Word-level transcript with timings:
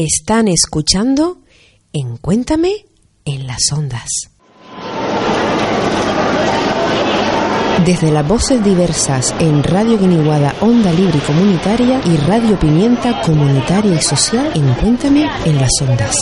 Están 0.00 0.48
escuchando 0.48 1.42
en 1.92 2.16
Cuéntame 2.16 2.86
en 3.26 3.46
las 3.46 3.70
ondas. 3.70 4.08
Desde 7.84 8.10
las 8.10 8.26
voces 8.26 8.64
diversas 8.64 9.34
en 9.40 9.62
Radio 9.62 9.98
Guiniguada 9.98 10.54
Onda 10.62 10.90
Libre 10.90 11.18
y 11.18 11.20
Comunitaria 11.20 12.00
y 12.06 12.16
Radio 12.16 12.58
Pimienta 12.58 13.20
Comunitaria 13.20 13.96
y 13.96 14.00
Social 14.00 14.50
en 14.54 14.72
Cuéntame 14.72 15.28
en 15.44 15.60
las 15.60 15.72
ondas. 15.82 16.16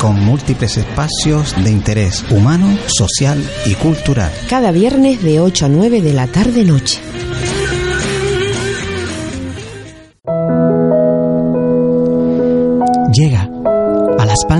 Con 0.00 0.24
múltiples 0.24 0.76
espacios 0.76 1.54
de 1.62 1.70
interés 1.70 2.24
humano, 2.32 2.76
social 2.88 3.40
y 3.64 3.74
cultural. 3.74 4.32
Cada 4.50 4.72
viernes 4.72 5.22
de 5.22 5.38
8 5.38 5.66
a 5.66 5.68
9 5.68 6.02
de 6.02 6.14
la 6.14 6.26
tarde-noche. 6.26 7.00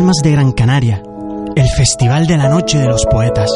De 0.04 0.32
Gran 0.32 0.52
Canaria 0.52 1.02
el 1.56 1.68
Festival 1.68 2.26
de 2.26 2.36
la 2.36 2.48
Noche 2.50 2.78
de 2.78 2.88
los 2.88 3.06
Poetas. 3.06 3.50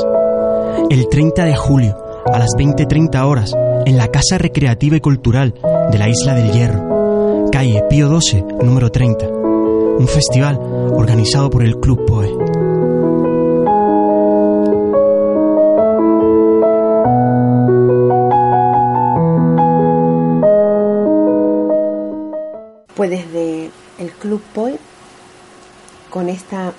El 0.89 1.09
30 1.11 1.45
de 1.45 1.55
julio 1.55 1.99
a 2.25 2.39
las 2.39 2.51
20.30 2.57 3.23
horas 3.23 3.53
en 3.85 3.99
la 3.99 4.09
Casa 4.09 4.39
Recreativa 4.39 4.97
y 4.97 5.01
Cultural 5.01 5.53
de 5.93 5.99
la 5.99 6.09
Isla 6.09 6.35
del 6.35 6.51
Hierro, 6.51 7.51
calle 7.53 7.85
Pío 7.91 8.09
12, 8.09 8.45
número 8.63 8.91
30. 8.91 9.29
Un 9.29 10.09
festival 10.09 10.59
organizado 10.59 11.51
por 11.51 11.65
el 11.65 11.79
Club 11.81 12.07
POE. 12.07 12.48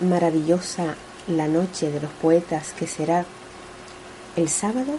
Maravillosa 0.02 0.96
La 1.28 1.48
Noche 1.48 1.92
de 1.92 2.00
los 2.00 2.12
Poetas 2.12 2.74
que 2.78 2.88
será 2.88 3.26
el 4.36 4.50
sábado 4.50 4.98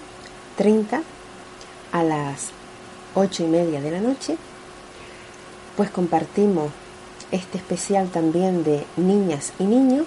30 0.56 1.02
a 1.92 2.02
las 2.02 2.50
8 3.14 3.44
y 3.44 3.46
media 3.46 3.80
de 3.80 3.90
la 3.90 4.00
noche, 4.00 4.36
pues 5.76 5.90
compartimos 5.90 6.70
este 7.30 7.58
especial 7.58 8.08
también 8.08 8.64
de 8.64 8.84
niñas 8.96 9.52
y 9.58 9.64
niños 9.64 10.06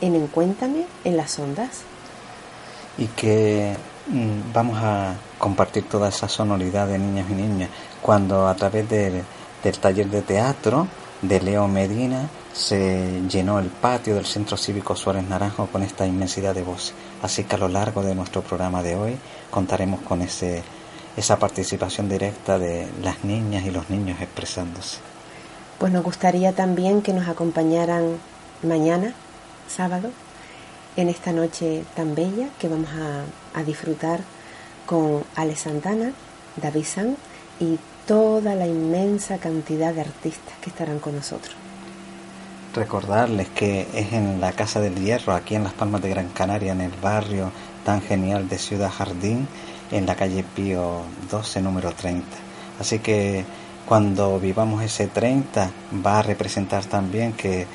en 0.00 0.14
Encuéntame 0.14 0.86
en 1.04 1.16
las 1.16 1.38
ondas. 1.38 1.82
Y 2.98 3.06
que 3.06 3.76
mm, 4.08 4.52
vamos 4.52 4.78
a 4.82 5.14
compartir 5.38 5.84
toda 5.84 6.08
esa 6.08 6.28
sonoridad 6.28 6.88
de 6.88 6.98
niños 6.98 7.26
y 7.30 7.34
niñas 7.34 7.70
cuando 8.02 8.48
a 8.48 8.54
través 8.54 8.88
del, 8.88 9.22
del 9.62 9.78
taller 9.78 10.08
de 10.08 10.22
teatro 10.22 10.88
de 11.22 11.40
Leo 11.40 11.68
Medina 11.68 12.28
se 12.56 13.22
llenó 13.28 13.58
el 13.58 13.66
patio 13.66 14.14
del 14.14 14.24
Centro 14.24 14.56
Cívico 14.56 14.96
Suárez 14.96 15.28
Naranjo 15.28 15.66
con 15.66 15.82
esta 15.82 16.06
inmensidad 16.06 16.54
de 16.54 16.62
voces. 16.62 16.94
Así 17.22 17.44
que 17.44 17.54
a 17.54 17.58
lo 17.58 17.68
largo 17.68 18.02
de 18.02 18.14
nuestro 18.14 18.40
programa 18.40 18.82
de 18.82 18.96
hoy 18.96 19.18
contaremos 19.50 20.00
con 20.00 20.22
ese, 20.22 20.62
esa 21.16 21.38
participación 21.38 22.08
directa 22.08 22.58
de 22.58 22.88
las 23.02 23.24
niñas 23.24 23.66
y 23.66 23.70
los 23.70 23.90
niños 23.90 24.20
expresándose. 24.22 24.98
Pues 25.78 25.92
nos 25.92 26.02
gustaría 26.02 26.54
también 26.54 27.02
que 27.02 27.12
nos 27.12 27.28
acompañaran 27.28 28.16
mañana, 28.62 29.12
sábado, 29.68 30.10
en 30.96 31.10
esta 31.10 31.32
noche 31.32 31.84
tan 31.94 32.14
bella 32.14 32.48
que 32.58 32.68
vamos 32.68 32.88
a, 32.90 33.60
a 33.60 33.62
disfrutar 33.64 34.20
con 34.86 35.24
Ale 35.34 35.56
Santana, 35.56 36.12
David 36.56 36.84
San 36.86 37.16
y 37.60 37.78
toda 38.06 38.54
la 38.54 38.66
inmensa 38.66 39.36
cantidad 39.36 39.92
de 39.92 40.00
artistas 40.00 40.54
que 40.62 40.70
estarán 40.70 41.00
con 41.00 41.14
nosotros. 41.16 41.54
Recordarles 42.76 43.48
que 43.48 43.88
es 43.94 44.12
en 44.12 44.38
la 44.38 44.52
Casa 44.52 44.80
del 44.80 45.02
Hierro, 45.02 45.32
aquí 45.32 45.54
en 45.54 45.64
Las 45.64 45.72
Palmas 45.72 46.02
de 46.02 46.10
Gran 46.10 46.28
Canaria, 46.28 46.72
en 46.72 46.82
el 46.82 46.90
barrio 46.90 47.50
tan 47.86 48.02
genial 48.02 48.50
de 48.50 48.58
Ciudad 48.58 48.90
Jardín, 48.90 49.48
en 49.90 50.04
la 50.04 50.14
calle 50.14 50.44
Pío 50.44 51.00
12, 51.30 51.62
número 51.62 51.92
30. 51.92 52.26
Así 52.78 52.98
que 52.98 53.46
cuando 53.86 54.38
vivamos 54.38 54.82
ese 54.82 55.06
30 55.06 55.70
va 56.04 56.18
a 56.18 56.22
representar 56.22 56.84
también 56.84 57.32
que 57.32 57.66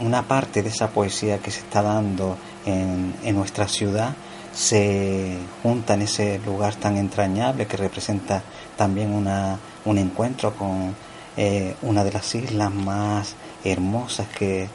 una 0.00 0.22
parte 0.22 0.64
de 0.64 0.70
esa 0.70 0.88
poesía 0.90 1.38
que 1.38 1.52
se 1.52 1.60
está 1.60 1.80
dando 1.80 2.36
en, 2.66 3.14
en 3.22 3.36
nuestra 3.36 3.68
ciudad 3.68 4.12
se 4.52 5.38
junta 5.62 5.94
en 5.94 6.02
ese 6.02 6.40
lugar 6.44 6.74
tan 6.74 6.96
entrañable 6.96 7.66
que 7.66 7.76
representa 7.76 8.42
también 8.76 9.12
una, 9.12 9.56
un 9.84 9.98
encuentro 9.98 10.52
con 10.54 10.94
eh, 11.36 11.76
una 11.82 12.04
de 12.04 12.12
las 12.12 12.34
islas 12.34 12.74
más 12.74 13.36
hermosas 13.64 14.28
que, 14.28 14.68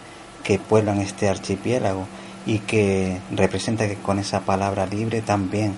que 0.44 0.60
pueblan 0.60 1.00
este 1.00 1.30
archipiélago 1.30 2.08
y 2.46 2.60
que 2.60 3.20
representa 3.32 3.88
que 3.88 3.96
con 3.96 4.20
esa 4.20 4.42
palabra 4.42 4.86
libre 4.86 5.22
también 5.22 5.76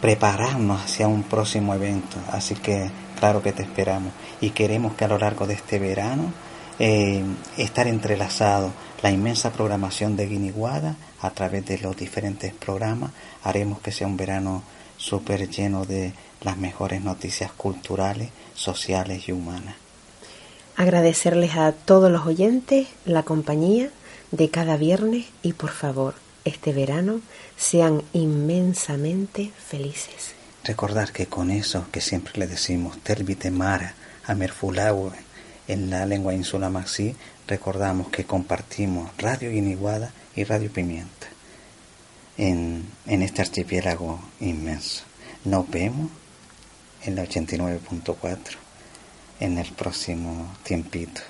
prepararnos 0.00 0.82
hacia 0.82 1.06
un 1.06 1.22
próximo 1.22 1.74
evento. 1.74 2.16
Así 2.30 2.54
que 2.54 2.90
claro 3.18 3.42
que 3.42 3.52
te 3.52 3.62
esperamos 3.62 4.12
y 4.40 4.50
queremos 4.50 4.94
que 4.94 5.04
a 5.04 5.08
lo 5.08 5.18
largo 5.18 5.46
de 5.46 5.54
este 5.54 5.78
verano 5.78 6.32
eh, 6.78 7.22
estar 7.56 7.86
entrelazado 7.86 8.72
la 9.02 9.10
inmensa 9.10 9.52
programación 9.52 10.16
de 10.16 10.26
Guiniguada 10.26 10.96
a 11.20 11.30
través 11.30 11.66
de 11.66 11.78
los 11.78 11.96
diferentes 11.96 12.52
programas. 12.54 13.12
Haremos 13.44 13.80
que 13.80 13.92
sea 13.92 14.06
un 14.06 14.16
verano 14.16 14.62
súper 14.96 15.48
lleno 15.48 15.84
de 15.84 16.14
las 16.40 16.56
mejores 16.56 17.02
noticias 17.02 17.52
culturales, 17.52 18.30
sociales 18.54 19.28
y 19.28 19.32
humanas. 19.32 19.81
Agradecerles 20.76 21.54
a 21.56 21.72
todos 21.72 22.10
los 22.10 22.26
oyentes 22.26 22.88
la 23.04 23.22
compañía 23.22 23.90
de 24.30 24.48
cada 24.48 24.76
viernes 24.76 25.26
y 25.42 25.52
por 25.52 25.70
favor, 25.70 26.14
este 26.44 26.72
verano 26.72 27.20
sean 27.56 28.02
inmensamente 28.12 29.52
felices. 29.68 30.34
Recordar 30.64 31.12
que 31.12 31.26
con 31.26 31.50
eso 31.50 31.86
que 31.92 32.00
siempre 32.00 32.32
le 32.36 32.46
decimos, 32.46 32.98
Terbite 33.02 33.50
Mara, 33.50 33.94
en 35.68 35.90
la 35.90 36.06
lengua 36.06 36.34
insula 36.34 36.70
maxi, 36.70 37.14
recordamos 37.46 38.08
que 38.08 38.24
compartimos 38.24 39.10
Radio 39.18 39.50
Guiniguada 39.50 40.12
y 40.34 40.44
Radio 40.44 40.72
Pimienta 40.72 41.26
en, 42.38 42.86
en 43.06 43.22
este 43.22 43.42
archipiélago 43.42 44.20
inmenso. 44.40 45.04
Nos 45.44 45.68
vemos 45.68 46.10
en 47.04 47.16
la 47.16 47.24
89.4 47.24 48.61
en 49.42 49.58
el 49.58 49.72
próximo 49.72 50.54
tiempito. 50.62 51.20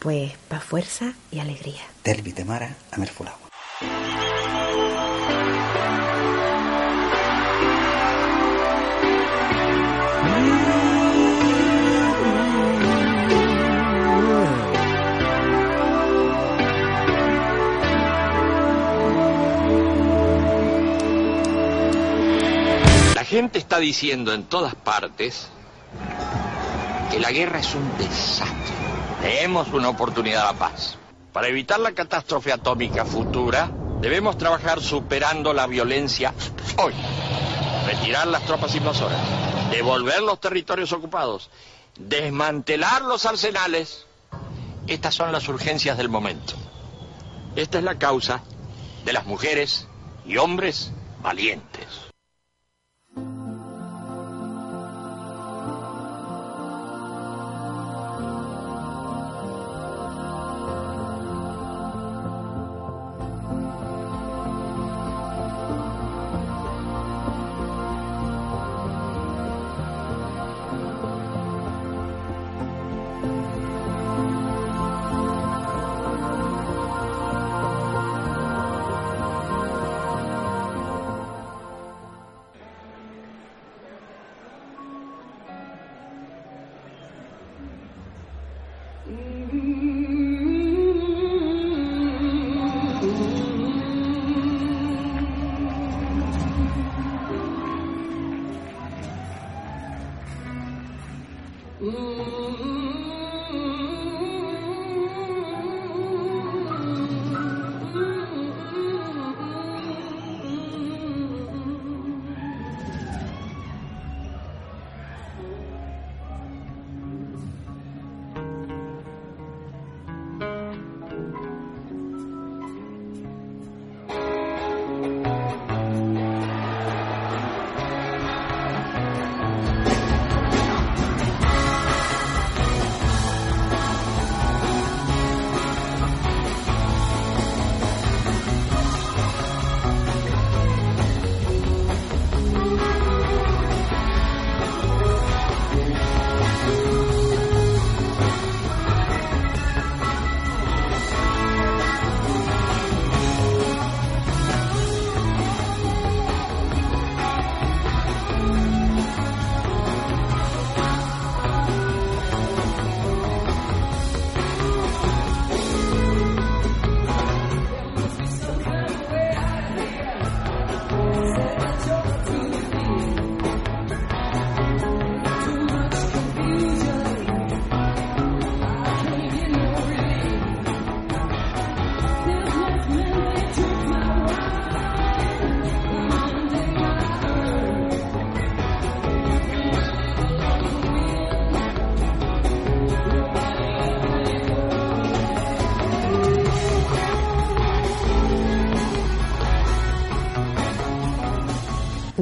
Pues 0.00 0.32
pa' 0.48 0.58
fuerza 0.58 1.14
y 1.30 1.38
alegría. 1.38 1.80
Del 2.02 2.22
Vitemara 2.22 2.74
a 2.90 2.98
Merfulagua. 2.98 3.38
La 23.14 23.24
gente 23.24 23.58
está 23.58 23.78
diciendo 23.78 24.34
en 24.34 24.44
todas 24.44 24.74
partes 24.74 25.48
que 27.14 27.20
la 27.20 27.30
guerra 27.30 27.60
es 27.60 27.72
un 27.76 27.96
desastre. 27.96 28.74
Demos 29.22 29.68
una 29.68 29.88
oportunidad 29.88 30.48
a 30.48 30.54
paz. 30.54 30.98
Para 31.32 31.46
evitar 31.46 31.78
la 31.78 31.92
catástrofe 31.92 32.52
atómica 32.52 33.04
futura, 33.04 33.70
debemos 34.00 34.36
trabajar 34.36 34.80
superando 34.80 35.52
la 35.52 35.68
violencia 35.68 36.34
hoy. 36.76 36.92
Retirar 37.86 38.26
las 38.26 38.44
tropas 38.46 38.74
invasoras, 38.74 39.20
devolver 39.70 40.22
los 40.22 40.40
territorios 40.40 40.92
ocupados, 40.92 41.50
desmantelar 41.96 43.02
los 43.02 43.24
arsenales. 43.26 44.06
Estas 44.88 45.14
son 45.14 45.30
las 45.30 45.46
urgencias 45.46 45.96
del 45.96 46.08
momento. 46.08 46.54
Esta 47.54 47.78
es 47.78 47.84
la 47.84 47.96
causa 47.96 48.42
de 49.04 49.12
las 49.12 49.24
mujeres 49.24 49.86
y 50.26 50.36
hombres 50.36 50.90
valientes. 51.22 52.03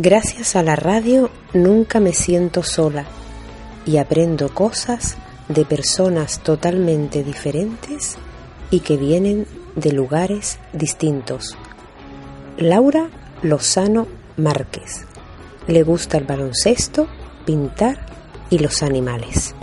Gracias 0.04 0.56
a 0.56 0.64
la 0.64 0.74
radio 0.74 1.30
nunca 1.54 2.00
me 2.00 2.12
siento 2.12 2.64
sola 2.64 3.04
y 3.86 3.98
aprendo 3.98 4.52
cosas 4.52 5.16
de 5.46 5.64
personas 5.64 6.40
totalmente 6.40 7.22
diferentes 7.22 8.16
y 8.72 8.80
que 8.80 8.96
vienen 8.96 9.46
de 9.76 9.92
lugares 9.92 10.58
distintos. 10.72 11.56
Laura 12.56 13.10
Lozano 13.42 14.08
Márquez. 14.36 15.06
Le 15.68 15.84
gusta 15.84 16.18
el 16.18 16.24
baloncesto, 16.24 17.06
pintar 17.46 18.04
y 18.50 18.58
los 18.58 18.82
animales. 18.82 19.54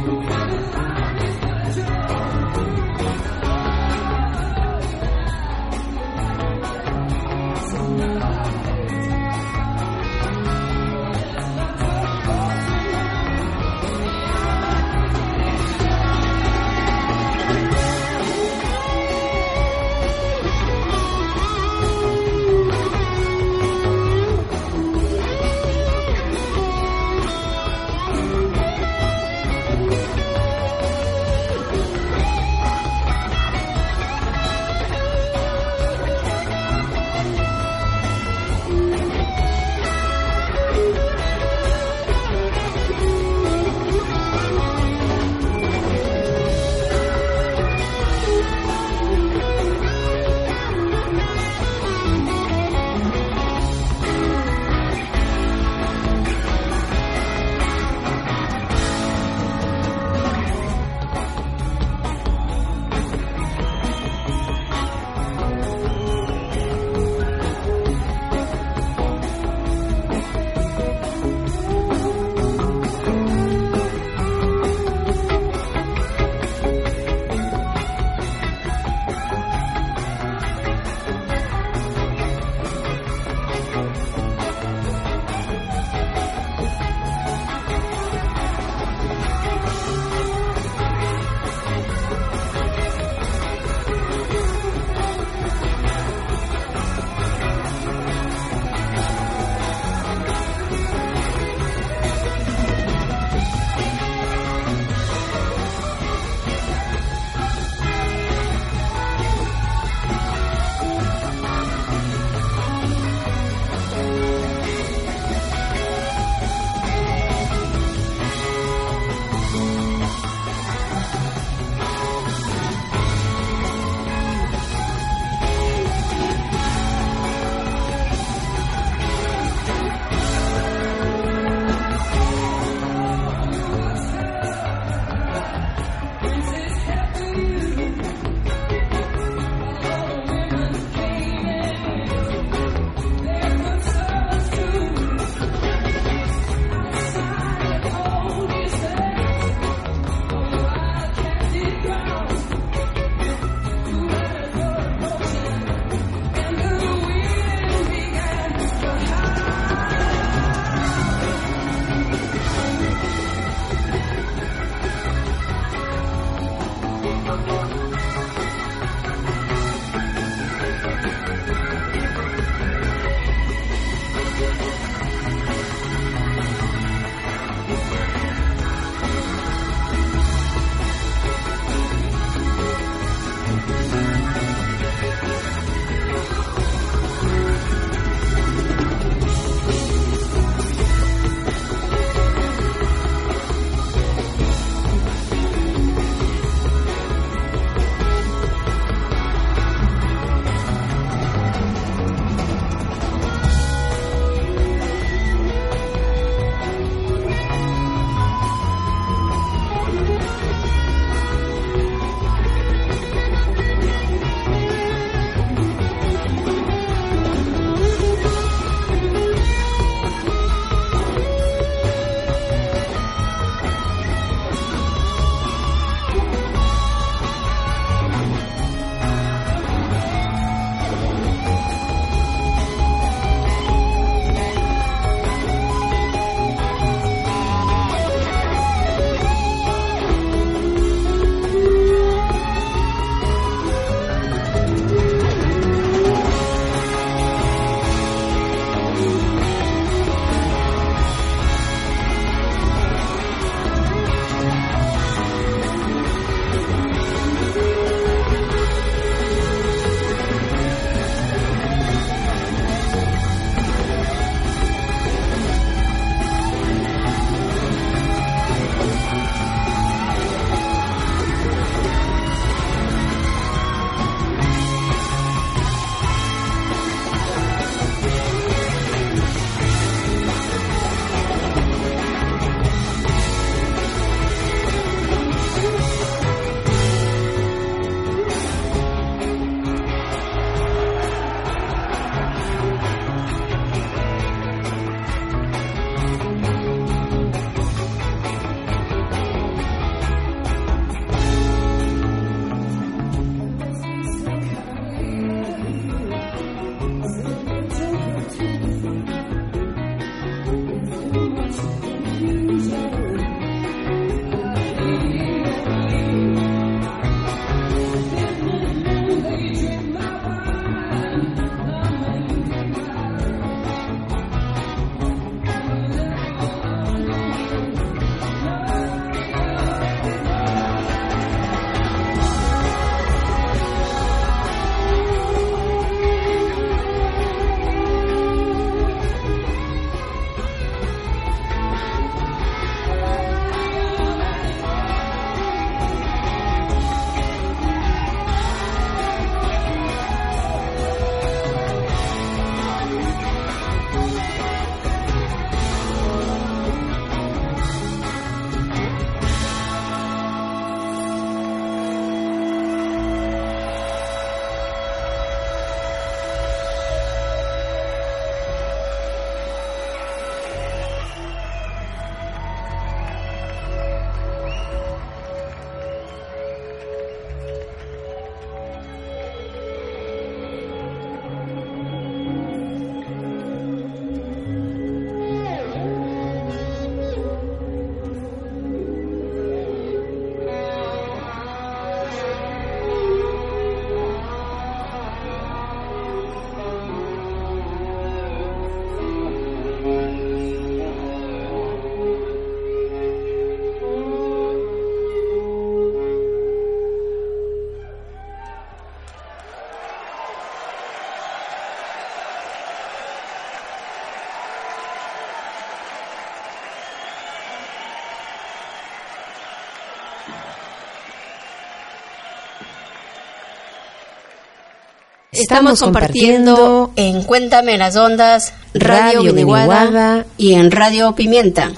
Estamos 425.42 425.80
compartiendo 425.80 426.92
en 426.98 427.24
Cuéntame 427.24 427.78
las 427.78 427.96
Ondas, 427.96 428.54
Radio, 428.74 429.22
Radio 429.24 430.26
y 430.38 430.54
en 430.54 430.70
Radio 430.70 431.16
Pimienta. 431.16 431.72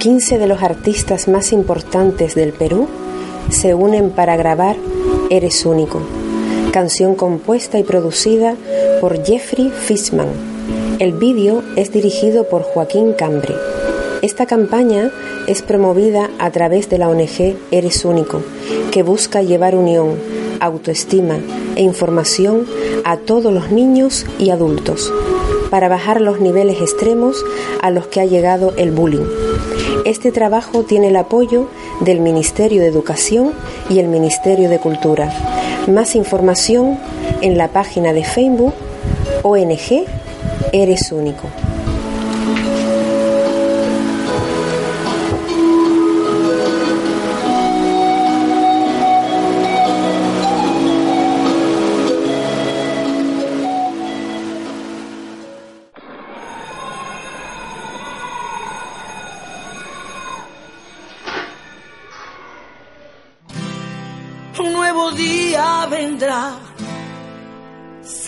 15 0.00 0.38
de 0.38 0.46
los 0.46 0.62
artistas 0.62 1.28
más 1.28 1.52
importantes 1.52 2.34
del 2.34 2.54
Perú 2.54 2.88
se 3.50 3.74
unen 3.74 4.08
para 4.08 4.34
grabar 4.34 4.76
Eres 5.28 5.66
único, 5.66 6.00
canción 6.72 7.14
compuesta 7.14 7.78
y 7.78 7.82
producida 7.82 8.56
por 9.02 9.22
Jeffrey 9.22 9.70
Fishman. 9.70 10.28
El 11.00 11.12
vídeo 11.12 11.62
es 11.76 11.92
dirigido 11.92 12.48
por 12.48 12.62
Joaquín 12.62 13.12
Cambre. 13.12 13.54
Esta 14.22 14.46
campaña 14.46 15.12
es 15.46 15.60
promovida 15.60 16.30
a 16.38 16.50
través 16.50 16.88
de 16.88 16.96
la 16.96 17.10
ONG 17.10 17.56
Eres 17.70 18.02
Único, 18.06 18.40
que 18.90 19.02
busca 19.02 19.42
llevar 19.42 19.76
unión, 19.76 20.14
autoestima 20.60 21.40
e 21.76 21.82
información 21.82 22.66
a 23.04 23.18
todos 23.18 23.52
los 23.52 23.70
niños 23.70 24.24
y 24.38 24.48
adultos 24.48 25.12
para 25.70 25.88
bajar 25.88 26.20
los 26.20 26.40
niveles 26.40 26.80
extremos 26.80 27.44
a 27.80 27.90
los 27.90 28.08
que 28.08 28.20
ha 28.20 28.24
llegado 28.24 28.74
el 28.76 28.90
bullying. 28.90 29.26
Este 30.04 30.32
trabajo 30.32 30.84
tiene 30.84 31.08
el 31.08 31.16
apoyo 31.16 31.68
del 32.00 32.20
Ministerio 32.20 32.80
de 32.80 32.88
Educación 32.88 33.52
y 33.90 33.98
el 33.98 34.08
Ministerio 34.08 34.70
de 34.70 34.78
Cultura. 34.78 35.30
Más 35.88 36.14
información 36.14 36.98
en 37.42 37.58
la 37.58 37.68
página 37.68 38.12
de 38.12 38.24
Facebook 38.24 38.72
ONG 39.42 40.06
Eres 40.72 41.12
Único. 41.12 41.48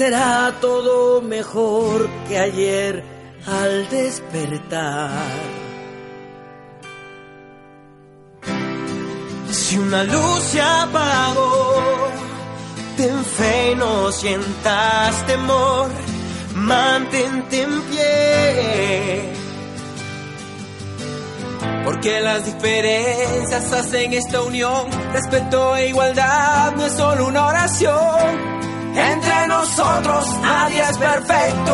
Será 0.03 0.53
todo 0.61 1.23
mejor 1.23 2.11
que 2.27 2.37
ayer 2.37 3.05
al 3.47 3.89
despertar. 3.89 5.31
Si 9.49 9.79
una 9.79 10.03
luz 10.03 10.41
se 10.51 10.61
apagó, 10.61 12.09
ten 12.97 13.25
fe 13.37 13.71
y 13.71 13.75
no 13.77 14.11
sientas 14.11 15.25
temor, 15.27 15.89
mantente 16.57 17.63
en 17.63 17.83
pie. 17.83 19.33
Porque 21.85 22.21
las 22.23 22.45
diferencias 22.45 23.73
hacen 23.73 24.15
esta 24.15 24.43
unión, 24.43 24.83
respeto 25.13 25.77
e 25.77 25.91
igualdad 25.91 26.75
no 26.75 26.87
es 26.87 26.93
solo 26.93 27.29
una 27.29 27.47
oración 27.47 28.63
entre 28.97 29.47
nosotros 29.49 30.39
nadie 30.41 30.83
es 30.83 30.99
perfecto. 30.99 31.73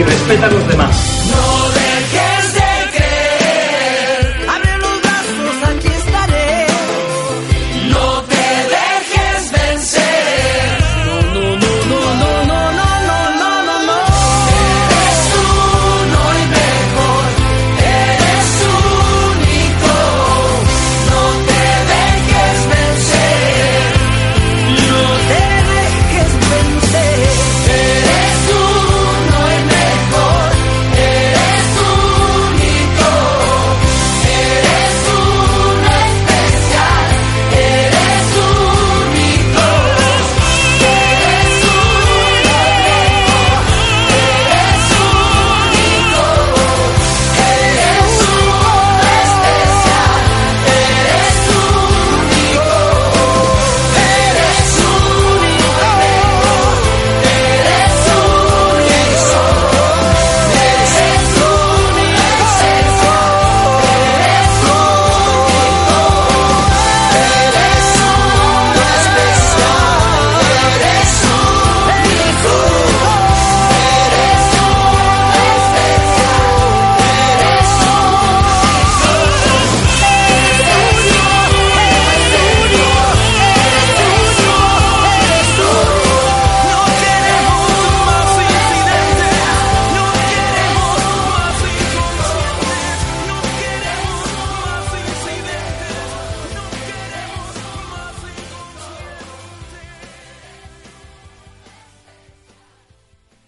Y 0.00 0.02
respeta 0.02 0.46
a 0.46 0.50
los 0.50 0.68
demás. 0.68 1.19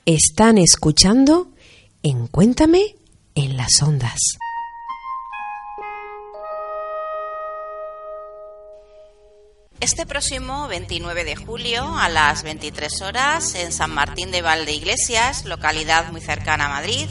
Están 0.05 0.59
escuchando 0.59 1.47
en 2.03 2.27
Cuéntame 2.27 2.97
en 3.37 3.57
las 3.57 3.81
ondas. 3.85 4.19
Este 9.79 10.05
próximo 10.05 10.67
29 10.67 11.23
de 11.23 11.37
julio 11.37 11.97
a 11.97 12.09
las 12.09 12.43
23 12.43 13.01
horas 13.03 13.55
en 13.55 13.71
San 13.71 13.95
Martín 13.95 14.33
de 14.33 14.43
Valdeiglesias, 14.43 15.45
localidad 15.45 16.11
muy 16.11 16.21
cercana 16.21 16.67
a 16.67 16.81
Madrid, 16.81 17.07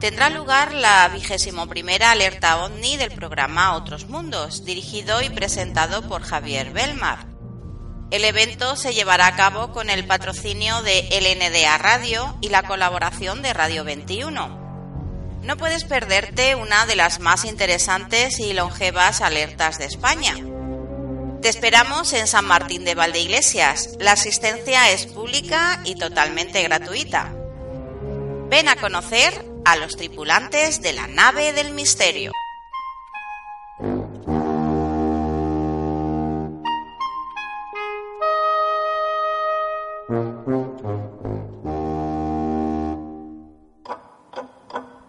tendrá 0.00 0.30
lugar 0.30 0.72
la 0.72 1.06
vigésimo 1.08 1.68
primera 1.68 2.10
alerta 2.10 2.64
OVNI 2.64 2.96
del 2.96 3.10
programa 3.10 3.76
Otros 3.76 4.08
Mundos, 4.08 4.64
dirigido 4.64 5.20
y 5.20 5.28
presentado 5.28 6.08
por 6.08 6.22
Javier 6.22 6.72
Belmar. 6.72 7.31
El 8.12 8.26
evento 8.26 8.76
se 8.76 8.92
llevará 8.92 9.26
a 9.26 9.36
cabo 9.36 9.72
con 9.72 9.88
el 9.88 10.06
patrocinio 10.06 10.82
de 10.82 11.08
LNDA 11.10 11.78
Radio 11.78 12.36
y 12.42 12.50
la 12.50 12.62
colaboración 12.62 13.40
de 13.40 13.54
Radio 13.54 13.84
21. 13.84 15.40
No 15.42 15.56
puedes 15.56 15.84
perderte 15.84 16.54
una 16.54 16.84
de 16.84 16.94
las 16.94 17.20
más 17.20 17.46
interesantes 17.46 18.38
y 18.38 18.52
longevas 18.52 19.22
alertas 19.22 19.78
de 19.78 19.86
España. 19.86 20.36
Te 21.40 21.48
esperamos 21.48 22.12
en 22.12 22.26
San 22.26 22.44
Martín 22.44 22.84
de 22.84 22.94
Valdeiglesias. 22.94 23.96
La 23.98 24.12
asistencia 24.12 24.90
es 24.90 25.06
pública 25.06 25.80
y 25.82 25.94
totalmente 25.94 26.62
gratuita. 26.62 27.32
Ven 28.50 28.68
a 28.68 28.76
conocer 28.76 29.32
a 29.64 29.76
los 29.76 29.96
tripulantes 29.96 30.82
de 30.82 30.92
la 30.92 31.06
nave 31.06 31.54
del 31.54 31.72
misterio. 31.72 32.32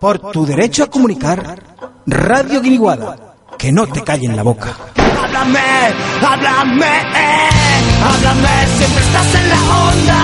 Por 0.04 0.20
tu 0.20 0.46
derecho 0.46 0.84
a 0.84 0.90
comunicar, 0.90 1.64
Radio 2.06 2.60
Guiniguada, 2.60 3.38
que 3.58 3.72
no 3.72 3.88
te 3.88 4.02
callen 4.02 4.36
la 4.36 4.44
boca 4.44 4.76
háblame, 4.98 5.60
háblame, 6.22 6.86
eh, 6.86 7.50
háblame, 8.04 8.68
siempre 8.78 9.04
estás 9.04 9.36
en 9.36 9.48
la 9.48 9.62
onda. 9.88 10.20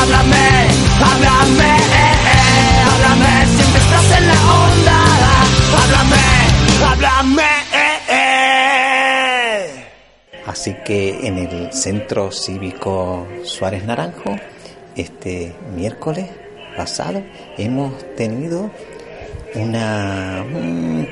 Háblame, 0.00 0.46
háblame, 1.00 1.70
eh, 1.78 2.14
eh, 2.26 2.84
háblame, 2.90 3.46
siempre 3.46 3.80
estás 3.80 4.18
en 4.18 4.28
la 4.28 4.40
onda. 4.68 4.98
Háblame, 5.80 6.24
háblame, 6.84 7.48
Así 10.46 10.74
que 10.84 11.26
en 11.26 11.38
el 11.38 11.72
Centro 11.72 12.30
Cívico 12.30 13.26
Suárez 13.44 13.86
Naranjo, 13.86 14.36
este 14.94 15.56
miércoles 15.74 16.28
pasado, 16.80 17.22
hemos 17.58 17.92
tenido 18.16 18.70
una 19.54 20.44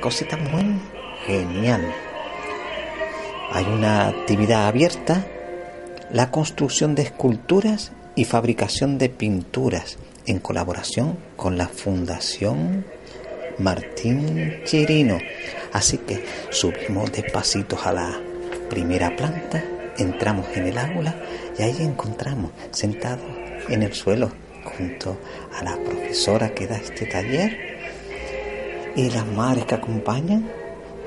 cosita 0.00 0.36
muy 0.36 0.80
genial 1.26 1.82
hay 3.50 3.64
una 3.64 4.08
actividad 4.08 4.68
abierta, 4.68 5.26
la 6.10 6.30
construcción 6.30 6.94
de 6.94 7.02
esculturas 7.02 7.92
y 8.14 8.24
fabricación 8.24 8.98
de 8.98 9.08
pinturas 9.08 9.98
en 10.26 10.38
colaboración 10.38 11.18
con 11.36 11.56
la 11.56 11.66
Fundación 11.66 12.84
Martín 13.58 14.60
Chirino. 14.64 15.18
Así 15.72 15.96
que 15.98 16.22
subimos 16.50 17.10
despacito 17.10 17.78
a 17.82 17.92
la 17.92 18.20
primera 18.68 19.16
planta, 19.16 19.64
entramos 19.96 20.46
en 20.54 20.66
el 20.66 20.76
aula 20.76 21.14
y 21.58 21.62
ahí 21.62 21.76
encontramos 21.80 22.50
sentado 22.70 23.22
en 23.68 23.82
el 23.82 23.94
suelo 23.94 24.30
junto 24.76 25.18
a 25.58 25.62
la 25.62 25.76
profesora 25.76 26.54
que 26.54 26.66
da 26.66 26.76
este 26.76 27.06
taller 27.06 27.78
y 28.94 29.10
las 29.10 29.26
madres 29.26 29.64
que 29.66 29.74
acompañan. 29.74 30.48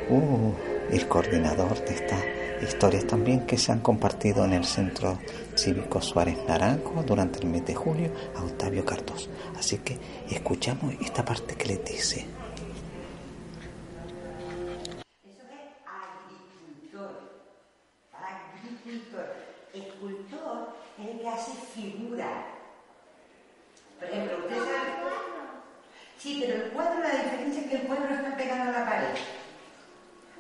Uh, 0.10 0.54
el 0.92 1.08
coordinador 1.08 1.80
de 1.86 1.94
estas 1.94 2.22
historias 2.62 3.08
también 3.08 3.46
que 3.46 3.58
se 3.58 3.72
han 3.72 3.80
compartido 3.80 4.44
en 4.46 4.54
el 4.54 4.66
Centro 4.66 5.18
Cívico 5.56 6.02
Suárez 6.02 6.38
Naranjo 6.48 7.02
durante 7.04 7.40
el 7.40 7.48
mes 7.48 7.66
de 7.66 7.76
julio 7.76 8.12
a 8.36 8.44
Octavio 8.44 8.86
Cardoso. 8.86 9.30
Así 9.58 9.78
que 9.80 9.98
escuchamos 10.30 10.94
esta 11.02 11.24
parte 11.24 11.56
que 11.56 11.68
le 11.68 11.78
dice. 11.78 12.26
Eso 15.24 15.44
es 15.50 15.70
agricultor. 15.88 17.22
Agricultor. 18.14 19.36
Escultor 19.74 20.76
es 21.00 21.08
el 21.10 21.20
que 21.22 21.28
hace 21.30 21.52
figura. 21.74 22.46
Por 24.00 24.10
ejemplo, 24.10 24.38
usted 24.40 24.58
sabe. 24.58 25.02
Sí, 26.22 26.38
pero 26.40 26.54
el 26.54 26.70
cuadro, 26.70 27.02
la 27.02 27.10
diferencia 27.10 27.62
es 27.62 27.68
que 27.68 27.76
el 27.78 27.82
cuadro 27.88 28.14
está 28.14 28.38
pegado 28.38 28.62
a 28.70 28.80
la 28.80 28.86
pared. 28.86 29.18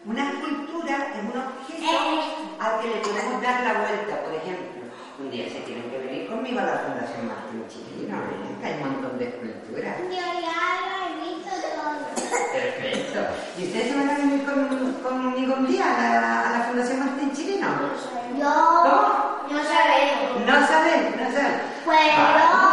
Una 0.06 0.30
escultura 0.30 1.10
es 1.10 1.24
un 1.26 1.42
objeto 1.42 2.58
al 2.60 2.82
que 2.82 2.88
le 2.88 2.96
podemos 3.02 3.42
dar 3.42 3.64
la 3.64 3.74
vuelta, 3.82 4.22
por 4.22 4.34
ejemplo. 4.36 4.82
Un 5.18 5.32
día 5.32 5.50
se 5.50 5.62
tienen 5.62 5.90
que 5.90 5.98
venir 5.98 6.30
conmigo 6.30 6.60
a 6.60 6.66
la 6.66 6.78
Fundación 6.86 7.28
Martín 7.28 7.66
Chilino, 7.68 8.16
¿eh? 8.16 8.64
hay 8.64 8.74
un 8.74 8.92
montón 8.92 9.18
de 9.18 9.26
esculturas. 9.26 9.98
Yo 9.98 10.10
ya 10.14 10.62
lo 10.86 10.98
he 11.02 11.34
visto 11.34 11.50
todo. 11.50 11.98
Perfecto. 12.54 13.20
¿Y 13.58 13.66
ustedes 13.66 13.88
se 13.90 13.98
van 13.98 14.10
a 14.10 14.18
venir 14.18 14.44
conmigo 14.46 15.56
un 15.56 15.68
día 15.68 15.86
a 15.86 16.22
la, 16.22 16.50
a 16.50 16.58
la 16.60 16.64
Fundación 16.66 17.00
Martín 17.00 17.32
Chilino? 17.34 17.68
Yo. 18.38 18.54
¿Cómo? 18.86 19.32
No 19.50 19.64
sabemos. 19.64 20.46
¿No 20.46 20.68
saben? 20.68 21.16
¿No 21.18 21.32
saben? 21.32 21.62
Pues 21.86 22.00
yo 22.06 22.71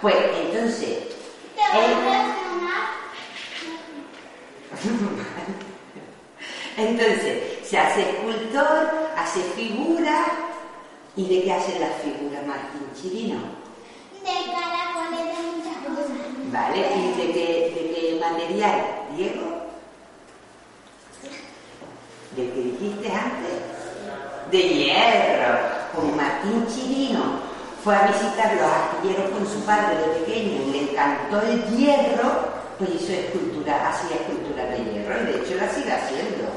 Pues 0.00 0.14
entonces... 0.34 0.98
¿Te 1.54 1.94
gusta? 1.94 2.36
Entonces, 6.78 7.42
se 7.62 7.78
hace 7.78 8.00
escultor, 8.00 8.88
hace 9.16 9.40
figura. 9.54 10.24
¿Y 11.16 11.28
de 11.28 11.42
qué 11.42 11.52
hace 11.52 11.78
la 11.78 11.88
figura 11.88 12.40
Martín 12.46 12.88
Chirino? 12.94 13.40
De 14.22 14.52
caracoles 14.52 15.36
de 15.36 15.42
muchas 15.52 15.76
cosas. 15.84 16.16
Vale, 16.50 16.78
¿y 16.78 17.20
de 17.20 17.32
qué, 17.32 17.72
de 17.74 17.92
qué 17.92 18.20
material, 18.20 18.84
Diego? 19.16 19.66
¿De 22.36 22.50
qué 22.52 22.60
dijiste 22.60 23.12
antes? 23.12 24.50
De 24.50 24.62
hierro, 24.62 25.58
como 25.94 26.16
Martín 26.16 26.66
Chirino 26.68 27.49
fue 27.82 27.96
a 27.96 28.06
visitar 28.06 28.54
los 28.54 28.70
astilleros 28.70 29.30
con 29.30 29.46
su 29.46 29.64
padre 29.64 29.96
de 29.96 30.20
pequeño 30.20 30.62
y 30.66 30.70
le 30.70 30.90
encantó 30.90 31.40
el 31.42 31.64
hierro, 31.76 32.48
pues 32.78 32.90
hizo 32.90 33.12
escultura, 33.12 33.88
hacía 33.88 34.16
escultura 34.16 34.64
de 34.66 34.84
hierro 34.84 35.22
y 35.22 35.32
de 35.32 35.38
hecho 35.40 35.54
la 35.56 35.68
sigue 35.72 35.92
haciendo. 35.92 36.48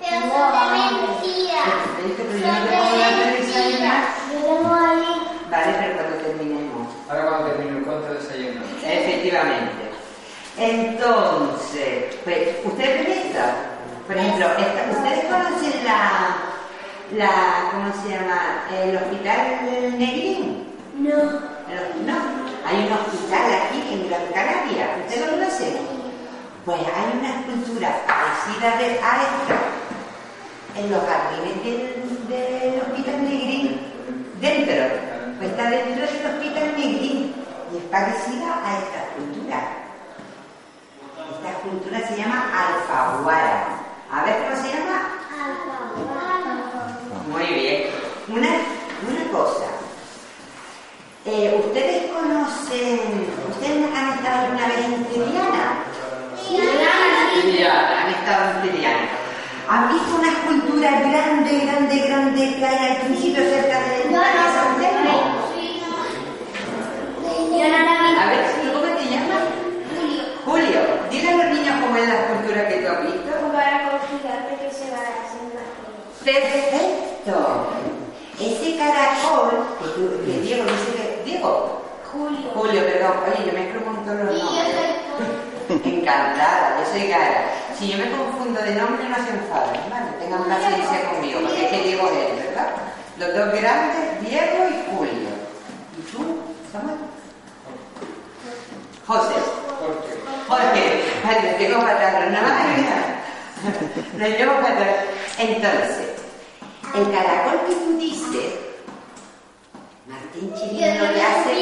Pero 0.00 0.20
son 0.20 0.52
de 0.72 0.84
mentira. 1.00 1.60
Pero 1.96 2.38
yo 2.38 2.46
no 2.46 2.66
puedo 2.66 3.00
dar. 3.00 4.04
Vale, 5.50 5.72
pero 5.78 5.94
cuando 5.94 6.16
terminemos. 6.16 6.88
Ahora 7.08 7.28
cuando 7.28 7.46
termine 7.48 7.78
el 7.78 7.84
cuento 7.84 8.14
desayuno. 8.14 8.60
Efectivamente. 8.82 9.84
Entonces, 10.56 12.16
pues, 12.24 12.48
¿ustedes 12.64 13.06
ven 13.06 13.12
esto? 13.12 13.40
Por 14.06 14.16
ejemplo, 14.16 14.46
esta, 14.46 14.90
¿ustedes 14.90 15.24
conocen 15.24 15.84
la, 15.84 16.36
la, 17.16 17.70
¿cómo 17.70 17.92
se 18.02 18.10
llama? 18.10 18.64
El 18.70 18.96
hospital 18.96 19.98
Negrín. 19.98 20.66
No. 20.98 21.54
No, 22.06 22.14
hay 22.66 22.86
un 22.86 22.92
hospital 22.92 23.52
aquí 23.52 23.82
en 23.90 24.08
Gran 24.08 24.26
Canaria. 24.32 24.96
¿Ustedes 25.00 25.26
lo 25.26 25.32
conocen? 25.32 25.74
Pues 26.64 26.78
hay 26.80 27.18
una 27.18 27.30
escultura 27.40 27.88
parecida 28.06 28.76
de, 28.78 29.00
a 29.00 29.22
esta 29.22 29.58
en 30.76 30.90
los 30.90 31.02
jardines 31.04 31.64
del, 31.64 32.28
del 32.28 32.80
hospital 32.80 33.24
Negrín. 33.24 33.80
Dentro. 34.40 34.74
Pues 35.38 35.50
está 35.50 35.70
dentro 35.70 36.06
del 36.06 36.26
hospital 36.26 36.72
Negrín. 36.76 37.34
Y 37.72 37.76
es 37.76 37.84
parecida 37.84 38.60
a 38.64 38.78
esta 38.78 38.98
escultura. 39.08 39.58
Esta 41.36 41.50
escultura 41.50 42.08
se 42.08 42.16
llama 42.16 42.50
Alfaguara. 42.52 43.66
A 44.12 44.24
ver 44.24 44.44
cómo 44.44 44.62
se 44.62 44.68
llama. 44.68 45.14
Muy 47.28 47.46
bien. 47.46 47.90
Una, 48.28 48.48
una 48.48 49.32
cosa. 49.32 49.66
Eh, 51.26 51.56
¿Ustedes 51.58 52.12
conocen, 52.12 53.00
ustedes 53.48 53.80
han 53.96 54.12
estado 54.12 54.44
alguna 54.44 54.66
vez 54.68 54.84
en 54.84 55.04
Triana? 55.06 55.80
Han 57.72 58.10
estado 58.12 58.44
en 58.50 58.68
Triana. 58.68 59.08
¿Han 59.66 59.88
visto 59.88 60.16
una 60.16 60.28
escultura 60.28 60.90
grande, 61.00 61.60
grande, 61.64 61.98
grande 62.00 62.56
que 62.58 62.66
hay 62.66 62.90
al 62.90 62.96
principio 62.98 63.42
cerca 63.42 63.80
de 63.80 64.10
la 64.10 64.20
de 64.20 64.34
San 64.52 64.76
Telmo? 64.76 65.16
A 68.20 68.26
ver, 68.28 68.44
¿tú 68.60 68.72
¿cómo 68.74 68.94
te 68.94 69.04
llamas? 69.08 69.44
Julio. 70.44 70.80
Dile 71.10 71.30
a 71.30 71.36
los 71.36 71.46
niños 71.56 71.74
cómo 71.80 71.96
es 71.96 72.06
la 72.06 72.20
escultura 72.20 72.68
que 72.68 72.76
tú 72.76 72.88
has 72.92 73.02
visto. 73.02 73.30
que 74.60 74.70
se 74.74 74.90
va 74.90 74.98
a 74.98 75.24
hacer 75.24 75.48
Perfecto. 76.22 77.34
Ese 78.38 78.76
caracol 78.76 79.64
que 79.78 79.86
tú, 79.94 80.02
que 80.26 80.40
Diego, 80.40 80.64
dice 80.64 80.90
que. 80.96 81.03
Julio. 82.12 82.50
Julio, 82.54 82.80
perdón. 82.84 83.12
Oye, 83.26 83.44
yo 83.46 83.80
un 83.80 83.96
montón 83.96 84.26
los 84.26 84.42
nombres. 84.42 84.66
Encantada, 85.84 86.78
yo 86.78 86.92
soy 86.92 87.08
Gara. 87.08 87.50
Si 87.78 87.88
yo 87.88 87.98
me 87.98 88.10
confundo 88.10 88.60
de 88.60 88.74
nombre, 88.74 89.08
no 89.08 89.16
se 89.16 89.30
enfaden, 89.30 89.80
¿vale? 89.90 90.06
Tengan 90.20 90.44
paciencia 90.44 91.10
conmigo, 91.10 91.40
porque 91.40 91.64
es 91.64 91.70
que 91.70 91.88
Diego 91.88 92.08
es 92.08 92.30
él, 92.30 92.46
¿verdad? 92.46 92.70
Los 93.18 93.34
dos 93.34 93.60
grandes, 93.60 94.20
Diego 94.20 94.68
y 94.68 94.96
Julio. 94.96 95.28
¿Y 95.98 96.02
tú, 96.12 96.38
Samuel? 96.72 96.96
José. 99.06 99.34
Jorge. 100.48 101.02
Vale, 101.24 101.54
tengo 101.58 101.80
fatal, 101.80 102.32
no 102.32 102.42
más 102.42 102.66
Lo 104.18 104.26
llevo 104.26 104.54
fatal. 104.54 104.96
Entonces, 105.38 106.08
el 106.94 107.10
caracol 107.10 107.60
que 107.66 107.74
tú 107.74 107.98
dices, 107.98 108.54
Martín 110.34 110.52
Chirino 110.54 111.06
lo 111.06 111.14
que 111.14 111.22
hace 111.22 111.52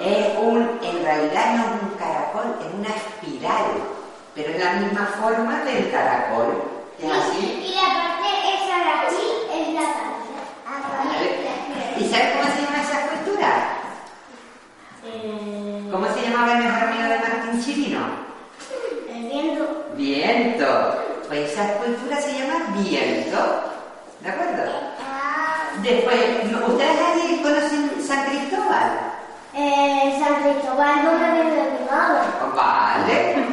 es 0.00 0.38
un, 0.38 0.78
en 0.82 1.04
realidad 1.04 1.56
no 1.56 1.62
es 1.62 1.82
un 1.82 1.88
caracol, 1.98 2.56
es 2.60 2.74
una 2.74 2.88
espiral, 2.94 3.64
pero 4.34 4.50
es 4.50 4.62
la 4.62 4.72
misma 4.74 5.06
forma 5.20 5.64
del 5.64 5.90
caracol. 5.90 6.62
¿Es 6.98 7.10
así? 7.10 7.64
Y 7.64 7.74
la 7.76 7.88
parte 7.94 8.28
esa 8.52 8.76
de 8.76 8.90
aquí 8.90 9.26
es 9.52 9.74
la 9.74 9.80
cabeza. 9.80 10.42
¿Y 11.98 12.04
sabes 12.10 12.28
cómo 12.32 12.44
se 12.54 12.62
llama 12.62 12.82
esa 12.82 12.96
escultura? 13.04 13.50
¿Cómo 15.90 16.06
se 16.14 16.22
llamaba 16.22 16.52
el 16.52 16.64
mejor 16.64 16.82
amigo 16.88 17.08
de 17.08 17.18
Martín 17.18 17.64
Chirino? 17.64 18.00
El 19.08 19.22
viento. 19.28 19.64
Viento. 19.94 20.68
Pues 21.28 21.52
esa 21.52 21.72
escultura 21.72 22.20
se 22.20 22.38
llama 22.38 22.76
Viento. 22.76 23.62
¿De 24.20 24.28
acuerdo? 24.28 24.71
Después, 25.82 26.16
¿ustedes 26.68 27.00
allí 27.00 27.42
conocen 27.42 27.90
San 28.06 28.24
Cristóbal? 28.26 29.00
Eh, 29.52 30.16
San 30.20 30.42
Cristóbal 30.42 31.04
no 31.04 31.12
me 31.18 31.26
de 31.28 31.72
Vale. 32.54 33.46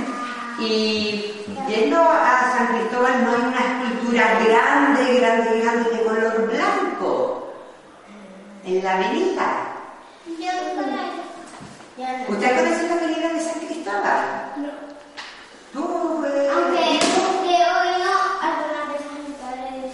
Y 0.60 1.34
yendo 1.68 2.00
a 2.00 2.54
San 2.56 2.68
Cristóbal 2.68 3.24
no 3.24 3.32
hay 3.32 3.42
una 3.42 3.60
escultura 3.60 4.40
grande, 4.46 5.20
grande, 5.20 5.60
grande 5.60 5.90
de 5.90 6.04
color 6.04 6.52
blanco 6.52 7.54
en 8.64 8.84
la 8.84 8.94
avenida. 8.96 9.48
Yo 10.28 10.52
no. 10.76 12.30
¿Usted 12.30 12.58
conoce 12.58 12.88
la 12.88 12.94
avenida 12.94 13.34
de 13.34 13.40
San 13.40 13.60
Cristóbal? 13.60 14.54
No. 14.58 14.70
Tú, 15.74 16.26
eh, 16.26 16.50
Aunque, 16.54 16.80
aunque 16.80 17.56
hoy 17.56 18.04
no, 18.04 18.16
algunas 18.42 18.88
veces 18.94 19.12
mi 19.28 19.34
padre. 19.34 19.92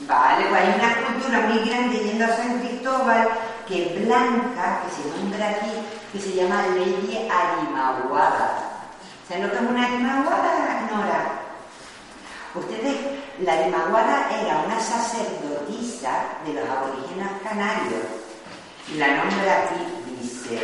Vale, 0.00 0.46
pues 0.48 0.60
hay 0.60 0.74
una 0.74 1.03
escultura 1.34 1.40
muy 1.40 1.68
grande 1.68 1.98
yendo 1.98 2.24
a 2.24 2.36
San 2.36 2.58
Cristóbal 2.60 3.28
que 3.66 3.82
es 3.82 4.06
blanca, 4.06 4.82
que 4.84 5.02
se 5.02 5.08
nombra 5.18 5.50
aquí, 5.50 5.72
que 6.12 6.20
se 6.20 6.34
llama 6.34 6.62
Lady 6.68 7.28
Arimaguada. 7.30 8.82
¿Saben 9.26 9.44
lo 9.44 9.50
que 9.50 9.56
es 9.56 9.62
una 9.62 9.86
Arimaguada, 9.86 10.88
Nora? 10.90 11.40
Ustedes, 12.54 12.96
la 13.40 13.54
Arimaguada 13.54 14.28
era 14.38 14.58
una 14.66 14.78
sacerdotisa 14.78 16.12
de 16.44 16.52
los 16.52 16.68
aborígenes 16.68 17.28
canarios. 17.42 18.04
La 18.96 19.08
nombra 19.08 19.64
aquí, 19.64 20.20
dice, 20.20 20.60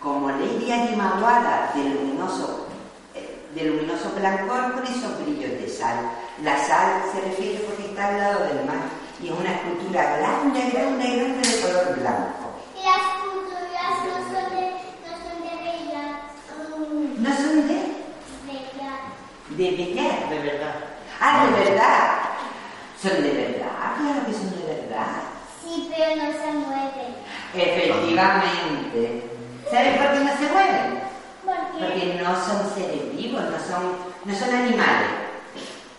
como 0.00 0.30
Lady 0.30 0.72
Arimaguada 0.72 1.70
de 1.74 1.84
luminoso, 1.84 2.66
eh, 3.14 3.46
de 3.54 3.64
luminoso 3.64 4.10
blancor 4.16 4.72
con 4.74 4.84
esos 4.84 5.22
brillos 5.22 5.52
de 5.52 5.68
sal. 5.68 5.98
La 6.42 6.58
sal 6.66 7.02
se 7.12 7.20
refiere 7.20 7.60
porque 7.60 7.86
está 7.90 8.08
al 8.08 8.18
lado 8.18 8.46
del 8.46 8.64
mar 8.66 9.05
y 9.26 9.30
una 9.30 9.50
escultura 9.52 10.18
grande, 10.18 10.70
grande, 10.70 11.16
grande 11.16 11.48
de 11.48 11.60
color 11.60 11.98
blanco. 11.98 12.46
Y 12.78 12.84
las 12.84 13.02
culturas 13.22 13.94
no 14.06 14.14
son 14.22 14.46
de, 14.54 14.70
no 15.02 15.12
son 15.18 15.36
de 15.42 15.54
bellas, 15.66 16.14
¿No 17.18 17.30
son 17.36 17.66
de? 17.66 17.74
bellas. 18.46 19.00
De 19.50 19.70
Bellar. 19.72 20.28
De 20.30 20.38
verdad. 20.38 20.74
Ah, 21.20 21.46
de 21.46 21.64
verdad. 21.64 22.18
Son 23.02 23.22
de 23.22 23.30
verdad, 23.32 23.96
claro 23.98 24.26
que 24.26 24.32
son 24.32 24.50
de 24.60 24.66
verdad. 24.66 25.22
Sí, 25.62 25.90
pero 25.90 26.16
no 26.16 26.32
se 26.32 26.52
mueven. 26.52 27.16
Efectivamente. 27.54 29.30
¿Sabes 29.70 29.98
por 29.98 30.12
qué 30.12 30.18
no 30.20 30.36
se 30.36 30.52
mueven? 30.52 31.00
Porque 31.44 31.84
Porque 31.84 32.22
no 32.22 32.34
son 32.46 32.74
seres 32.74 33.16
vivos, 33.16 33.42
no 33.42 33.58
son, 33.58 33.96
no 34.24 34.34
son 34.34 34.54
animales. 34.54 35.25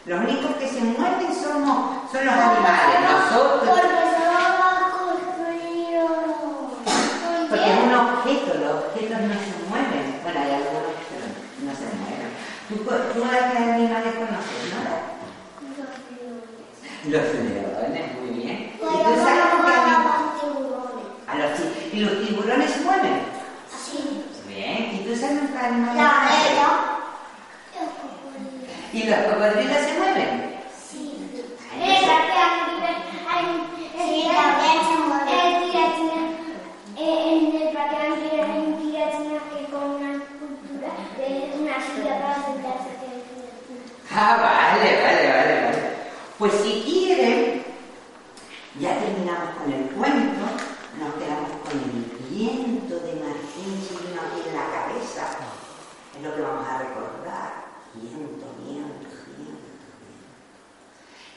Los 0.08 0.20
únicos 0.22 0.56
que 0.56 0.68
se 0.70 0.80
mueven 0.82 1.28
somos, 1.36 2.12
son 2.12 2.26
los 2.26 2.34
animales, 2.34 2.96
nosotros. 3.12 3.70
Porque 7.50 7.66
es 7.72 7.80
un 7.84 7.94
objeto, 7.94 8.54
los 8.60 8.74
objetos 8.86 9.20
no 9.22 9.34
se 9.36 9.54
mueven. 9.68 10.06
Bueno, 10.24 10.40
hay 10.40 10.52
algunos 10.52 10.96
que 11.08 11.16
no, 11.20 11.28
no 11.68 11.72
se 11.76 11.88
mueven. 12.00 12.30
¿Tú, 12.70 12.76
tú 12.78 13.24
a 13.26 13.52
qué 13.52 13.58
animales 13.58 14.14
conoces, 14.16 14.60
no? 14.72 14.80
Los 17.10 17.24
leones, 17.34 18.06
muy 18.20 18.30
bien. 18.32 18.58
¿Y 18.76 18.80
tú 18.80 18.88
sabes? 19.24 19.44
A 21.28 21.36
los 21.36 21.52
ti- 21.58 21.90
¿Y 21.94 22.00
los 22.00 22.14
tiburones 22.28 22.72
se 22.72 22.80
mueven? 22.82 23.22
Sí. 23.86 24.24
Bien. 24.48 24.90
¿Y 24.96 25.06
tú 25.08 25.16
sabes 25.16 25.40
conoces? 25.54 25.94
bella. 25.94 26.37
¿Y 28.98 29.04
los 29.04 29.20
cocodrilos 29.20 29.78
se 29.78 29.94
mueven? 29.94 30.58
Sí. 30.90 31.30
Mueve. 31.30 31.46
En 31.78 31.86
el 31.92 32.10
Anguila 32.10 32.46
hay 38.44 38.58
un 38.58 38.74
tiratina 38.82 39.38
que 39.52 39.60
con 39.72 39.84
una 39.84 40.10
escultura 40.14 40.90
de 41.16 41.28
una 41.60 41.76
silla 41.80 42.14
para 42.22 42.38
sentarse. 42.44 42.90
Ah, 44.12 44.34
vale, 44.42 44.90
vale, 45.04 45.24
vale, 45.30 45.56
vale. 45.62 45.80
Pues 46.40 46.54
si 46.54 46.72
quieren, 46.82 47.64
ya 48.80 48.98
terminamos 48.98 49.50
con 49.62 49.72
el 49.74 49.92
cuento, 49.92 50.46
nos 50.98 51.14
quedamos 51.14 51.52
con 51.62 51.78
el 51.78 51.92
viento 52.32 52.96
de 52.96 53.14
Martín 53.14 53.80
Chirino 53.80 54.22
aquí 54.22 54.42
en 54.50 54.56
la 54.56 54.66
cabeza. 54.74 55.24
Es 56.18 56.22
lo 56.24 56.34
que 56.36 56.42
vamos 56.42 56.68
a 56.68 56.80
recordar. 56.80 57.68
Viento, 57.94 58.46
viento, 58.62 59.08
viento, 59.38 59.38
viento. 59.38 59.72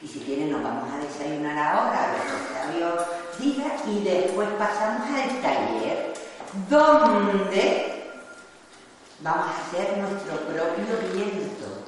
si 0.11 0.19
quieren 0.19 0.51
nos 0.51 0.61
vamos 0.61 0.89
a 0.91 0.97
desayunar 0.97 1.57
ahora, 1.57 2.09
lo 2.11 2.23
que 2.23 2.33
Octavio 2.43 3.05
diga, 3.39 3.69
y 3.87 4.03
después 4.03 4.49
pasamos 4.57 5.07
al 5.07 5.41
taller, 5.41 6.13
donde 6.69 8.11
vamos 9.21 9.45
a 9.47 9.61
hacer 9.61 9.97
nuestro 9.97 10.35
propio 10.37 11.13
viento 11.13 11.81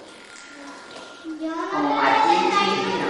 como 1.71 1.95
Martín 1.95 2.51
Chirino. 2.51 3.09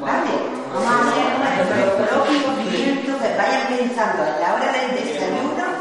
¿Vale? 0.00 0.30
Vamos 0.74 0.88
a 0.88 1.10
hacer 1.10 1.68
nuestro 1.68 1.96
propio 1.96 2.70
viento 2.70 3.18
que 3.18 3.36
vayan 3.36 3.66
pensando 3.68 4.22
a 4.22 4.38
la 4.40 4.54
hora 4.54 4.72
del 4.72 4.90
desayuno 4.96 5.80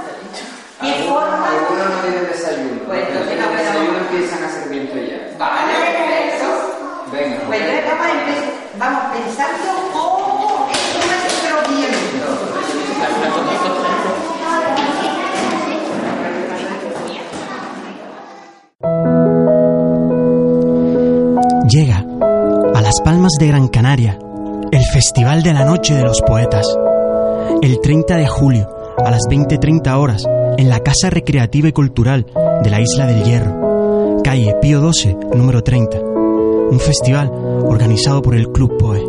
qué 0.82 0.93
forma. 1.10 1.49
Algunos 1.49 1.89
no 1.89 2.02
tienen 2.02 2.28
desayuno. 2.28 2.84
Pues 2.86 3.08
entonces 3.08 3.39
no 3.39 3.52
desayuno 3.52 3.97
empiezan 3.97 4.43
a 4.43 4.47
hacer 4.47 4.69
viento 4.69 4.95
ya. 4.97 5.38
Vale. 5.38 6.08
Vamos, 7.49 7.65
vamos 8.77 9.03
pensando 9.12 9.67
cómo 9.91 10.69
es 10.71 10.93
nuestro 11.07 11.55
viento. 11.69 12.27
Llega 21.69 21.99
a 22.75 22.81
Las 22.81 23.01
Palmas 23.01 23.33
de 23.39 23.47
Gran 23.47 23.67
Canaria 23.67 24.19
el 24.71 24.83
Festival 24.85 25.41
de 25.41 25.53
la 25.53 25.65
Noche 25.65 25.95
de 25.95 26.03
los 26.03 26.21
Poetas. 26.21 26.67
El 27.62 27.79
30 27.81 28.17
de 28.17 28.27
julio 28.27 28.69
a 29.03 29.09
las 29.09 29.21
20.30 29.27 29.97
horas 29.97 30.23
en 30.57 30.69
la 30.69 30.81
Casa 30.81 31.09
Recreativa 31.09 31.67
y 31.67 31.73
Cultural 31.73 32.25
de 32.63 32.69
la 32.69 32.79
Isla 32.79 33.07
del 33.07 33.23
Hierro, 33.23 34.21
calle 34.23 34.55
Pío 34.62 34.81
12, 34.81 35.17
número 35.33 35.63
30. 35.63 36.08
Un 36.71 36.79
festival 36.79 37.29
organizado 37.65 38.21
por 38.21 38.36
el 38.36 38.51
Club 38.51 38.77
Poe. 38.77 39.03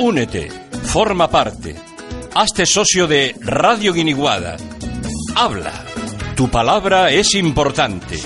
Únete, 0.00 0.48
forma 0.82 1.28
parte, 1.28 1.76
hazte 2.34 2.64
socio 2.64 3.06
de 3.06 3.34
Radio 3.40 3.92
Guiniguada. 3.92 4.56
Habla, 5.34 5.72
tu 6.34 6.48
palabra 6.48 7.10
es 7.10 7.34
importante. 7.34 8.18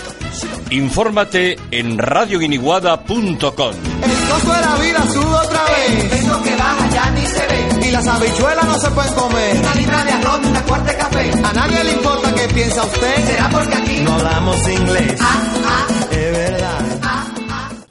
Infórmate 0.70 1.56
en 1.70 1.98
radioguiniguada.com. 1.98 3.89
El 4.02 4.28
costo 4.28 4.52
de 4.52 4.60
la 4.60 4.74
vida 4.76 5.02
sube 5.12 5.34
otra 5.34 5.64
vez. 5.64 6.12
Eso 6.12 6.42
que 6.42 6.56
baja 6.56 6.88
ya 6.90 7.10
ni 7.10 7.26
se 7.26 7.46
ve. 7.46 7.86
Y 7.88 7.90
las 7.90 8.06
habichuelas 8.06 8.64
no 8.64 8.78
se 8.78 8.90
pueden 8.90 9.14
comer. 9.14 9.56
Una 9.58 9.74
libra 9.74 10.04
de 10.04 10.12
arroz, 10.12 10.40
una 10.46 10.62
cuarta 10.64 10.92
de 10.92 10.98
café. 10.98 11.30
A 11.44 11.52
nadie 11.52 11.84
le 11.84 11.92
importa 11.92 12.34
qué 12.34 12.48
piensa 12.54 12.84
usted. 12.84 13.26
Será 13.26 13.48
porque 13.50 13.74
aquí 13.74 14.00
no 14.00 14.14
hablamos 14.14 14.68
inglés. 14.68 15.20
Ah, 15.20 15.44
ah. 15.64 15.86
Es 16.10 16.32
verdad. 16.32 16.80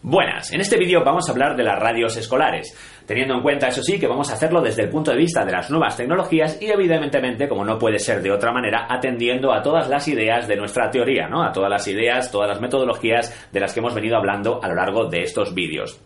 Buenas, 0.09 0.51
en 0.51 0.61
este 0.61 0.75
vídeo 0.75 1.03
vamos 1.05 1.29
a 1.29 1.31
hablar 1.31 1.55
de 1.55 1.63
las 1.63 1.77
radios 1.77 2.17
escolares, 2.17 2.73
teniendo 3.09 3.33
en 3.33 3.41
cuenta, 3.41 3.69
eso 3.69 3.81
sí, 3.81 3.99
que 3.99 4.05
vamos 4.05 4.29
a 4.29 4.33
hacerlo 4.33 4.61
desde 4.61 4.83
el 4.83 4.89
punto 4.89 5.09
de 5.09 5.17
vista 5.17 5.43
de 5.43 5.51
las 5.51 5.71
nuevas 5.71 5.97
tecnologías 5.97 6.61
y 6.61 6.67
evidentemente, 6.67 7.49
como 7.49 7.65
no 7.65 7.79
puede 7.79 7.97
ser 7.97 8.21
de 8.21 8.31
otra 8.31 8.51
manera, 8.51 8.85
atendiendo 8.87 9.51
a 9.51 9.63
todas 9.63 9.89
las 9.89 10.07
ideas 10.07 10.47
de 10.47 10.55
nuestra 10.55 10.91
teoría, 10.91 11.27
¿no? 11.27 11.41
A 11.41 11.51
todas 11.51 11.71
las 11.71 11.87
ideas, 11.87 12.31
todas 12.31 12.47
las 12.47 12.61
metodologías 12.61 13.49
de 13.51 13.59
las 13.61 13.73
que 13.73 13.79
hemos 13.79 13.95
venido 13.95 14.15
hablando 14.15 14.59
a 14.61 14.67
lo 14.67 14.75
largo 14.75 15.05
de 15.05 15.23
estos 15.23 15.55
vídeos. 15.55 15.99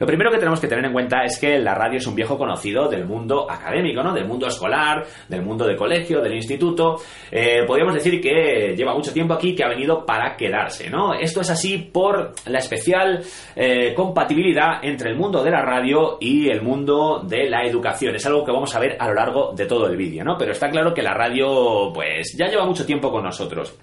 Lo 0.00 0.06
primero 0.06 0.30
que 0.30 0.38
tenemos 0.38 0.60
que 0.60 0.68
tener 0.68 0.84
en 0.84 0.92
cuenta 0.92 1.24
es 1.24 1.38
que 1.40 1.58
la 1.58 1.74
radio 1.74 1.98
es 1.98 2.06
un 2.06 2.14
viejo 2.14 2.38
conocido 2.38 2.88
del 2.88 3.04
mundo 3.04 3.50
académico, 3.50 4.02
¿no? 4.02 4.12
Del 4.12 4.26
mundo 4.26 4.46
escolar, 4.46 5.04
del 5.28 5.42
mundo 5.42 5.66
de 5.66 5.74
colegio, 5.74 6.20
del 6.20 6.34
instituto. 6.34 6.96
Eh, 7.30 7.64
podríamos 7.66 7.94
decir 7.94 8.20
que 8.20 8.74
lleva 8.76 8.94
mucho 8.94 9.12
tiempo 9.12 9.34
aquí, 9.34 9.56
que 9.56 9.64
ha 9.64 9.68
venido 9.68 10.06
para 10.06 10.36
quedarse, 10.36 10.88
¿no? 10.88 11.14
Esto 11.14 11.40
es 11.40 11.50
así 11.50 11.78
por 11.78 12.32
la 12.46 12.58
especial 12.58 13.24
eh, 13.56 13.92
compatibilidad 13.94 14.84
entre 14.84 15.10
el 15.10 15.16
mundo 15.16 15.42
de 15.42 15.50
la 15.50 15.62
radio 15.62 16.16
y 16.20 16.47
el 16.50 16.62
mundo 16.62 17.22
de 17.24 17.48
la 17.48 17.64
educación. 17.64 18.14
Es 18.14 18.26
algo 18.26 18.44
que 18.44 18.52
vamos 18.52 18.74
a 18.74 18.80
ver 18.80 18.96
a 18.98 19.08
lo 19.08 19.14
largo 19.14 19.52
de 19.54 19.66
todo 19.66 19.86
el 19.86 19.96
vídeo, 19.96 20.24
¿no? 20.24 20.36
Pero 20.38 20.52
está 20.52 20.70
claro 20.70 20.92
que 20.94 21.02
la 21.02 21.14
radio, 21.14 21.92
pues, 21.92 22.34
ya 22.36 22.48
lleva 22.48 22.66
mucho 22.66 22.84
tiempo 22.84 23.10
con 23.10 23.24
nosotros. 23.24 23.76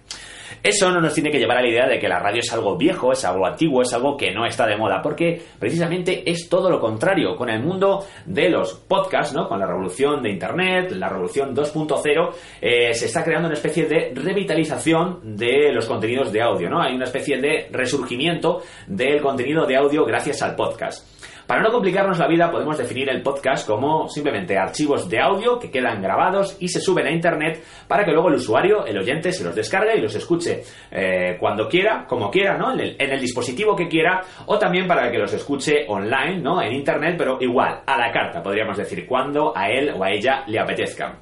Eso 0.65 0.91
no 0.91 0.99
nos 0.99 1.13
tiene 1.13 1.30
que 1.30 1.38
llevar 1.38 1.60
a 1.60 1.62
la 1.62 1.69
idea 1.69 1.88
de 1.88 1.99
que 1.99 2.08
la 2.08 2.17
radio 2.17 2.39
es 2.39 2.51
algo 2.51 2.75
viejo, 2.75 3.12
es 3.12 3.23
algo 3.23 3.45
antiguo, 3.45 3.84
es 3.84 3.93
algo 3.93 4.17
que 4.17 4.32
no 4.32 4.47
está 4.47 4.65
de 4.65 4.75
moda, 4.75 4.99
porque 4.99 5.39
precisamente 5.60 6.28
es 6.28 6.49
todo 6.49 6.71
lo 6.71 6.80
contrario. 6.80 7.36
Con 7.36 7.49
el 7.51 7.62
mundo 7.62 8.04
de 8.25 8.49
los 8.49 8.73
podcasts, 8.73 9.32
¿no? 9.36 9.47
con 9.47 9.60
la 9.60 9.67
revolución 9.67 10.23
de 10.23 10.32
Internet, 10.32 10.89
la 10.93 11.10
revolución 11.10 11.56
2.0, 11.56 12.32
eh, 12.62 12.93
se 12.95 13.06
está 13.06 13.23
creando 13.23 13.47
una 13.47 13.54
especie 13.54 13.86
de 13.86 14.12
revitalización 14.15 15.38
de 15.38 15.71
los 15.71 15.86
contenidos 15.86 16.32
de 16.32 16.41
audio. 16.41 16.67
¿no? 16.67 16.82
Hay 16.82 16.95
una 16.95 17.06
especie 17.06 17.38
de 17.38 17.67
resurgimiento 17.71 18.63
del 18.88 19.21
contenido 19.21 19.67
de 19.67 19.75
audio 19.75 20.04
gracias 20.04 20.41
al 20.41 20.56
podcast. 20.56 21.06
Para 21.47 21.62
no 21.62 21.71
complicarnos 21.71 22.17
la 22.17 22.27
vida, 22.27 22.49
podemos 22.49 22.75
definir 22.75 23.08
el 23.08 23.21
podcast 23.21 23.67
como 23.67 24.10
simplemente 24.10 24.58
archivos 24.58 25.08
de 25.08 25.19
audio 25.19 25.60
que 25.60 25.69
quedan 25.69 26.01
grabados 26.01 26.58
y 26.60 26.69
se 26.69 26.81
suben 26.81 27.05
a 27.05 27.12
internet 27.12 27.63
para 27.88 28.03
que 28.03 28.12
luego 28.12 28.29
el 28.29 28.36
usuario, 28.36 28.84
el 28.84 28.97
oyente, 28.97 29.31
se 29.31 29.43
los 29.43 29.53
descargue 29.53 29.95
y 29.95 30.01
los 30.01 30.15
escuche 30.15 30.63
eh, 30.89 31.38
cuando 31.39 31.69
quiera, 31.69 32.08
como 32.08 32.31
quiera, 32.31 32.58
¿no? 32.58 32.73
En 32.73 32.79
el, 32.79 32.95
en 32.97 33.12
el, 33.12 33.21
dispositivo 33.21 33.75
que 33.75 33.88
quiera, 33.88 34.21
o 34.47 34.58
también 34.58 34.88
para 34.88 35.12
que 35.12 35.19
los 35.19 35.34
escuche 35.34 35.86
online, 35.88 36.38
¿no? 36.41 36.60
En 36.63 36.73
internet, 36.73 37.13
pero 37.15 37.38
igual, 37.39 37.81
a 37.86 37.95
la 37.95 38.12
carta, 38.12 38.41
podríamos 38.41 38.77
decir, 38.77 39.05
cuando 39.05 39.55
a 39.55 39.69
él 39.69 39.91
o 39.95 40.03
a 40.03 40.10
ella 40.10 40.43
le 40.47 40.60
apetezca. 40.60 41.19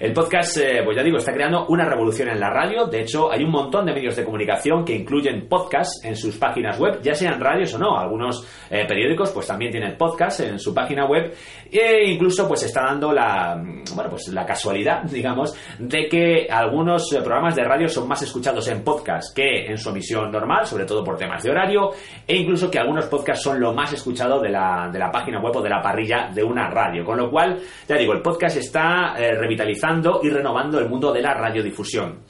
El 0.00 0.12
podcast, 0.12 0.56
eh, 0.58 0.82
pues 0.84 0.96
ya 0.96 1.02
digo, 1.02 1.18
está 1.18 1.32
creando 1.32 1.66
una 1.66 1.84
revolución 1.84 2.28
en 2.28 2.38
la 2.38 2.50
radio. 2.50 2.86
De 2.86 3.00
hecho, 3.00 3.32
hay 3.32 3.42
un 3.42 3.50
montón 3.50 3.84
de 3.84 3.92
medios 3.92 4.14
de 4.14 4.24
comunicación 4.24 4.84
que 4.84 4.94
incluyen 4.94 5.48
podcasts 5.48 6.04
en 6.04 6.14
sus 6.14 6.36
páginas 6.36 6.78
web, 6.78 7.00
ya 7.02 7.14
sean 7.14 7.40
radios 7.40 7.74
o 7.74 7.78
no. 7.78 7.98
Algunos 7.98 8.46
eh, 8.70 8.84
periódicos, 8.86 9.32
pues 9.32 9.48
también 9.48 9.72
tienen 9.72 9.96
podcasts 9.96 10.38
en 10.38 10.60
su 10.60 10.72
página 10.72 11.04
web. 11.04 11.34
E 11.68 12.12
incluso, 12.12 12.46
pues 12.46 12.62
está 12.62 12.82
dando 12.82 13.12
la, 13.12 13.60
bueno, 13.92 14.10
pues 14.10 14.28
la 14.28 14.46
casualidad, 14.46 15.02
digamos, 15.10 15.52
de 15.80 16.08
que 16.08 16.46
algunos 16.48 17.12
eh, 17.12 17.20
programas 17.20 17.56
de 17.56 17.64
radio 17.64 17.88
son 17.88 18.06
más 18.06 18.22
escuchados 18.22 18.68
en 18.68 18.84
podcast 18.84 19.34
que 19.34 19.66
en 19.66 19.78
su 19.78 19.90
emisión 19.90 20.30
normal, 20.30 20.64
sobre 20.64 20.84
todo 20.84 21.02
por 21.02 21.16
temas 21.16 21.42
de 21.42 21.50
horario, 21.50 21.90
e 22.24 22.36
incluso 22.36 22.70
que 22.70 22.78
algunos 22.78 23.06
podcasts 23.06 23.42
son 23.42 23.58
lo 23.58 23.72
más 23.72 23.92
escuchado 23.92 24.40
de 24.40 24.50
la, 24.50 24.88
de 24.92 24.98
la 25.00 25.10
página 25.10 25.40
web 25.40 25.56
o 25.56 25.60
de 25.62 25.70
la 25.70 25.82
parrilla 25.82 26.30
de 26.32 26.44
una 26.44 26.70
radio. 26.70 27.04
Con 27.04 27.18
lo 27.18 27.28
cual, 27.28 27.58
ya 27.88 27.96
digo, 27.96 28.12
el 28.12 28.22
podcast 28.22 28.58
está 28.58 29.14
revitalizando 29.16 29.87
y 30.22 30.30
renovando 30.30 30.78
el 30.78 30.88
mundo 30.88 31.12
de 31.12 31.22
la 31.22 31.34
radiodifusión. 31.34 32.20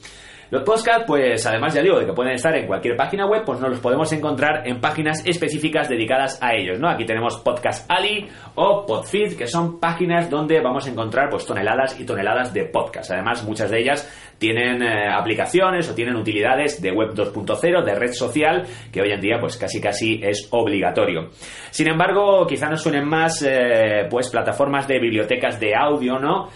Los 0.51 0.63
podcasts, 0.63 1.03
pues 1.05 1.45
además 1.45 1.75
ya 1.75 1.83
digo 1.83 1.99
de 1.99 2.07
que 2.07 2.13
pueden 2.13 2.33
estar 2.33 2.55
en 2.55 2.65
cualquier 2.65 2.95
página 2.95 3.27
web, 3.27 3.43
pues 3.45 3.59
nos 3.59 3.69
los 3.69 3.79
podemos 3.79 4.11
encontrar 4.13 4.67
en 4.67 4.81
páginas 4.81 5.23
específicas 5.23 5.87
dedicadas 5.87 6.39
a 6.41 6.55
ellos, 6.55 6.79
¿no? 6.79 6.89
Aquí 6.89 7.05
tenemos 7.05 7.37
Podcast 7.37 7.85
Ali 7.87 8.27
o 8.55 8.83
Podfeed, 8.83 9.37
que 9.37 9.45
son 9.45 9.79
páginas 9.79 10.27
donde 10.27 10.59
vamos 10.59 10.87
a 10.87 10.89
encontrar 10.89 11.29
pues 11.29 11.45
toneladas 11.45 11.99
y 11.99 12.03
toneladas 12.03 12.51
de 12.51 12.65
podcasts. 12.65 13.11
Además, 13.11 13.43
muchas 13.43 13.69
de 13.69 13.79
ellas 13.79 14.33
tienen 14.39 14.81
eh, 14.81 15.07
aplicaciones 15.13 15.87
o 15.87 15.93
tienen 15.93 16.15
utilidades 16.15 16.81
de 16.81 16.93
web 16.93 17.13
2.0, 17.13 17.83
de 17.83 17.93
red 17.93 18.13
social, 18.13 18.63
que 18.91 19.01
hoy 19.01 19.11
en 19.11 19.21
día 19.21 19.37
pues 19.39 19.55
casi 19.55 19.79
casi 19.79 20.19
es 20.23 20.47
obligatorio. 20.49 21.29
Sin 21.69 21.89
embargo, 21.89 22.47
quizá 22.47 22.67
nos 22.71 22.81
suenen 22.81 23.07
más 23.07 23.43
eh, 23.43 24.07
pues 24.09 24.29
plataformas 24.29 24.87
de 24.87 24.99
bibliotecas 24.99 25.59
de 25.59 25.75
audio, 25.75 26.17
¿no? 26.17 26.49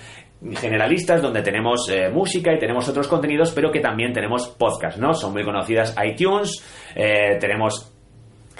Generalistas 0.56 1.22
donde 1.22 1.42
tenemos 1.42 1.90
eh, 1.90 2.10
música 2.10 2.54
y 2.54 2.60
tenemos 2.60 2.88
otros 2.90 3.08
contenidos, 3.08 3.52
pero 3.52 3.72
que 3.72 3.80
también 3.80 4.14
tenemos 4.14 4.50
podcast, 4.50 4.98
¿no? 4.98 5.14
Son 5.14 5.32
muy 5.34 5.44
conocidas 5.44 5.96
iTunes, 6.04 6.64
eh, 6.96 7.38
tenemos 7.40 7.94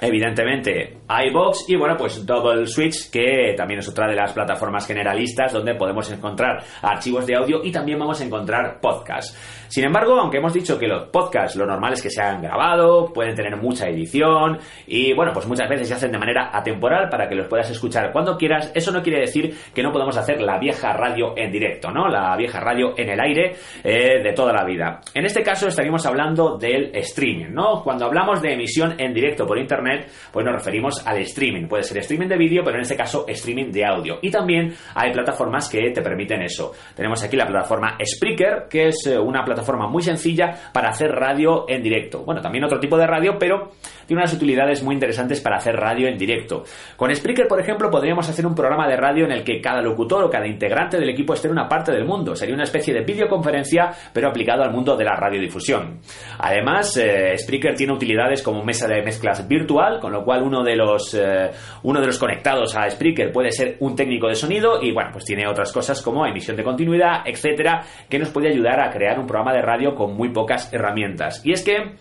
evidentemente 0.00 0.98
iBox 1.08 1.68
y 1.68 1.76
bueno 1.76 1.96
pues 1.96 2.26
Double 2.26 2.66
Switch 2.66 3.10
que 3.10 3.54
también 3.56 3.78
es 3.78 3.88
otra 3.88 4.08
de 4.08 4.16
las 4.16 4.32
plataformas 4.32 4.86
generalistas 4.86 5.52
donde 5.52 5.76
podemos 5.76 6.10
encontrar 6.10 6.64
archivos 6.82 7.26
de 7.26 7.36
audio 7.36 7.60
y 7.62 7.70
también 7.70 7.98
vamos 7.98 8.20
a 8.20 8.24
encontrar 8.24 8.80
podcasts. 8.80 9.63
Sin 9.74 9.82
embargo, 9.82 10.20
aunque 10.20 10.36
hemos 10.36 10.52
dicho 10.52 10.78
que 10.78 10.86
los 10.86 11.08
podcasts 11.08 11.56
lo 11.56 11.66
normal 11.66 11.94
es 11.94 12.00
que 12.00 12.08
se 12.08 12.22
hagan 12.22 12.40
grabado, 12.40 13.12
pueden 13.12 13.34
tener 13.34 13.56
mucha 13.56 13.88
edición 13.88 14.56
y 14.86 15.12
bueno, 15.14 15.32
pues 15.32 15.48
muchas 15.48 15.68
veces 15.68 15.88
se 15.88 15.94
hacen 15.94 16.12
de 16.12 16.18
manera 16.18 16.50
atemporal 16.52 17.08
para 17.08 17.28
que 17.28 17.34
los 17.34 17.48
puedas 17.48 17.68
escuchar 17.68 18.12
cuando 18.12 18.36
quieras, 18.36 18.70
eso 18.72 18.92
no 18.92 19.02
quiere 19.02 19.22
decir 19.22 19.52
que 19.74 19.82
no 19.82 19.90
podemos 19.90 20.16
hacer 20.16 20.40
la 20.40 20.60
vieja 20.60 20.92
radio 20.92 21.36
en 21.36 21.50
directo, 21.50 21.90
¿no? 21.90 22.06
La 22.06 22.36
vieja 22.36 22.60
radio 22.60 22.94
en 22.96 23.08
el 23.08 23.18
aire 23.18 23.56
eh, 23.82 24.22
de 24.22 24.32
toda 24.32 24.52
la 24.52 24.64
vida. 24.64 25.00
En 25.12 25.24
este 25.26 25.42
caso 25.42 25.66
estaríamos 25.66 26.06
hablando 26.06 26.56
del 26.56 26.94
streaming, 26.94 27.50
¿no? 27.50 27.82
Cuando 27.82 28.04
hablamos 28.04 28.40
de 28.42 28.52
emisión 28.52 28.94
en 29.00 29.12
directo 29.12 29.44
por 29.44 29.58
internet, 29.58 30.08
pues 30.30 30.46
nos 30.46 30.54
referimos 30.54 31.04
al 31.04 31.18
streaming. 31.22 31.66
Puede 31.66 31.82
ser 31.82 31.98
streaming 31.98 32.28
de 32.28 32.36
vídeo, 32.36 32.62
pero 32.62 32.76
en 32.76 32.82
este 32.82 32.94
caso 32.94 33.24
streaming 33.26 33.72
de 33.72 33.84
audio. 33.84 34.20
Y 34.22 34.30
también 34.30 34.72
hay 34.94 35.10
plataformas 35.10 35.68
que 35.68 35.90
te 35.90 36.00
permiten 36.00 36.42
eso. 36.42 36.70
Tenemos 36.94 37.20
aquí 37.24 37.36
la 37.36 37.48
plataforma 37.48 37.98
Spreaker, 38.00 38.68
que 38.70 38.86
es 38.86 39.04
eh, 39.08 39.18
una 39.18 39.42
plataforma 39.42 39.63
forma 39.64 39.88
muy 39.88 40.02
sencilla 40.02 40.54
para 40.72 40.90
hacer 40.90 41.10
radio 41.10 41.64
en 41.68 41.82
directo. 41.82 42.24
Bueno, 42.24 42.40
también 42.40 42.64
otro 42.64 42.78
tipo 42.78 42.96
de 42.96 43.06
radio, 43.06 43.36
pero 43.38 43.70
tiene 44.06 44.22
unas 44.22 44.34
utilidades 44.34 44.82
muy 44.82 44.94
interesantes 44.94 45.40
para 45.40 45.56
hacer 45.56 45.74
radio 45.76 46.08
en 46.08 46.16
directo. 46.16 46.64
Con 46.96 47.14
Spreaker, 47.14 47.48
por 47.48 47.60
ejemplo, 47.60 47.90
podríamos 47.90 48.28
hacer 48.28 48.46
un 48.46 48.54
programa 48.54 48.86
de 48.86 48.96
radio 48.96 49.24
en 49.24 49.32
el 49.32 49.44
que 49.44 49.60
cada 49.60 49.82
locutor 49.82 50.24
o 50.24 50.30
cada 50.30 50.46
integrante 50.46 50.98
del 50.98 51.08
equipo 51.08 51.34
esté 51.34 51.48
en 51.48 51.52
una 51.52 51.68
parte 51.68 51.92
del 51.92 52.04
mundo. 52.04 52.36
Sería 52.36 52.54
una 52.54 52.64
especie 52.64 52.94
de 52.94 53.02
videoconferencia, 53.02 53.90
pero 54.12 54.28
aplicado 54.28 54.62
al 54.62 54.70
mundo 54.70 54.96
de 54.96 55.04
la 55.04 55.16
radiodifusión. 55.16 56.00
Además, 56.38 56.96
eh, 56.96 57.36
Spreaker 57.38 57.74
tiene 57.74 57.92
utilidades 57.92 58.42
como 58.42 58.64
mesa 58.64 58.86
de 58.86 59.02
mezclas 59.02 59.46
virtual, 59.48 60.00
con 60.00 60.12
lo 60.12 60.24
cual 60.24 60.42
uno 60.42 60.62
de 60.62 60.76
los 60.76 61.14
eh, 61.14 61.50
uno 61.82 62.00
de 62.00 62.06
los 62.06 62.18
conectados 62.18 62.76
a 62.76 62.88
Spreaker 62.88 63.32
puede 63.32 63.50
ser 63.50 63.76
un 63.80 63.96
técnico 63.96 64.28
de 64.28 64.34
sonido 64.34 64.82
y 64.82 64.92
bueno, 64.92 65.10
pues 65.12 65.24
tiene 65.24 65.46
otras 65.48 65.72
cosas 65.72 66.02
como 66.02 66.26
emisión 66.26 66.56
de 66.56 66.64
continuidad, 66.64 67.22
etcétera, 67.24 67.82
que 68.08 68.18
nos 68.18 68.30
puede 68.30 68.48
ayudar 68.48 68.80
a 68.80 68.90
crear 68.90 69.18
un 69.18 69.26
programa 69.26 69.53
de 69.54 69.62
radio 69.62 69.94
con 69.94 70.14
muy 70.14 70.30
pocas 70.30 70.72
herramientas. 70.72 71.40
Y 71.44 71.52
es 71.52 71.64
que 71.64 71.94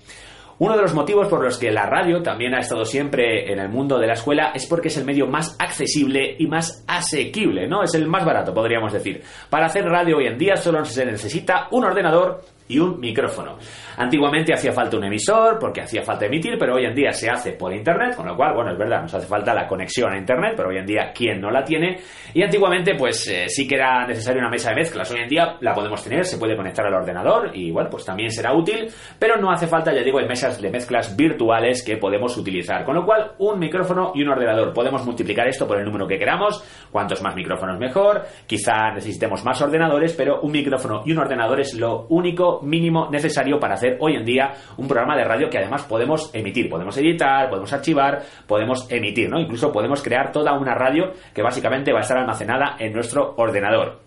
uno 0.60 0.76
de 0.76 0.84
los 0.84 0.94
motivos 0.94 1.28
por 1.28 1.44
los 1.44 1.58
que 1.58 1.72
la 1.72 1.88
radio 1.88 2.22
también 2.22 2.54
ha 2.54 2.60
estado 2.60 2.86
siempre 2.86 3.52
en 3.52 3.60
el 3.60 3.70
mundo 3.70 3.98
de 3.98 4.08
la 4.08 4.14
escuela 4.14 4.52
es 4.54 4.66
porque 4.66 4.90
es 4.90 4.98
el 4.98 5.06
medio 5.06 5.28
más 5.28 5.56
accesible 5.60 6.36
y 6.38 6.48
más 6.48 6.86
asequible, 6.88 7.68
¿no? 7.68 7.84
Es 7.84 7.96
el 7.96 8.08
más 8.08 8.24
barato, 8.24 8.54
podríamos 8.54 8.94
decir. 8.94 9.24
Para 9.50 9.66
hacer 9.66 9.86
radio 9.86 10.18
hoy 10.18 10.28
en 10.28 10.38
día 10.38 10.56
solo 10.56 10.86
se 10.86 11.06
necesita 11.06 11.68
un 11.72 11.86
ordenador 11.86 12.42
y 12.68 12.80
un 12.80 13.00
micrófono. 13.00 13.58
Antiguamente 13.98 14.54
hacía 14.54 14.72
falta 14.72 14.98
un 14.98 15.04
emisor 15.04 15.58
porque 15.60 15.82
hacía 15.82 16.02
falta 16.02 16.26
emitir, 16.26 16.58
pero 16.58 16.76
hoy 16.76 16.86
en 16.86 16.96
día 16.96 17.12
se 17.12 17.30
hace 17.30 17.54
por 17.54 17.74
internet, 17.74 18.16
con 18.16 18.28
lo 18.28 18.36
cual, 18.36 18.54
bueno, 18.56 18.72
es 18.72 18.78
verdad, 18.78 19.02
nos 19.02 19.14
hace 19.14 19.28
falta 19.28 19.54
la 19.54 19.68
conexión 19.68 20.12
a 20.14 20.18
internet, 20.18 20.54
pero 20.56 20.70
hoy 20.70 20.78
en 20.78 20.86
día, 20.86 21.12
¿quién 21.14 21.40
no 21.40 21.52
la 21.52 21.64
tiene? 21.64 22.00
Y 22.34 22.42
antiguamente, 22.42 22.96
pues 22.96 23.28
eh, 23.28 23.46
sí 23.48 23.68
que 23.68 23.76
era 23.76 24.06
necesaria 24.08 24.40
una 24.40 24.50
mesa 24.50 24.70
de 24.70 24.76
mezclas. 24.76 25.12
Hoy 25.12 25.22
en 25.22 25.30
día 25.30 25.58
la 25.60 25.74
podemos 25.74 26.04
tener, 26.04 26.26
se 26.26 26.38
puede 26.38 26.56
conectar 26.56 26.86
al 26.86 26.94
ordenador 26.94 27.52
y, 27.54 27.72
bueno, 27.72 27.90
pues 27.90 28.06
también 28.06 28.32
será 28.32 28.54
útil, 28.54 28.88
pero 29.20 29.38
no 29.38 29.52
hace 29.52 29.68
falta, 29.68 29.94
ya 29.94 30.02
digo, 30.02 30.20
hay 30.20 30.28
mesas 30.28 30.62
de 30.62 30.70
mezclas 30.70 31.16
virtuales 31.16 31.84
que 31.84 31.98
podemos 31.98 32.36
utilizar. 32.38 32.84
Con 32.84 32.96
lo 32.96 33.06
cual, 33.06 33.34
un 33.40 33.60
micrófono 33.60 34.12
y 34.16 34.24
un 34.24 34.30
ordenador. 34.30 34.74
Podemos 34.74 35.06
multiplicar 35.06 35.48
esto 35.48 35.68
por 35.68 35.78
el 35.78 35.86
número 35.86 36.08
que 36.08 36.18
queramos, 36.18 36.64
cuantos 36.92 37.22
más 37.22 37.36
micrófonos 37.36 37.80
mejor, 37.80 38.24
quizá 38.48 38.92
necesitemos 38.94 39.44
más 39.44 39.62
ordenadores, 39.62 40.14
pero 40.14 40.42
un 40.42 40.52
micrófono 40.52 41.04
y 41.06 41.12
un 41.12 41.20
ordenador 41.20 41.60
es 41.60 41.74
lo 41.76 42.08
único 42.10 42.53
mínimo 42.62 43.10
necesario 43.10 43.60
para 43.60 43.76
hacer 43.76 43.98
hoy 44.00 44.16
en 44.16 44.26
día 44.26 44.54
un 44.78 44.88
programa 44.88 45.16
de 45.16 45.24
radio 45.24 45.50
que 45.50 45.58
además 45.58 45.84
podemos 45.84 46.34
emitir, 46.34 46.70
podemos 46.70 46.98
editar, 46.98 47.50
podemos 47.50 47.72
archivar, 47.74 48.22
podemos 48.48 48.92
emitir, 48.92 49.30
¿no? 49.30 49.40
Incluso 49.40 49.72
podemos 49.72 50.02
crear 50.02 50.32
toda 50.32 50.54
una 50.54 50.76
radio 50.76 51.12
que 51.34 51.42
básicamente 51.42 51.92
va 51.92 52.00
a 52.00 52.04
estar 52.04 52.18
almacenada 52.18 52.76
en 52.80 52.94
nuestro 52.94 53.34
ordenador. 53.38 54.03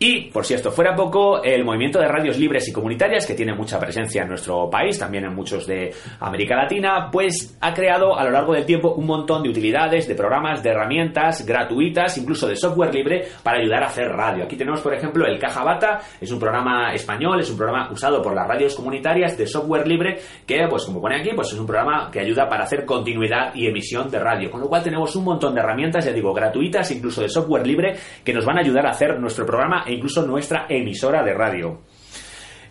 Y, 0.00 0.30
por 0.30 0.44
si 0.44 0.54
esto 0.54 0.70
fuera 0.70 0.94
poco, 0.94 1.42
el 1.42 1.64
movimiento 1.64 1.98
de 1.98 2.06
radios 2.06 2.38
libres 2.38 2.68
y 2.68 2.72
comunitarias, 2.72 3.26
que 3.26 3.34
tiene 3.34 3.52
mucha 3.52 3.80
presencia 3.80 4.22
en 4.22 4.28
nuestro 4.28 4.70
país, 4.70 4.96
también 4.96 5.24
en 5.24 5.34
muchos 5.34 5.66
de 5.66 5.92
América 6.20 6.54
Latina, 6.54 7.08
pues 7.10 7.58
ha 7.60 7.74
creado 7.74 8.16
a 8.16 8.22
lo 8.22 8.30
largo 8.30 8.52
del 8.52 8.64
tiempo 8.64 8.92
un 8.92 9.06
montón 9.06 9.42
de 9.42 9.48
utilidades, 9.48 10.06
de 10.06 10.14
programas, 10.14 10.62
de 10.62 10.70
herramientas 10.70 11.44
gratuitas, 11.44 12.16
incluso 12.16 12.46
de 12.46 12.54
software 12.54 12.94
libre 12.94 13.26
para 13.42 13.58
ayudar 13.58 13.82
a 13.82 13.86
hacer 13.86 14.06
radio. 14.06 14.44
Aquí 14.44 14.56
tenemos, 14.56 14.80
por 14.82 14.94
ejemplo, 14.94 15.26
el 15.26 15.36
Caja 15.36 15.64
Bata, 15.64 16.00
es 16.20 16.30
un 16.30 16.38
programa 16.38 16.92
español, 16.92 17.40
es 17.40 17.50
un 17.50 17.56
programa 17.56 17.90
usado 17.90 18.22
por 18.22 18.34
las 18.34 18.46
radios 18.46 18.76
comunitarias 18.76 19.36
de 19.36 19.48
software 19.48 19.88
libre, 19.88 20.18
que, 20.46 20.64
pues 20.70 20.84
como 20.84 21.00
pone 21.00 21.16
aquí, 21.16 21.30
pues 21.34 21.52
es 21.52 21.58
un 21.58 21.66
programa 21.66 22.08
que 22.12 22.20
ayuda 22.20 22.48
para 22.48 22.62
hacer 22.62 22.84
continuidad 22.84 23.52
y 23.52 23.66
emisión 23.66 24.08
de 24.08 24.20
radio. 24.20 24.48
Con 24.48 24.60
lo 24.60 24.68
cual 24.68 24.84
tenemos 24.84 25.16
un 25.16 25.24
montón 25.24 25.54
de 25.54 25.60
herramientas, 25.60 26.04
ya 26.04 26.12
digo, 26.12 26.32
gratuitas, 26.32 26.88
incluso 26.92 27.20
de 27.20 27.28
software 27.28 27.66
libre, 27.66 27.96
que 28.22 28.32
nos 28.32 28.44
van 28.44 28.58
a 28.58 28.60
ayudar 28.60 28.86
a 28.86 28.90
hacer 28.90 29.18
nuestro 29.18 29.44
programa 29.44 29.86
e 29.88 29.94
incluso 29.94 30.26
nuestra 30.26 30.66
emisora 30.68 31.22
de 31.22 31.34
radio. 31.34 31.80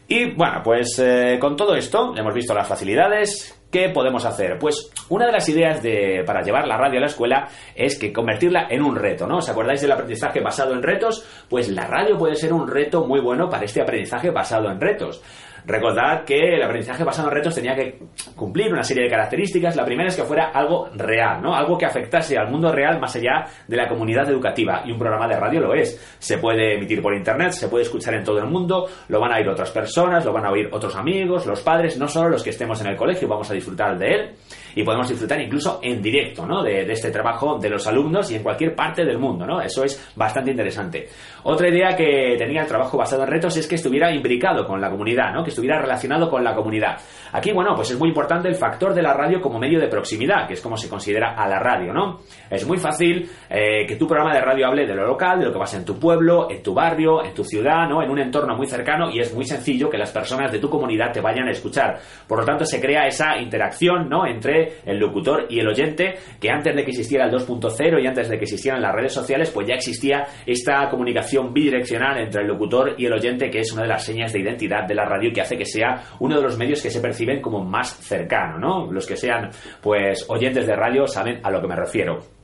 Y 0.07 0.33
bueno, 0.35 0.61
pues 0.63 0.99
eh, 0.99 1.37
con 1.39 1.57
todo 1.57 1.75
esto 1.75 2.13
hemos 2.15 2.33
visto 2.33 2.53
las 2.53 2.67
facilidades. 2.67 3.53
¿Qué 3.69 3.89
podemos 3.89 4.23
hacer? 4.23 4.57
Pues 4.57 4.89
una 5.09 5.25
de 5.25 5.33
las 5.33 5.49
ideas 5.49 5.83
de, 5.83 6.23
para 6.25 6.41
llevar 6.41 6.65
la 6.65 6.77
radio 6.77 6.99
a 6.99 7.01
la 7.01 7.07
escuela 7.07 7.49
es 7.75 7.99
que 7.99 8.13
convertirla 8.13 8.67
en 8.69 8.81
un 8.81 8.95
reto, 8.95 9.27
¿no? 9.27 9.39
¿Os 9.39 9.49
acordáis 9.49 9.81
del 9.81 9.91
aprendizaje 9.91 10.39
basado 10.39 10.73
en 10.73 10.81
retos? 10.81 11.27
Pues 11.49 11.67
la 11.67 11.85
radio 11.85 12.17
puede 12.17 12.35
ser 12.35 12.53
un 12.53 12.65
reto 12.65 13.05
muy 13.05 13.19
bueno 13.19 13.49
para 13.49 13.65
este 13.65 13.81
aprendizaje 13.81 14.29
basado 14.29 14.71
en 14.71 14.79
retos. 14.79 15.21
Recordad 15.67 16.23
que 16.23 16.55
el 16.55 16.63
aprendizaje 16.63 17.03
basado 17.03 17.27
en 17.27 17.35
retos 17.35 17.53
tenía 17.53 17.75
que 17.75 17.99
cumplir 18.37 18.71
una 18.71 18.83
serie 18.83 19.03
de 19.03 19.09
características. 19.09 19.75
La 19.75 19.83
primera 19.83 20.07
es 20.07 20.15
que 20.15 20.23
fuera 20.23 20.51
algo 20.53 20.87
real, 20.95 21.41
¿no? 21.41 21.53
Algo 21.53 21.77
que 21.77 21.85
afectase 21.85 22.37
al 22.37 22.49
mundo 22.49 22.71
real 22.71 23.01
más 23.01 23.13
allá 23.17 23.43
de 23.67 23.75
la 23.75 23.85
comunidad 23.85 24.29
educativa. 24.29 24.83
Y 24.85 24.93
un 24.93 24.97
programa 24.97 25.27
de 25.27 25.37
radio 25.37 25.59
lo 25.59 25.73
es. 25.73 26.15
Se 26.19 26.37
puede 26.37 26.75
emitir 26.75 27.01
por 27.01 27.13
internet, 27.13 27.51
se 27.51 27.67
puede 27.67 27.83
escuchar 27.83 28.13
en 28.13 28.23
todo 28.23 28.39
el 28.39 28.45
mundo, 28.45 28.87
lo 29.09 29.19
van 29.19 29.33
a 29.33 29.35
oír 29.39 29.49
otras 29.49 29.71
personas, 29.71 30.23
lo 30.23 30.31
van 30.31 30.45
a 30.45 30.51
oír 30.51 30.69
otros 30.71 30.95
amigos, 30.95 31.45
los 31.45 31.59
padres, 31.59 31.97
no 31.97 32.07
solo 32.07 32.29
los 32.29 32.43
que 32.43 32.51
estemos 32.51 32.79
en 32.79 32.87
el 32.87 32.95
colegio, 32.95 33.27
vamos 33.27 33.51
a 33.51 33.53
disfrutar 33.53 33.97
de 33.97 34.07
él 34.07 34.35
y 34.75 34.83
podemos 34.83 35.07
disfrutar 35.07 35.39
incluso 35.41 35.79
en 35.81 36.01
directo, 36.01 36.45
¿no? 36.45 36.63
De, 36.63 36.91
este 36.91 37.11
trabajo 37.11 37.57
de 37.59 37.69
los 37.69 37.85
alumnos 37.87 38.31
y 38.31 38.35
en 38.35 38.43
cualquier 38.43 38.75
parte 38.75 39.03
del 39.05 39.17
mundo, 39.17 39.45
¿no? 39.45 39.61
Eso 39.61 39.83
es 39.83 40.11
bastante 40.15 40.51
interesante. 40.51 41.07
Otra 41.43 41.69
idea 41.69 41.95
que 41.95 42.35
tenía 42.37 42.61
el 42.61 42.67
trabajo 42.67 42.97
basado 42.97 43.23
en 43.23 43.29
retos 43.29 43.55
es 43.57 43.67
que 43.67 43.75
estuviera 43.75 44.11
imbricado 44.13 44.65
con 44.65 44.81
la 44.81 44.89
comunidad, 44.89 45.33
¿no? 45.33 45.43
Que 45.43 45.49
estuviera 45.49 45.79
relacionado 45.79 46.29
con 46.29 46.43
la 46.43 46.55
comunidad. 46.55 46.97
Aquí, 47.33 47.51
bueno, 47.51 47.73
pues 47.75 47.91
es 47.91 47.99
muy 47.99 48.09
importante 48.09 48.47
el 48.47 48.55
factor 48.55 48.93
de 48.93 49.01
la 49.01 49.13
radio 49.13 49.41
como 49.41 49.59
medio 49.59 49.79
de 49.79 49.87
proximidad, 49.87 50.47
que 50.47 50.53
es 50.53 50.61
como 50.61 50.77
se 50.77 50.89
considera 50.89 51.33
a 51.35 51.47
la 51.47 51.59
radio, 51.59 51.93
¿no? 51.93 52.19
Es 52.49 52.65
muy 52.65 52.77
fácil 52.77 53.29
eh, 53.49 53.85
que 53.85 53.95
tu 53.95 54.07
programa 54.07 54.33
de 54.33 54.41
radio 54.41 54.67
hable 54.67 54.85
de 54.85 54.95
lo 54.95 55.05
local, 55.05 55.39
de 55.39 55.45
lo 55.45 55.53
que 55.53 55.59
pasa 55.59 55.77
en 55.77 55.85
tu 55.85 55.99
pueblo, 55.99 56.49
en 56.49 56.63
tu 56.63 56.73
barrio, 56.73 57.23
en 57.23 57.33
tu 57.33 57.43
ciudad, 57.43 57.87
¿no? 57.87 58.01
En 58.01 58.09
un 58.09 58.19
entorno 58.19 58.55
muy 58.55 58.67
cercano 58.67 59.09
y 59.11 59.19
es 59.19 59.33
muy 59.33 59.45
sencillo 59.45 59.89
que 59.89 59.97
las 59.97 60.11
personas 60.11 60.51
de 60.51 60.59
tu 60.59 60.69
comunidad 60.69 61.11
te 61.11 61.21
vayan 61.21 61.47
a 61.47 61.51
escuchar. 61.51 61.99
Por 62.27 62.39
lo 62.39 62.45
tanto, 62.45 62.65
se 62.65 62.81
crea 62.81 63.07
esa 63.07 63.37
interacción, 63.37 64.09
¿no? 64.09 64.25
Entre 64.25 64.56
el 64.85 64.97
locutor 64.97 65.47
y 65.49 65.59
el 65.59 65.67
oyente, 65.67 66.15
que 66.39 66.49
antes 66.49 66.75
de 66.75 66.83
que 66.83 66.91
existiera 66.91 67.25
el 67.25 67.31
2.0 67.31 68.01
y 68.01 68.07
antes 68.07 68.29
de 68.29 68.37
que 68.37 68.43
existieran 68.43 68.81
las 68.81 68.93
redes 68.93 69.13
sociales, 69.13 69.51
pues 69.51 69.67
ya 69.67 69.75
existía 69.75 70.25
esta 70.45 70.89
comunicación 70.89 71.53
bidireccional 71.53 72.19
entre 72.19 72.41
el 72.41 72.47
locutor 72.47 72.95
y 72.97 73.05
el 73.05 73.13
oyente, 73.13 73.49
que 73.49 73.59
es 73.59 73.71
una 73.73 73.83
de 73.83 73.89
las 73.89 74.05
señas 74.05 74.33
de 74.33 74.39
identidad 74.39 74.87
de 74.87 74.95
la 74.95 75.05
radio 75.05 75.31
que 75.33 75.41
hace 75.41 75.57
que 75.57 75.65
sea 75.65 76.03
uno 76.19 76.37
de 76.37 76.43
los 76.43 76.57
medios 76.57 76.81
que 76.81 76.89
se 76.89 77.01
perciben 77.01 77.41
como 77.41 77.63
más 77.63 77.97
cercano, 77.97 78.57
¿no? 78.57 78.91
Los 78.91 79.05
que 79.05 79.15
sean, 79.15 79.49
pues, 79.81 80.25
oyentes 80.29 80.67
de 80.67 80.75
radio 80.75 81.07
saben 81.07 81.39
a 81.43 81.51
lo 81.51 81.61
que 81.61 81.67
me 81.67 81.75
refiero. 81.75 82.36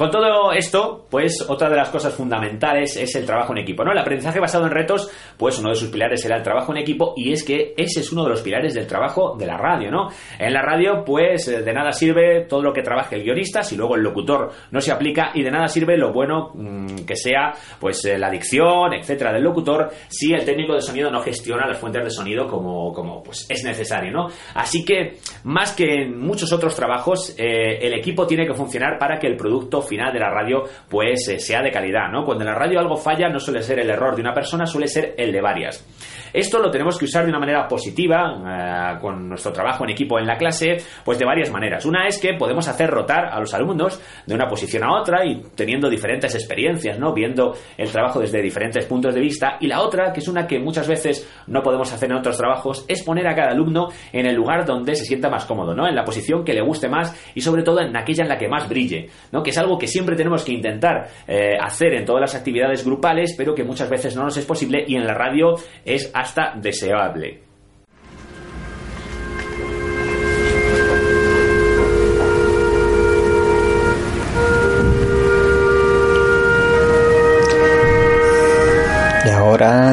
Con 0.00 0.10
todo 0.10 0.50
esto, 0.52 1.04
pues 1.10 1.44
otra 1.46 1.68
de 1.68 1.76
las 1.76 1.90
cosas 1.90 2.14
fundamentales 2.14 2.96
es 2.96 3.14
el 3.16 3.26
trabajo 3.26 3.52
en 3.52 3.58
equipo, 3.58 3.84
¿no? 3.84 3.92
El 3.92 3.98
aprendizaje 3.98 4.40
basado 4.40 4.64
en 4.64 4.70
retos, 4.70 5.10
pues 5.36 5.58
uno 5.58 5.68
de 5.68 5.74
sus 5.74 5.90
pilares 5.90 6.24
era 6.24 6.38
el 6.38 6.42
trabajo 6.42 6.72
en 6.72 6.78
equipo 6.78 7.12
y 7.18 7.34
es 7.34 7.44
que 7.44 7.74
ese 7.76 8.00
es 8.00 8.10
uno 8.10 8.22
de 8.22 8.30
los 8.30 8.40
pilares 8.40 8.72
del 8.72 8.86
trabajo 8.86 9.36
de 9.38 9.44
la 9.44 9.58
radio, 9.58 9.90
¿no? 9.90 10.08
En 10.38 10.54
la 10.54 10.62
radio, 10.62 11.04
pues 11.04 11.44
de 11.44 11.72
nada 11.74 11.92
sirve 11.92 12.46
todo 12.48 12.62
lo 12.62 12.72
que 12.72 12.80
trabaje 12.80 13.16
el 13.16 13.24
guionista 13.24 13.62
si 13.62 13.76
luego 13.76 13.94
el 13.94 14.02
locutor 14.02 14.50
no 14.70 14.80
se 14.80 14.90
aplica 14.90 15.32
y 15.34 15.42
de 15.42 15.50
nada 15.50 15.68
sirve 15.68 15.98
lo 15.98 16.14
bueno 16.14 16.52
mmm, 16.54 17.04
que 17.06 17.16
sea, 17.16 17.52
pues 17.78 18.02
eh, 18.06 18.16
la 18.16 18.30
dicción, 18.30 18.94
etcétera, 18.94 19.34
del 19.34 19.42
locutor 19.42 19.90
si 20.08 20.32
el 20.32 20.46
técnico 20.46 20.72
de 20.72 20.80
sonido 20.80 21.10
no 21.10 21.20
gestiona 21.20 21.66
las 21.66 21.76
fuentes 21.76 22.02
de 22.02 22.10
sonido 22.10 22.46
como, 22.46 22.90
como 22.94 23.22
pues 23.22 23.44
es 23.50 23.62
necesario, 23.64 24.10
¿no? 24.12 24.28
Así 24.54 24.82
que, 24.82 25.18
más 25.44 25.72
que 25.72 26.04
en 26.04 26.18
muchos 26.18 26.50
otros 26.54 26.74
trabajos, 26.74 27.34
eh, 27.36 27.80
el 27.82 27.92
equipo 27.92 28.26
tiene 28.26 28.46
que 28.46 28.54
funcionar 28.54 28.96
para 28.98 29.18
que 29.18 29.26
el 29.26 29.36
producto 29.36 29.82
final 29.90 30.12
de 30.12 30.20
la 30.20 30.30
radio 30.30 30.62
pues 30.88 31.28
eh, 31.28 31.38
sea 31.38 31.60
de 31.60 31.70
calidad, 31.70 32.08
¿no? 32.10 32.24
Cuando 32.24 32.44
en 32.44 32.50
la 32.50 32.56
radio 32.56 32.80
algo 32.80 32.96
falla 32.96 33.28
no 33.28 33.38
suele 33.38 33.62
ser 33.62 33.80
el 33.80 33.90
error 33.90 34.14
de 34.14 34.22
una 34.22 34.32
persona, 34.32 34.64
suele 34.64 34.86
ser 34.88 35.14
el 35.18 35.32
de 35.32 35.40
varias. 35.40 35.84
Esto 36.32 36.60
lo 36.60 36.70
tenemos 36.70 36.96
que 36.96 37.06
usar 37.06 37.24
de 37.24 37.30
una 37.30 37.40
manera 37.40 37.66
positiva 37.66 38.94
eh, 38.94 38.98
con 39.00 39.28
nuestro 39.28 39.52
trabajo 39.52 39.84
en 39.84 39.90
equipo 39.90 40.18
en 40.18 40.26
la 40.26 40.36
clase, 40.36 40.76
pues 41.04 41.18
de 41.18 41.24
varias 41.24 41.50
maneras. 41.50 41.84
Una 41.84 42.06
es 42.06 42.18
que 42.20 42.34
podemos 42.34 42.68
hacer 42.68 42.88
rotar 42.88 43.26
a 43.26 43.40
los 43.40 43.52
alumnos 43.52 44.00
de 44.26 44.34
una 44.34 44.46
posición 44.46 44.84
a 44.84 45.00
otra 45.00 45.24
y 45.26 45.42
teniendo 45.54 45.90
diferentes 45.90 46.34
experiencias, 46.34 46.98
¿no? 46.98 47.12
Viendo 47.12 47.56
el 47.76 47.90
trabajo 47.90 48.20
desde 48.20 48.40
diferentes 48.40 48.86
puntos 48.86 49.14
de 49.14 49.20
vista. 49.20 49.56
Y 49.60 49.66
la 49.66 49.82
otra, 49.82 50.12
que 50.12 50.20
es 50.20 50.28
una 50.28 50.46
que 50.46 50.60
muchas 50.60 50.86
veces 50.86 51.28
no 51.48 51.62
podemos 51.62 51.92
hacer 51.92 52.10
en 52.10 52.18
otros 52.18 52.36
trabajos, 52.36 52.84
es 52.86 53.02
poner 53.02 53.26
a 53.26 53.34
cada 53.34 53.50
alumno 53.50 53.88
en 54.12 54.26
el 54.26 54.36
lugar 54.36 54.64
donde 54.64 54.94
se 54.94 55.04
sienta 55.04 55.28
más 55.28 55.44
cómodo, 55.46 55.74
¿no? 55.74 55.88
En 55.88 55.96
la 55.96 56.04
posición 56.04 56.44
que 56.44 56.52
le 56.52 56.62
guste 56.62 56.88
más 56.88 57.14
y 57.34 57.40
sobre 57.40 57.62
todo 57.62 57.80
en 57.80 57.96
aquella 57.96 58.22
en 58.22 58.28
la 58.28 58.38
que 58.38 58.48
más 58.48 58.68
brille, 58.68 59.08
¿no? 59.32 59.42
Que 59.42 59.50
es 59.50 59.58
algo 59.58 59.78
que 59.80 59.88
siempre 59.88 60.14
tenemos 60.14 60.44
que 60.44 60.52
intentar 60.52 61.08
eh, 61.26 61.56
hacer 61.60 61.94
en 61.94 62.04
todas 62.04 62.20
las 62.20 62.34
actividades 62.36 62.84
grupales, 62.84 63.34
pero 63.36 63.54
que 63.54 63.64
muchas 63.64 63.90
veces 63.90 64.14
no 64.14 64.22
nos 64.22 64.36
es 64.36 64.44
posible 64.44 64.84
y 64.86 64.94
en 64.94 65.04
la 65.04 65.14
radio 65.14 65.56
es 65.84 66.08
hasta 66.14 66.54
deseable. 66.54 67.49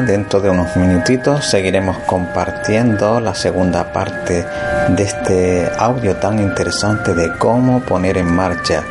Dentro 0.08 0.40
de 0.40 0.48
unos 0.48 0.74
minutitos, 0.76 1.44
seguiremos 1.44 1.98
compartiendo 1.98 3.20
la 3.20 3.34
segunda 3.34 3.92
parte 3.92 4.42
de 4.88 5.02
este 5.02 5.70
audio 5.78 6.16
tan 6.16 6.40
interesante 6.40 7.14
de 7.14 7.36
cómo 7.36 7.80
poner 7.80 8.16
en 8.16 8.34
marcha 8.34 8.82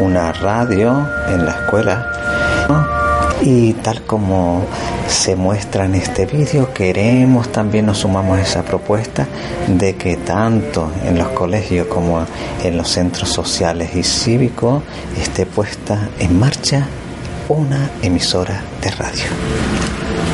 una 0.00 0.32
radio 0.32 1.06
en 1.28 1.44
la 1.44 1.52
escuela. 1.52 2.10
Y 3.42 3.74
tal 3.74 4.02
como 4.06 4.64
se 5.06 5.36
muestra 5.36 5.84
en 5.84 5.96
este 5.96 6.24
vídeo, 6.24 6.72
queremos 6.72 7.52
también 7.52 7.84
nos 7.84 7.98
sumamos 7.98 8.38
a 8.38 8.40
esa 8.40 8.62
propuesta 8.62 9.26
de 9.68 9.96
que 9.96 10.16
tanto 10.16 10.90
en 11.04 11.18
los 11.18 11.28
colegios 11.28 11.88
como 11.88 12.24
en 12.62 12.76
los 12.78 12.88
centros 12.88 13.28
sociales 13.28 13.94
y 13.94 14.02
cívicos 14.02 14.82
esté 15.20 15.44
puesta 15.44 16.08
en 16.18 16.38
marcha 16.40 16.86
una 17.48 17.90
emisora 18.00 18.62
de 18.80 18.90
radio. 18.92 20.33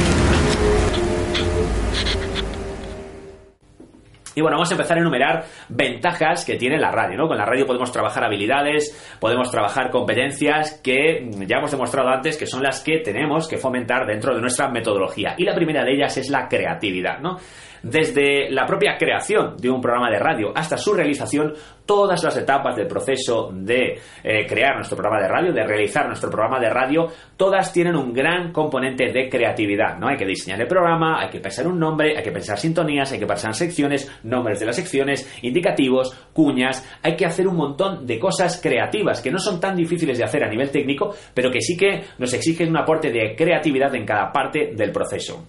Y 4.40 4.42
bueno, 4.42 4.56
vamos 4.56 4.70
a 4.70 4.74
empezar 4.74 4.96
a 4.96 5.00
enumerar 5.02 5.44
ventajas 5.68 6.46
que 6.46 6.56
tiene 6.56 6.78
la 6.78 6.90
radio, 6.90 7.18
¿no? 7.18 7.28
Con 7.28 7.36
la 7.36 7.44
radio 7.44 7.66
podemos 7.66 7.92
trabajar 7.92 8.24
habilidades, 8.24 9.16
podemos 9.20 9.50
trabajar 9.50 9.90
competencias 9.90 10.80
que 10.82 11.28
ya 11.46 11.58
hemos 11.58 11.70
demostrado 11.70 12.08
antes 12.08 12.38
que 12.38 12.46
son 12.46 12.62
las 12.62 12.80
que 12.80 13.00
tenemos 13.00 13.46
que 13.46 13.58
fomentar 13.58 14.06
dentro 14.06 14.34
de 14.34 14.40
nuestra 14.40 14.70
metodología. 14.70 15.34
Y 15.36 15.44
la 15.44 15.54
primera 15.54 15.84
de 15.84 15.92
ellas 15.92 16.16
es 16.16 16.30
la 16.30 16.48
creatividad, 16.48 17.18
¿no? 17.18 17.36
Desde 17.82 18.50
la 18.50 18.66
propia 18.66 18.96
creación 18.98 19.56
de 19.56 19.70
un 19.70 19.80
programa 19.80 20.10
de 20.10 20.18
radio 20.18 20.52
hasta 20.54 20.76
su 20.76 20.92
realización, 20.92 21.54
todas 21.86 22.22
las 22.22 22.36
etapas 22.36 22.76
del 22.76 22.86
proceso 22.86 23.50
de 23.52 23.98
eh, 24.22 24.46
crear 24.46 24.76
nuestro 24.76 24.96
programa 24.96 25.22
de 25.22 25.28
radio, 25.28 25.52
de 25.52 25.64
realizar 25.64 26.06
nuestro 26.06 26.30
programa 26.30 26.60
de 26.60 26.70
radio, 26.70 27.08
todas 27.36 27.72
tienen 27.72 27.96
un 27.96 28.12
gran 28.12 28.52
componente 28.52 29.10
de 29.10 29.28
creatividad, 29.28 29.98
¿no? 29.98 30.08
Hay 30.08 30.16
que 30.16 30.26
diseñar 30.26 30.60
el 30.60 30.68
programa, 30.68 31.20
hay 31.20 31.30
que 31.30 31.40
pensar 31.40 31.66
un 31.66 31.78
nombre, 31.78 32.16
hay 32.16 32.22
que 32.22 32.30
pensar 32.30 32.58
sintonías, 32.58 33.10
hay 33.12 33.18
que 33.18 33.26
pensar 33.26 33.54
secciones, 33.54 34.10
nombres 34.22 34.60
de 34.60 34.66
las 34.66 34.76
secciones, 34.76 35.38
indicativos, 35.42 36.16
cuñas, 36.32 36.86
hay 37.02 37.16
que 37.16 37.26
hacer 37.26 37.48
un 37.48 37.56
montón 37.56 38.06
de 38.06 38.18
cosas 38.18 38.60
creativas 38.62 39.20
que 39.20 39.30
no 39.30 39.38
son 39.38 39.58
tan 39.58 39.74
difíciles 39.74 40.18
de 40.18 40.24
hacer 40.24 40.44
a 40.44 40.48
nivel 40.48 40.70
técnico, 40.70 41.14
pero 41.34 41.50
que 41.50 41.60
sí 41.60 41.76
que 41.76 42.02
nos 42.18 42.32
exigen 42.34 42.68
un 42.68 42.76
aporte 42.76 43.10
de 43.10 43.34
creatividad 43.34 43.94
en 43.94 44.06
cada 44.06 44.30
parte 44.30 44.72
del 44.74 44.92
proceso. 44.92 45.46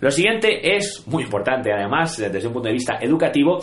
Lo 0.00 0.10
siguiente 0.10 0.76
es 0.76 1.04
muy 1.06 1.24
importante, 1.24 1.72
además, 1.72 2.16
desde 2.16 2.46
un 2.46 2.52
punto 2.52 2.68
de 2.68 2.74
vista 2.74 2.98
educativo, 3.00 3.58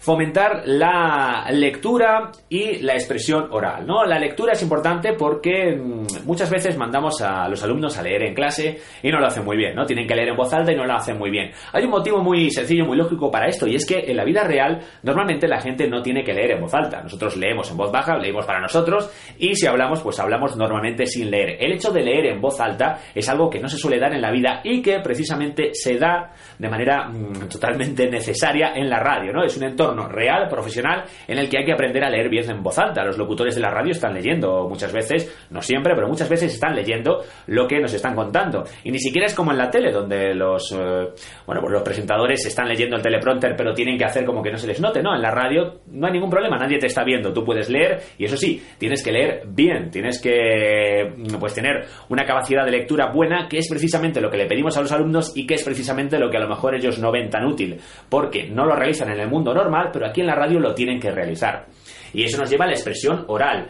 fomentar 0.00 0.62
la 0.64 1.46
lectura 1.52 2.32
y 2.48 2.78
la 2.78 2.94
expresión 2.94 3.48
oral, 3.50 3.86
¿no? 3.86 4.04
La 4.04 4.18
lectura 4.18 4.54
es 4.54 4.62
importante 4.62 5.12
porque 5.12 5.76
mm, 5.76 6.24
muchas 6.24 6.50
veces 6.50 6.76
mandamos 6.78 7.20
a 7.20 7.46
los 7.48 7.62
alumnos 7.62 7.98
a 7.98 8.02
leer 8.02 8.22
en 8.22 8.34
clase 8.34 8.80
y 9.02 9.10
no 9.10 9.20
lo 9.20 9.26
hacen 9.26 9.44
muy 9.44 9.58
bien, 9.58 9.74
¿no? 9.74 9.84
Tienen 9.84 10.06
que 10.06 10.14
leer 10.14 10.30
en 10.30 10.36
voz 10.36 10.52
alta 10.54 10.72
y 10.72 10.76
no 10.76 10.86
lo 10.86 10.94
hacen 10.94 11.18
muy 11.18 11.30
bien. 11.30 11.50
Hay 11.72 11.84
un 11.84 11.90
motivo 11.90 12.18
muy 12.22 12.50
sencillo, 12.50 12.86
muy 12.86 12.96
lógico 12.96 13.30
para 13.30 13.46
esto 13.46 13.66
y 13.66 13.74
es 13.74 13.84
que 13.84 14.10
en 14.10 14.16
la 14.16 14.24
vida 14.24 14.42
real 14.42 14.80
normalmente 15.02 15.46
la 15.46 15.60
gente 15.60 15.86
no 15.86 16.00
tiene 16.00 16.24
que 16.24 16.32
leer 16.32 16.52
en 16.52 16.62
voz 16.62 16.72
alta. 16.72 17.02
Nosotros 17.02 17.36
leemos 17.36 17.70
en 17.70 17.76
voz 17.76 17.92
baja, 17.92 18.16
leemos 18.16 18.46
para 18.46 18.60
nosotros 18.60 19.10
y 19.38 19.54
si 19.54 19.66
hablamos, 19.66 20.00
pues 20.00 20.18
hablamos 20.18 20.56
normalmente 20.56 21.04
sin 21.04 21.30
leer. 21.30 21.58
El 21.60 21.72
hecho 21.72 21.92
de 21.92 22.02
leer 22.02 22.26
en 22.26 22.40
voz 22.40 22.58
alta 22.58 23.00
es 23.14 23.28
algo 23.28 23.50
que 23.50 23.60
no 23.60 23.68
se 23.68 23.76
suele 23.76 23.98
dar 23.98 24.14
en 24.14 24.22
la 24.22 24.30
vida 24.30 24.62
y 24.64 24.80
que 24.80 25.00
precisamente 25.00 25.74
se 25.74 25.98
da 25.98 26.32
de 26.58 26.68
manera 26.70 27.06
mm, 27.06 27.48
totalmente 27.50 28.08
necesaria 28.08 28.72
en 28.74 28.88
la 28.88 28.98
radio, 28.98 29.30
¿no? 29.32 29.44
Es 29.44 29.56
un 29.58 29.64
entorno 29.64 29.89
real, 30.08 30.48
profesional, 30.48 31.04
en 31.26 31.38
el 31.38 31.48
que 31.48 31.58
hay 31.58 31.64
que 31.64 31.72
aprender 31.72 32.04
a 32.04 32.10
leer 32.10 32.28
bien 32.28 32.48
en 32.50 32.62
voz 32.62 32.78
alta. 32.78 33.04
Los 33.04 33.18
locutores 33.18 33.54
de 33.54 33.60
la 33.60 33.70
radio 33.70 33.92
están 33.92 34.14
leyendo 34.14 34.68
muchas 34.68 34.92
veces, 34.92 35.46
no 35.50 35.60
siempre, 35.62 35.94
pero 35.94 36.08
muchas 36.08 36.28
veces 36.28 36.54
están 36.54 36.74
leyendo 36.74 37.22
lo 37.46 37.66
que 37.66 37.80
nos 37.80 37.92
están 37.92 38.14
contando. 38.14 38.64
Y 38.84 38.90
ni 38.90 38.98
siquiera 38.98 39.26
es 39.26 39.34
como 39.34 39.52
en 39.52 39.58
la 39.58 39.70
tele, 39.70 39.92
donde 39.92 40.34
los, 40.34 40.72
eh, 40.72 41.08
bueno, 41.46 41.60
pues 41.60 41.72
los 41.72 41.82
presentadores 41.82 42.44
están 42.46 42.68
leyendo 42.68 42.96
el 42.96 43.02
teleprompter, 43.02 43.54
pero 43.56 43.72
tienen 43.74 43.98
que 43.98 44.04
hacer 44.04 44.24
como 44.24 44.42
que 44.42 44.50
no 44.50 44.58
se 44.58 44.66
les 44.66 44.80
note, 44.80 45.02
¿no? 45.02 45.14
En 45.14 45.22
la 45.22 45.30
radio 45.30 45.80
no 45.88 46.06
hay 46.06 46.12
ningún 46.12 46.30
problema, 46.30 46.56
nadie 46.56 46.78
te 46.78 46.86
está 46.86 47.04
viendo, 47.04 47.32
tú 47.32 47.44
puedes 47.44 47.68
leer 47.68 48.00
y 48.18 48.24
eso 48.24 48.36
sí, 48.36 48.62
tienes 48.78 49.02
que 49.02 49.12
leer 49.12 49.42
bien, 49.46 49.90
tienes 49.90 50.20
que 50.20 51.12
pues 51.38 51.54
tener 51.54 51.86
una 52.08 52.24
capacidad 52.24 52.64
de 52.64 52.70
lectura 52.70 53.10
buena, 53.12 53.48
que 53.48 53.58
es 53.58 53.68
precisamente 53.68 54.20
lo 54.20 54.30
que 54.30 54.36
le 54.36 54.46
pedimos 54.46 54.76
a 54.76 54.82
los 54.82 54.92
alumnos 54.92 55.32
y 55.36 55.46
que 55.46 55.54
es 55.54 55.64
precisamente 55.64 56.18
lo 56.18 56.30
que 56.30 56.36
a 56.36 56.40
lo 56.40 56.48
mejor 56.48 56.74
ellos 56.74 56.98
no 56.98 57.10
ven 57.10 57.30
tan 57.30 57.44
útil, 57.46 57.78
porque 58.08 58.48
no 58.48 58.66
lo 58.66 58.74
realizan 58.74 59.10
en 59.10 59.20
el 59.20 59.28
mundo 59.28 59.54
normal, 59.54 59.79
pero 59.92 60.06
aquí 60.06 60.20
en 60.20 60.26
la 60.26 60.34
radio 60.34 60.60
lo 60.60 60.74
tienen 60.74 61.00
que 61.00 61.10
realizar. 61.10 61.66
Y 62.12 62.24
eso 62.24 62.38
nos 62.38 62.50
lleva 62.50 62.64
a 62.64 62.68
la 62.68 62.74
expresión 62.74 63.24
oral. 63.28 63.68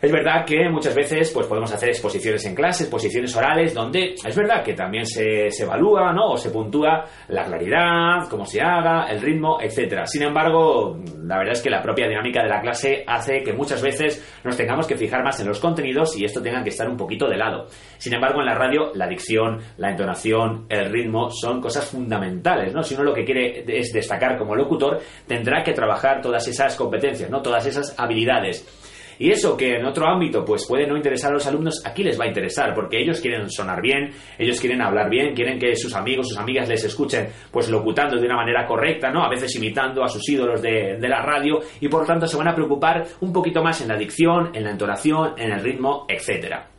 Es 0.00 0.12
verdad 0.12 0.44
que 0.44 0.68
muchas 0.68 0.94
veces 0.94 1.30
pues 1.32 1.46
podemos 1.46 1.72
hacer 1.72 1.88
exposiciones 1.88 2.44
en 2.44 2.54
clase, 2.54 2.84
exposiciones 2.84 3.34
orales, 3.34 3.72
donde 3.72 4.14
es 4.24 4.36
verdad 4.36 4.62
que 4.62 4.74
también 4.74 5.06
se, 5.06 5.50
se 5.50 5.62
evalúa 5.62 6.12
¿no? 6.12 6.32
o 6.32 6.36
se 6.36 6.50
puntúa 6.50 7.04
la 7.28 7.44
claridad, 7.44 8.28
cómo 8.28 8.44
se 8.44 8.60
haga, 8.60 9.06
el 9.06 9.20
ritmo, 9.20 9.58
etcétera. 9.60 10.06
Sin 10.06 10.22
embargo, 10.22 10.98
la 11.22 11.38
verdad 11.38 11.54
es 11.54 11.62
que 11.62 11.70
la 11.70 11.82
propia 11.82 12.08
dinámica 12.08 12.42
de 12.42 12.48
la 12.48 12.60
clase 12.60 13.04
hace 13.06 13.42
que 13.42 13.52
muchas 13.52 13.82
veces 13.82 14.40
nos 14.44 14.56
tengamos 14.56 14.86
que 14.86 14.96
fijar 14.96 15.24
más 15.24 15.40
en 15.40 15.48
los 15.48 15.60
contenidos 15.60 16.16
y 16.18 16.24
esto 16.24 16.42
tenga 16.42 16.62
que 16.62 16.70
estar 16.70 16.88
un 16.88 16.96
poquito 16.96 17.28
de 17.28 17.36
lado. 17.36 17.66
Sin 17.98 18.12
embargo, 18.12 18.40
en 18.40 18.46
la 18.46 18.54
radio, 18.54 18.92
la 18.94 19.08
dicción, 19.08 19.60
la 19.78 19.90
entonación, 19.90 20.66
el 20.68 20.90
ritmo 20.92 21.30
son 21.30 21.60
cosas 21.60 21.86
fundamentales, 21.86 22.74
¿no? 22.74 22.82
Si 22.82 22.94
uno 22.94 23.04
lo 23.04 23.14
que 23.14 23.24
quiere 23.24 23.64
es 23.66 23.92
destacar 23.92 24.36
como 24.36 24.54
locutor, 24.54 25.00
tendrá 25.26 25.62
que 25.62 25.72
trabajar 25.72 26.20
todas 26.20 26.46
esas 26.48 26.76
competencias, 26.76 27.30
¿no? 27.30 27.40
Todas 27.40 27.66
esas 27.66 27.98
habilidades. 27.98 28.85
Y 29.18 29.30
eso 29.30 29.56
que 29.56 29.76
en 29.76 29.86
otro 29.86 30.06
ámbito 30.06 30.44
pues 30.44 30.66
puede 30.66 30.86
no 30.86 30.96
interesar 30.96 31.30
a 31.30 31.34
los 31.34 31.46
alumnos, 31.46 31.82
aquí 31.84 32.02
les 32.02 32.18
va 32.18 32.24
a 32.24 32.28
interesar 32.28 32.74
porque 32.74 33.00
ellos 33.00 33.20
quieren 33.20 33.50
sonar 33.50 33.80
bien, 33.80 34.12
ellos 34.38 34.60
quieren 34.60 34.82
hablar 34.82 35.10
bien, 35.10 35.34
quieren 35.34 35.58
que 35.58 35.74
sus 35.76 35.94
amigos, 35.94 36.28
sus 36.28 36.38
amigas 36.38 36.68
les 36.68 36.84
escuchen 36.84 37.28
pues 37.50 37.68
locutando 37.68 38.16
de 38.16 38.26
una 38.26 38.36
manera 38.36 38.66
correcta, 38.66 39.10
¿no? 39.10 39.24
A 39.24 39.28
veces 39.28 39.54
imitando 39.56 40.04
a 40.04 40.08
sus 40.08 40.28
ídolos 40.28 40.62
de, 40.62 40.98
de 41.00 41.08
la 41.08 41.22
radio 41.22 41.60
y 41.80 41.88
por 41.88 42.06
tanto 42.06 42.26
se 42.26 42.36
van 42.36 42.48
a 42.48 42.54
preocupar 42.54 43.04
un 43.20 43.32
poquito 43.32 43.62
más 43.62 43.80
en 43.80 43.88
la 43.88 43.96
dicción, 43.96 44.50
en 44.54 44.64
la 44.64 44.70
entonación, 44.70 45.34
en 45.38 45.52
el 45.52 45.60
ritmo, 45.60 46.06
etcétera. 46.08 46.75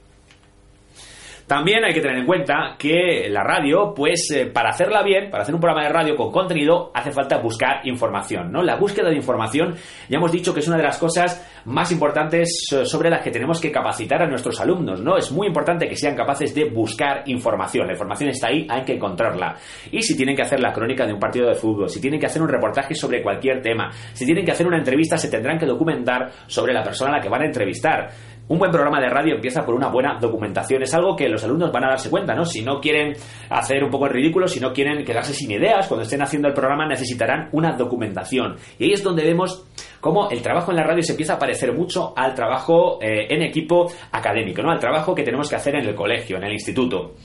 También 1.48 1.86
hay 1.86 1.94
que 1.94 2.02
tener 2.02 2.18
en 2.18 2.26
cuenta 2.26 2.76
que 2.78 3.30
la 3.30 3.42
radio, 3.42 3.94
pues 3.96 4.30
eh, 4.36 4.48
para 4.48 4.72
hacerla 4.72 5.02
bien, 5.02 5.32
para 5.32 5.44
hacer 5.44 5.56
un 5.56 5.62
programa 5.62 5.88
de 5.88 5.94
radio 5.94 6.16
con 6.18 6.30
contenido, 6.30 6.92
hace 6.94 7.14
falta 7.14 7.38
buscar 7.38 7.88
información, 7.88 8.52
¿no? 8.52 8.62
La 8.62 8.76
búsqueda 8.76 9.10
de 9.10 9.16
información, 9.16 9.76
ya 10.10 10.18
hemos 10.18 10.34
dicho 10.34 10.54
que 10.54 10.60
es 10.60 10.68
una 10.68 10.76
de 10.76 10.84
las 10.84 10.98
cosas 10.98 11.48
más 11.64 11.90
importantes 11.94 12.68
eh, 12.74 12.86
sobre 12.86 13.10
las 13.10 13.22
que 13.22 13.32
tenemos 13.32 13.62
que 13.62 13.72
capacitar 13.72 14.22
a 14.22 14.28
nuestros 14.28 14.60
alumnos, 14.60 15.02
¿no? 15.02 15.16
Es 15.16 15.32
muy 15.32 15.48
importante 15.48 15.88
que 15.88 15.96
sean 15.96 16.18
capaces 16.18 16.54
de 16.54 16.66
buscar 16.66 17.24
información. 17.28 17.88
La 17.88 17.94
información 17.94 18.30
está 18.30 18.48
ahí, 18.48 18.68
hay 18.70 18.84
que 18.84 18.96
encontrarla. 18.96 19.56
Y 19.90 20.02
si 20.02 20.18
tienen 20.18 20.36
que 20.36 20.42
hacer 20.42 20.60
la 20.60 20.74
crónica 20.74 21.06
de 21.06 21.14
un 21.14 21.20
partido 21.20 21.48
de 21.48 21.56
fútbol, 21.56 21.88
si 21.88 22.02
tienen 22.02 22.20
que 22.20 22.26
hacer 22.26 22.42
un 22.42 22.50
reportaje 22.50 22.94
sobre 22.94 23.24
cualquier 23.24 23.62
tema, 23.62 23.90
si 24.12 24.26
tienen 24.26 24.44
que 24.44 24.52
hacer 24.52 24.68
una 24.68 24.80
entrevista, 24.80 25.18
se 25.18 25.30
tendrán 25.30 25.58
que 25.58 25.66
documentar 25.66 26.30
sobre 26.46 26.74
la 26.74 26.84
persona 26.84 27.12
a 27.12 27.18
la 27.18 27.24
que 27.24 27.30
van 27.30 27.44
a 27.44 27.46
entrevistar. 27.46 28.10
Un 28.50 28.60
buen 28.60 28.72
programa 28.72 29.02
de 29.02 29.10
radio 29.10 29.36
empieza 29.36 29.66
por 29.66 29.76
una 29.76 29.90
buena 29.90 30.18
documentación. 30.20 30.82
Es 30.82 30.94
algo 30.94 31.18
que 31.18 31.28
los 31.28 31.44
alumnos 31.44 31.70
van 31.70 31.84
a 31.84 31.90
darse 31.90 32.10
cuenta, 32.10 32.34
¿no? 32.34 32.46
Si 32.46 32.62
no 32.62 32.80
quieren 32.80 33.14
hacer 33.50 33.84
un 33.84 33.90
poco 33.90 34.06
el 34.06 34.14
ridículo, 34.14 34.48
si 34.48 34.62
no 34.62 34.72
quieren 34.72 35.04
quedarse 35.04 35.34
sin 35.34 35.52
ideas, 35.52 35.88
cuando 35.88 36.04
estén 36.04 36.22
haciendo 36.22 36.48
el 36.48 36.54
programa 36.54 36.88
necesitarán 36.88 37.50
una 37.52 37.74
documentación. 37.74 38.56
Y 38.80 38.86
ahí 38.86 38.94
es 38.94 39.04
donde 39.04 39.26
vemos 39.26 39.66
cómo 40.00 40.30
el 40.30 40.42
trabajo 40.42 40.72
en 40.72 40.78
la 40.78 40.84
radio 40.84 41.04
se 41.04 41.12
empieza 41.12 41.34
a 41.34 41.40
parecer 41.40 41.74
mucho 41.74 42.14
al 42.16 42.34
trabajo 42.34 43.00
eh, 43.02 43.28
en 43.30 43.42
equipo 43.42 43.92
académico, 44.14 44.62
¿no? 44.62 44.72
Al 44.72 44.80
trabajo 44.80 45.14
que 45.14 45.24
tenemos 45.24 45.50
que 45.50 45.56
hacer 45.58 45.76
en 45.76 45.86
el 45.86 45.96
colegio, 45.96 46.38
en 46.38 46.46
el 46.46 46.54
instituto. 46.54 47.16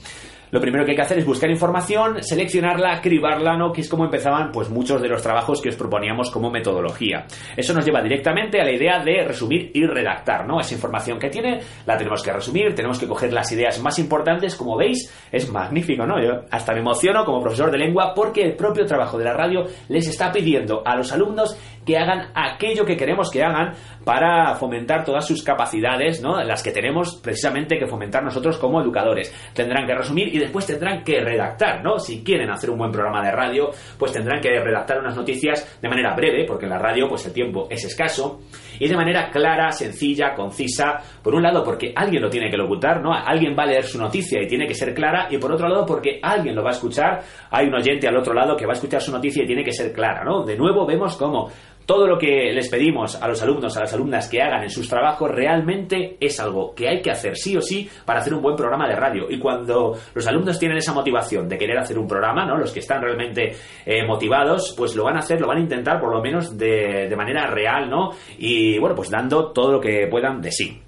Lo 0.53 0.61
primero 0.61 0.85
que 0.85 0.91
hay 0.91 0.95
que 0.95 1.01
hacer 1.01 1.17
es 1.17 1.25
buscar 1.25 1.49
información, 1.49 2.21
seleccionarla, 2.21 3.01
cribarla, 3.01 3.57
¿no? 3.57 3.73
Que 3.73 3.81
es 3.81 3.89
como 3.89 4.05
empezaban 4.05 4.51
pues 4.51 4.69
muchos 4.69 5.01
de 5.01 5.07
los 5.07 5.19
trabajos 5.19 5.59
que 5.59 5.69
os 5.69 5.75
proponíamos 5.75 6.29
como 6.29 6.51
metodología. 6.51 7.25
Eso 7.57 7.73
nos 7.73 7.83
lleva 7.83 8.03
directamente 8.03 8.61
a 8.61 8.63
la 8.63 8.71
idea 8.71 9.03
de 9.03 9.23
resumir 9.23 9.71
y 9.73 9.83
redactar, 9.87 10.45
¿no? 10.45 10.59
Esa 10.59 10.75
información 10.75 11.17
que 11.17 11.31
tiene 11.31 11.59
la 11.87 11.97
tenemos 11.97 12.21
que 12.21 12.31
resumir, 12.31 12.75
tenemos 12.75 12.99
que 12.99 13.07
coger 13.07 13.33
las 13.33 13.51
ideas 13.51 13.81
más 13.81 13.97
importantes, 13.97 14.55
como 14.55 14.77
veis, 14.77 15.11
es 15.31 15.49
magnífico, 15.49 16.05
¿no? 16.05 16.23
Yo 16.23 16.43
hasta 16.51 16.73
me 16.73 16.81
emociono 16.81 17.25
como 17.25 17.41
profesor 17.41 17.71
de 17.71 17.79
lengua 17.79 18.13
porque 18.13 18.43
el 18.43 18.55
propio 18.55 18.85
trabajo 18.85 19.17
de 19.17 19.25
la 19.25 19.33
radio 19.33 19.65
les 19.89 20.07
está 20.07 20.31
pidiendo 20.31 20.83
a 20.85 20.95
los 20.95 21.11
alumnos 21.11 21.57
que 21.85 21.97
hagan 21.97 22.31
aquello 22.33 22.85
que 22.85 22.97
queremos 22.97 23.29
que 23.31 23.43
hagan 23.43 23.73
para 24.03 24.55
fomentar 24.55 25.05
todas 25.05 25.25
sus 25.25 25.43
capacidades, 25.43 26.21
¿no? 26.21 26.41
Las 26.43 26.63
que 26.63 26.71
tenemos 26.71 27.19
precisamente 27.21 27.77
que 27.77 27.87
fomentar 27.87 28.23
nosotros 28.23 28.57
como 28.57 28.81
educadores. 28.81 29.33
Tendrán 29.53 29.85
que 29.85 29.95
resumir 29.95 30.33
y 30.33 30.39
después 30.39 30.65
tendrán 30.65 31.03
que 31.03 31.19
redactar, 31.21 31.83
¿no? 31.83 31.99
Si 31.99 32.23
quieren 32.23 32.49
hacer 32.49 32.69
un 32.69 32.77
buen 32.77 32.91
programa 32.91 33.23
de 33.23 33.31
radio, 33.31 33.69
pues 33.97 34.11
tendrán 34.11 34.41
que 34.41 34.49
redactar 34.59 34.99
unas 34.99 35.15
noticias 35.15 35.79
de 35.81 35.89
manera 35.89 36.15
breve, 36.15 36.45
porque 36.45 36.65
en 36.65 36.71
la 36.71 36.79
radio 36.79 37.07
pues 37.07 37.25
el 37.25 37.33
tiempo 37.33 37.67
es 37.69 37.83
escaso, 37.83 38.41
y 38.79 38.87
de 38.87 38.95
manera 38.95 39.29
clara, 39.29 39.71
sencilla, 39.71 40.33
concisa, 40.33 40.99
por 41.21 41.35
un 41.35 41.43
lado 41.43 41.63
porque 41.63 41.93
alguien 41.95 42.21
lo 42.21 42.29
tiene 42.29 42.49
que 42.49 42.57
locutar, 42.57 43.01
¿no? 43.01 43.13
Alguien 43.13 43.55
va 43.57 43.63
a 43.63 43.67
leer 43.67 43.83
su 43.83 43.97
noticia 43.97 44.41
y 44.41 44.47
tiene 44.47 44.67
que 44.67 44.75
ser 44.75 44.93
clara, 44.93 45.27
y 45.29 45.37
por 45.37 45.51
otro 45.51 45.67
lado 45.67 45.85
porque 45.85 46.19
alguien 46.21 46.55
lo 46.55 46.63
va 46.63 46.69
a 46.69 46.73
escuchar, 46.73 47.21
hay 47.51 47.67
un 47.67 47.75
oyente 47.75 48.07
al 48.07 48.17
otro 48.17 48.33
lado 48.33 48.55
que 48.55 48.65
va 48.65 48.73
a 48.73 48.75
escuchar 48.75 49.01
su 49.01 49.11
noticia 49.11 49.43
y 49.43 49.47
tiene 49.47 49.63
que 49.63 49.71
ser 49.71 49.93
clara, 49.93 50.23
¿no? 50.23 50.43
De 50.43 50.57
nuevo 50.57 50.85
vemos 50.85 51.15
cómo 51.17 51.49
todo 51.85 52.07
lo 52.07 52.17
que 52.17 52.51
les 52.53 52.69
pedimos 52.69 53.21
a 53.21 53.27
los 53.27 53.41
alumnos, 53.41 53.75
a 53.75 53.81
las 53.81 53.93
alumnas 53.93 54.29
que 54.29 54.41
hagan 54.41 54.63
en 54.63 54.69
sus 54.69 54.87
trabajos 54.87 55.29
realmente 55.29 56.17
es 56.19 56.39
algo 56.39 56.73
que 56.73 56.87
hay 56.87 57.01
que 57.01 57.11
hacer 57.11 57.35
sí 57.35 57.57
o 57.57 57.61
sí 57.61 57.89
para 58.05 58.19
hacer 58.19 58.33
un 58.33 58.41
buen 58.41 58.55
programa 58.55 58.87
de 58.87 58.95
radio. 58.95 59.29
Y 59.29 59.39
cuando 59.39 59.97
los 60.13 60.27
alumnos 60.27 60.59
tienen 60.59 60.77
esa 60.77 60.93
motivación 60.93 61.47
de 61.49 61.57
querer 61.57 61.77
hacer 61.77 61.97
un 61.97 62.07
programa, 62.07 62.45
¿no? 62.45 62.57
Los 62.57 62.71
que 62.71 62.79
están 62.79 63.01
realmente 63.01 63.55
eh, 63.85 64.05
motivados, 64.05 64.73
pues 64.77 64.95
lo 64.95 65.03
van 65.03 65.17
a 65.17 65.19
hacer, 65.19 65.41
lo 65.41 65.47
van 65.47 65.57
a 65.57 65.61
intentar 65.61 65.99
por 65.99 66.13
lo 66.13 66.21
menos 66.21 66.57
de, 66.57 67.07
de 67.09 67.15
manera 67.15 67.47
real, 67.47 67.89
¿no? 67.89 68.11
Y 68.37 68.77
bueno, 68.79 68.95
pues 68.95 69.09
dando 69.09 69.51
todo 69.51 69.73
lo 69.73 69.81
que 69.81 70.07
puedan 70.09 70.41
de 70.41 70.51
sí. 70.51 70.79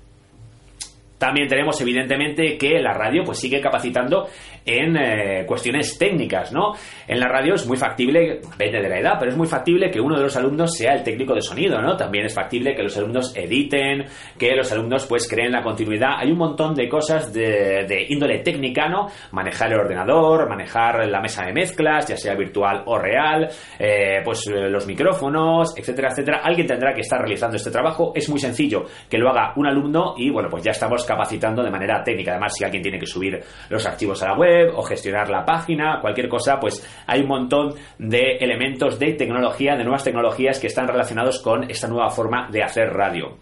También 1.18 1.48
tenemos 1.48 1.80
evidentemente 1.80 2.58
que 2.58 2.80
la 2.80 2.94
radio 2.94 3.24
pues 3.24 3.40
sigue 3.40 3.62
capacitando 3.62 4.28
en 4.66 4.98
eh, 4.98 5.46
cuestiones 5.46 5.98
técnicas, 5.98 6.52
¿no? 6.52 6.74
En 7.08 7.20
la 7.20 7.28
radio 7.28 7.54
es 7.54 7.68
muy 7.68 7.78
factible, 7.78 8.42
depende 8.42 8.82
de 8.82 8.90
la 8.90 9.00
edad, 9.00 9.14
pero 9.20 9.32
es 9.32 9.38
muy 9.38 9.48
factible 9.48 9.92
que 9.92 10.02
uno 10.02 10.18
de 10.18 10.24
los 10.24 10.36
alumnos 10.36 10.76
sea 10.76 10.94
el 10.94 11.04
técnico 11.04 11.36
de 11.36 11.42
sonido, 11.42 11.80
¿no? 11.82 11.96
También 11.96 12.26
es 12.26 12.34
factible 12.34 12.76
que 12.76 12.82
los 12.82 12.98
alumnos 12.98 13.36
editen, 13.36 14.06
que 14.38 14.56
los 14.56 14.72
alumnos 14.72 15.06
pues 15.06 15.30
creen 15.30 15.52
la 15.52 15.62
continuidad. 15.62 16.16
Hay 16.18 16.32
un 16.32 16.40
montón 16.40 16.74
de 16.74 16.90
cosas 16.90 17.32
de, 17.32 18.06
índole 18.10 18.40
técnica, 18.40 18.90
¿no? 18.90 19.08
Manejar 19.32 19.72
el 19.72 19.80
ordenador, 19.80 20.50
manejar 20.50 21.08
la 21.08 21.22
mesa 21.22 21.46
de 21.46 21.54
mezclas, 21.54 22.08
ya 22.08 22.18
sea 22.18 22.34
virtual 22.34 22.84
o 22.88 22.98
real, 22.98 23.48
eh, 23.78 24.22
pues 24.24 24.48
los 24.48 24.88
micrófonos, 24.88 25.78
etcétera, 25.78 26.10
etcétera. 26.10 26.42
Alguien 26.44 26.66
tendrá 26.66 26.94
que 26.94 27.02
estar 27.02 27.20
realizando 27.20 27.58
este 27.58 27.70
trabajo. 27.70 28.14
Es 28.16 28.28
muy 28.30 28.40
sencillo 28.40 28.86
que 29.08 29.18
lo 29.18 29.30
haga 29.30 29.54
un 29.58 29.68
alumno 29.68 30.16
y 30.18 30.32
bueno, 30.32 30.50
pues 30.50 30.64
ya 30.64 30.72
estamos 30.72 31.06
capacitando 31.06 31.62
de 31.62 31.70
manera 31.70 32.04
técnica. 32.04 32.32
Además, 32.32 32.56
si 32.56 32.64
alguien 32.64 32.82
tiene 32.82 32.98
que 32.98 33.06
subir 33.06 33.40
los 33.70 33.86
archivos 33.86 34.22
a 34.24 34.30
la 34.30 34.38
web 34.38 34.55
o 34.74 34.84
gestionar 34.84 35.30
la 35.30 35.46
página, 35.46 36.00
cualquier 36.02 36.28
cosa, 36.28 36.60
pues 36.60 36.86
hay 37.08 37.22
un 37.22 37.28
montón 37.28 37.74
de 38.00 38.38
elementos 38.40 39.00
de 39.00 39.14
tecnología, 39.14 39.76
de 39.76 39.84
nuevas 39.84 40.04
tecnologías 40.04 40.60
que 40.60 40.68
están 40.68 40.88
relacionados 40.88 41.42
con 41.42 41.70
esta 41.70 41.88
nueva 41.88 42.10
forma 42.10 42.48
de 42.52 42.64
hacer 42.64 42.90
radio. 42.90 43.38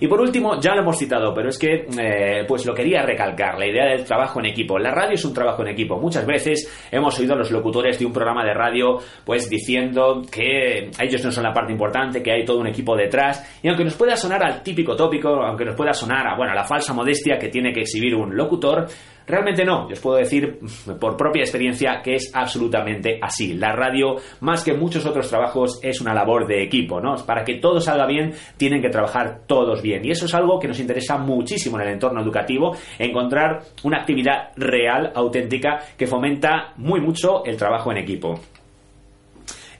Y 0.00 0.08
por 0.08 0.20
último, 0.20 0.60
ya 0.60 0.74
lo 0.74 0.82
hemos 0.82 0.98
citado, 0.98 1.32
pero 1.34 1.48
es 1.48 1.58
que 1.58 1.86
eh, 1.98 2.44
pues 2.46 2.66
lo 2.66 2.74
quería 2.74 3.02
recalcar, 3.02 3.58
la 3.58 3.66
idea 3.66 3.86
del 3.86 4.04
trabajo 4.04 4.40
en 4.40 4.46
equipo. 4.46 4.78
La 4.78 4.90
radio 4.90 5.14
es 5.14 5.24
un 5.24 5.32
trabajo 5.32 5.62
en 5.62 5.68
equipo. 5.68 5.98
Muchas 6.00 6.26
veces 6.26 6.88
hemos 6.90 7.18
oído 7.18 7.34
a 7.34 7.36
los 7.36 7.50
locutores 7.50 7.98
de 7.98 8.06
un 8.06 8.12
programa 8.12 8.44
de 8.44 8.54
radio 8.54 8.98
pues 9.24 9.48
diciendo 9.48 10.22
que 10.30 10.90
ellos 11.00 11.24
no 11.24 11.30
son 11.30 11.44
la 11.44 11.52
parte 11.52 11.72
importante, 11.72 12.22
que 12.22 12.32
hay 12.32 12.44
todo 12.44 12.58
un 12.58 12.66
equipo 12.66 12.96
detrás. 12.96 13.58
Y 13.62 13.68
aunque 13.68 13.84
nos 13.84 13.94
pueda 13.94 14.16
sonar 14.16 14.44
al 14.44 14.62
típico 14.62 14.96
tópico, 14.96 15.28
aunque 15.28 15.64
nos 15.64 15.76
pueda 15.76 15.92
sonar 15.92 16.26
a, 16.26 16.36
bueno, 16.36 16.52
a 16.52 16.56
la 16.56 16.64
falsa 16.64 16.92
modestia 16.92 17.38
que 17.38 17.48
tiene 17.48 17.72
que 17.72 17.80
exhibir 17.80 18.14
un 18.14 18.36
locutor, 18.36 18.86
Realmente 19.26 19.64
no, 19.64 19.88
yo 19.88 19.94
os 19.94 20.00
puedo 20.00 20.16
decir 20.18 20.58
por 21.00 21.16
propia 21.16 21.42
experiencia 21.42 22.02
que 22.02 22.16
es 22.16 22.30
absolutamente 22.34 23.18
así. 23.22 23.54
La 23.54 23.72
radio, 23.72 24.16
más 24.40 24.62
que 24.62 24.74
muchos 24.74 25.06
otros 25.06 25.28
trabajos, 25.28 25.80
es 25.82 26.00
una 26.00 26.12
labor 26.12 26.46
de 26.46 26.62
equipo, 26.62 27.00
¿no? 27.00 27.14
Para 27.24 27.44
que 27.44 27.54
todo 27.54 27.80
salga 27.80 28.06
bien, 28.06 28.34
tienen 28.56 28.82
que 28.82 28.90
trabajar 28.90 29.42
todos 29.46 29.80
bien. 29.80 30.04
Y 30.04 30.10
eso 30.10 30.26
es 30.26 30.34
algo 30.34 30.58
que 30.58 30.68
nos 30.68 30.78
interesa 30.78 31.16
muchísimo 31.16 31.80
en 31.80 31.86
el 31.86 31.94
entorno 31.94 32.20
educativo, 32.20 32.76
encontrar 32.98 33.62
una 33.82 34.00
actividad 34.00 34.50
real, 34.56 35.12
auténtica, 35.14 35.80
que 35.96 36.06
fomenta 36.06 36.74
muy 36.76 37.00
mucho 37.00 37.44
el 37.44 37.56
trabajo 37.56 37.90
en 37.92 37.98
equipo. 37.98 38.38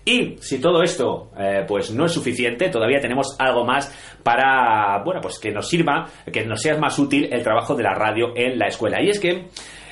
Y 0.05 0.37
si 0.41 0.61
todo 0.61 0.83
esto 0.83 1.31
eh, 1.39 1.65
pues 1.67 1.91
no 1.91 2.05
es 2.05 2.13
suficiente, 2.13 2.69
todavía 2.69 3.01
tenemos 3.01 3.37
algo 3.39 3.65
más 3.65 3.93
para, 4.23 5.03
bueno, 5.05 5.21
pues 5.21 5.39
que 5.39 5.51
nos 5.51 5.69
sirva, 5.69 6.09
que 6.31 6.45
nos 6.45 6.61
sea 6.61 6.77
más 6.79 6.99
útil 6.99 7.29
el 7.33 7.43
trabajo 7.43 7.75
de 7.75 7.85
la 7.85 7.95
radio 7.95 8.33
en 8.37 8.59
la 8.59 8.67
escuela. 8.67 9.03
Y 9.03 9.09
es 9.09 9.19
que 9.19 9.47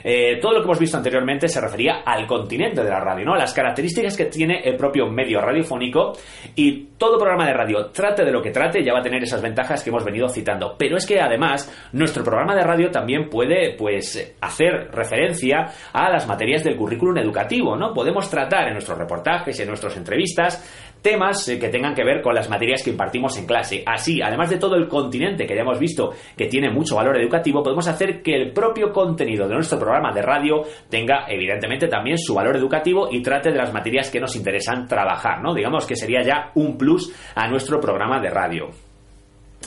eh, 0.05 0.39
todo 0.41 0.53
lo 0.53 0.59
que 0.61 0.65
hemos 0.65 0.79
visto 0.79 0.97
anteriormente 0.97 1.49
se 1.49 1.61
refería 1.61 2.03
al 2.05 2.27
continente 2.27 2.83
de 2.83 2.91
la 2.91 3.01
radio, 3.01 3.25
¿no? 3.25 3.35
A 3.35 3.39
las 3.39 3.53
características 3.53 4.17
que 4.17 4.27
tiene 4.27 4.61
el 4.65 4.77
propio 4.77 5.09
medio 5.09 5.41
radiofónico 5.41 6.13
y 6.55 6.89
todo 6.99 7.19
programa 7.19 7.47
de 7.47 7.55
radio, 7.55 7.87
trate 7.87 8.25
de 8.25 8.31
lo 8.31 8.43
que 8.43 8.51
trate, 8.51 8.85
ya 8.85 8.93
va 8.93 9.01
a 9.01 9.03
tener 9.03 9.23
esas 9.23 9.43
ventajas 9.43 9.83
que 9.83 9.91
hemos 9.91 10.05
venido 10.05 10.29
citando. 10.29 10.77
Pero 10.79 10.97
es 10.97 11.07
que 11.07 11.21
además, 11.21 11.71
nuestro 11.93 12.25
programa 12.25 12.55
de 12.55 12.63
radio 12.63 12.91
también 12.91 13.29
puede, 13.29 13.75
pues, 13.77 14.35
hacer 14.41 14.91
referencia 14.93 15.67
a 15.93 16.11
las 16.11 16.27
materias 16.27 16.65
del 16.65 16.77
currículum 16.77 17.19
educativo, 17.19 17.77
¿no? 17.77 17.93
Podemos 17.93 18.29
tratar 18.31 18.69
en 18.69 18.75
nuestros 18.75 18.99
reportajes 18.99 19.59
en 19.61 19.69
nuestras 19.69 19.97
entrevistas 19.97 20.92
temas 21.03 21.49
eh, 21.49 21.59
que 21.59 21.69
tengan 21.69 21.95
que 21.95 22.05
ver 22.05 22.23
con 22.23 22.35
las 22.35 22.49
materias 22.49 22.83
que 22.83 22.91
impartimos 22.91 23.37
en 23.37 23.47
clase. 23.47 23.83
Así, 23.85 24.23
además 24.23 24.49
de 24.51 24.59
todo 24.59 24.77
el 24.77 24.89
continente 24.89 25.47
que 25.47 25.55
ya 25.55 25.63
hemos 25.63 25.79
visto 25.79 26.11
que 26.37 26.47
tiene 26.47 26.71
mucho 26.71 26.97
valor 26.97 27.21
educativo, 27.21 27.63
podemos 27.63 27.87
hacer 27.89 28.23
que 28.23 28.35
el 28.35 28.53
propio 28.53 28.93
contenido 28.93 29.49
de 29.49 29.55
nuestro 29.55 29.79
programa 29.79 30.13
de 30.13 30.23
radio 30.23 30.63
tenga 30.89 31.27
evidentemente 31.29 31.89
también 31.89 32.19
su 32.19 32.35
valor 32.35 32.57
educativo 32.57 33.09
y 33.11 33.23
trate 33.23 33.51
de 33.51 33.59
las 33.59 33.73
materias 33.73 34.11
que 34.11 34.21
nos 34.21 34.37
interesan 34.37 34.87
trabajar, 34.87 35.43
¿no? 35.43 35.55
Digamos 35.55 35.87
que 35.87 35.97
sería 35.97 36.23
ya 36.23 36.53
un 36.55 36.79
plus 36.79 37.13
a 37.35 37.49
nuestro 37.49 37.81
programa 37.81 38.21
de 38.21 38.31
radio. 38.31 38.71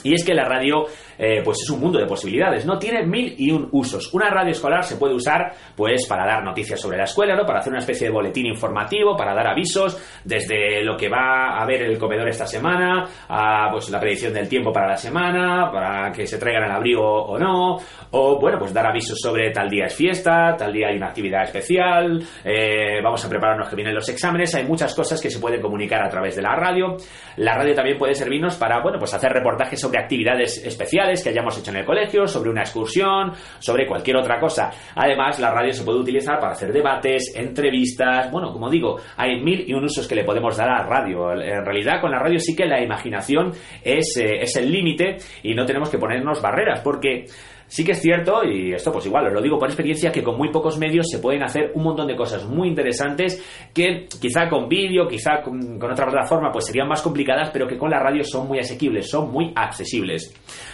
Y 0.02 0.14
es 0.14 0.24
que 0.24 0.34
la 0.34 0.44
radio, 0.44 0.86
eh, 1.18 1.42
pues 1.44 1.58
es 1.62 1.70
un 1.70 1.80
mundo 1.80 1.98
de 1.98 2.06
posibilidades, 2.06 2.66
¿no? 2.66 2.78
Tiene 2.78 3.04
mil 3.06 3.34
y 3.38 3.50
un 3.50 3.68
usos. 3.72 4.12
Una 4.12 4.30
radio 4.30 4.52
escolar 4.52 4.84
se 4.84 4.96
puede 4.96 5.14
usar, 5.14 5.52
pues, 5.74 6.06
para 6.06 6.26
dar 6.26 6.44
noticias 6.44 6.80
sobre 6.80 6.98
la 6.98 7.04
escuela, 7.04 7.34
¿no? 7.34 7.44
Para 7.44 7.60
hacer 7.60 7.72
una 7.72 7.80
especie 7.80 8.08
de 8.08 8.12
boletín 8.12 8.46
informativo, 8.46 9.16
para 9.16 9.34
dar 9.34 9.48
avisos, 9.48 9.98
desde 10.24 10.82
lo 10.82 10.96
que 10.96 11.08
va 11.08 11.56
a 11.56 11.62
haber 11.62 11.82
el 11.82 11.98
comedor 11.98 12.28
esta 12.28 12.46
semana, 12.46 13.04
a, 13.28 13.68
pues, 13.70 13.88
la 13.90 14.00
predicción 14.00 14.32
del 14.32 14.48
tiempo 14.48 14.72
para 14.72 14.88
la 14.88 14.96
semana, 14.96 15.70
para 15.72 16.12
que 16.12 16.26
se 16.26 16.38
traigan 16.38 16.64
el 16.64 16.70
abrigo 16.70 17.02
o 17.02 17.38
no, 17.38 17.78
o, 18.10 18.38
bueno, 18.40 18.58
pues 18.58 18.72
dar 18.72 18.86
avisos 18.86 19.18
sobre 19.20 19.50
tal 19.50 19.68
día 19.68 19.86
es 19.86 19.94
fiesta, 19.94 20.54
tal 20.56 20.72
día 20.72 20.88
hay 20.88 20.96
una 20.96 21.08
actividad 21.08 21.42
especial, 21.42 22.22
eh, 22.44 23.00
vamos 23.02 23.24
a 23.24 23.28
prepararnos 23.28 23.68
que 23.68 23.76
vienen 23.76 23.94
los 23.94 24.08
exámenes, 24.08 24.54
hay 24.54 24.64
muchas 24.64 24.94
cosas 24.94 25.20
que 25.20 25.30
se 25.30 25.38
pueden 25.38 25.60
comunicar 25.60 26.02
a 26.02 26.08
través 26.08 26.36
de 26.36 26.42
la 26.42 26.54
radio. 26.54 26.96
La 27.36 27.54
radio 27.54 27.74
también 27.74 27.98
puede 27.98 28.14
servirnos 28.14 28.56
para, 28.56 28.82
bueno, 28.82 28.98
pues 28.98 29.12
hacer 29.14 29.32
reportajes 29.32 29.80
sobre 29.80 29.98
actividades 29.98 30.64
especiales 30.64 31.05
que 31.22 31.30
hayamos 31.30 31.58
hecho 31.58 31.70
en 31.70 31.78
el 31.78 31.84
colegio, 31.84 32.26
sobre 32.26 32.50
una 32.50 32.62
excursión, 32.62 33.32
sobre 33.58 33.86
cualquier 33.86 34.16
otra 34.16 34.38
cosa. 34.40 34.70
Además, 34.94 35.38
la 35.38 35.50
radio 35.50 35.72
se 35.72 35.84
puede 35.84 36.00
utilizar 36.00 36.38
para 36.38 36.52
hacer 36.52 36.72
debates, 36.72 37.32
entrevistas, 37.36 38.30
bueno, 38.30 38.52
como 38.52 38.68
digo, 38.70 38.98
hay 39.16 39.40
mil 39.40 39.64
y 39.66 39.72
un 39.72 39.84
usos 39.84 40.06
que 40.06 40.14
le 40.14 40.24
podemos 40.24 40.56
dar 40.56 40.68
a 40.68 40.82
la 40.82 40.86
radio. 40.86 41.32
En 41.32 41.64
realidad, 41.64 42.00
con 42.00 42.10
la 42.10 42.18
radio 42.18 42.38
sí 42.38 42.54
que 42.54 42.66
la 42.66 42.82
imaginación 42.82 43.52
es, 43.82 44.16
eh, 44.16 44.40
es 44.40 44.56
el 44.56 44.70
límite 44.70 45.18
y 45.42 45.54
no 45.54 45.64
tenemos 45.64 45.90
que 45.90 45.98
ponernos 45.98 46.42
barreras, 46.42 46.80
porque 46.80 47.26
Sí 47.68 47.84
que 47.84 47.92
es 47.92 48.00
cierto, 48.00 48.44
y 48.44 48.72
esto 48.72 48.92
pues 48.92 49.06
igual 49.06 49.26
os 49.26 49.32
lo 49.32 49.42
digo 49.42 49.58
por 49.58 49.68
experiencia, 49.68 50.12
que 50.12 50.22
con 50.22 50.36
muy 50.36 50.50
pocos 50.50 50.78
medios 50.78 51.06
se 51.10 51.18
pueden 51.18 51.42
hacer 51.42 51.72
un 51.74 51.82
montón 51.82 52.06
de 52.06 52.14
cosas 52.14 52.44
muy 52.44 52.68
interesantes 52.68 53.42
que 53.74 54.06
quizá 54.20 54.48
con 54.48 54.68
vídeo, 54.68 55.08
quizá 55.08 55.42
con, 55.42 55.82
otra 55.82 56.06
plataforma 56.06 56.50
pues 56.52 56.66
serían 56.66 56.88
más 56.88 57.02
complicadas, 57.02 57.50
pero 57.50 57.66
que 57.66 57.76
con 57.76 57.90
la 57.90 57.98
radio 57.98 58.22
son 58.22 58.46
muy 58.46 58.60
asequibles, 58.60 59.10
son 59.10 59.32
muy 59.32 59.52
accesibles. 59.54 60.32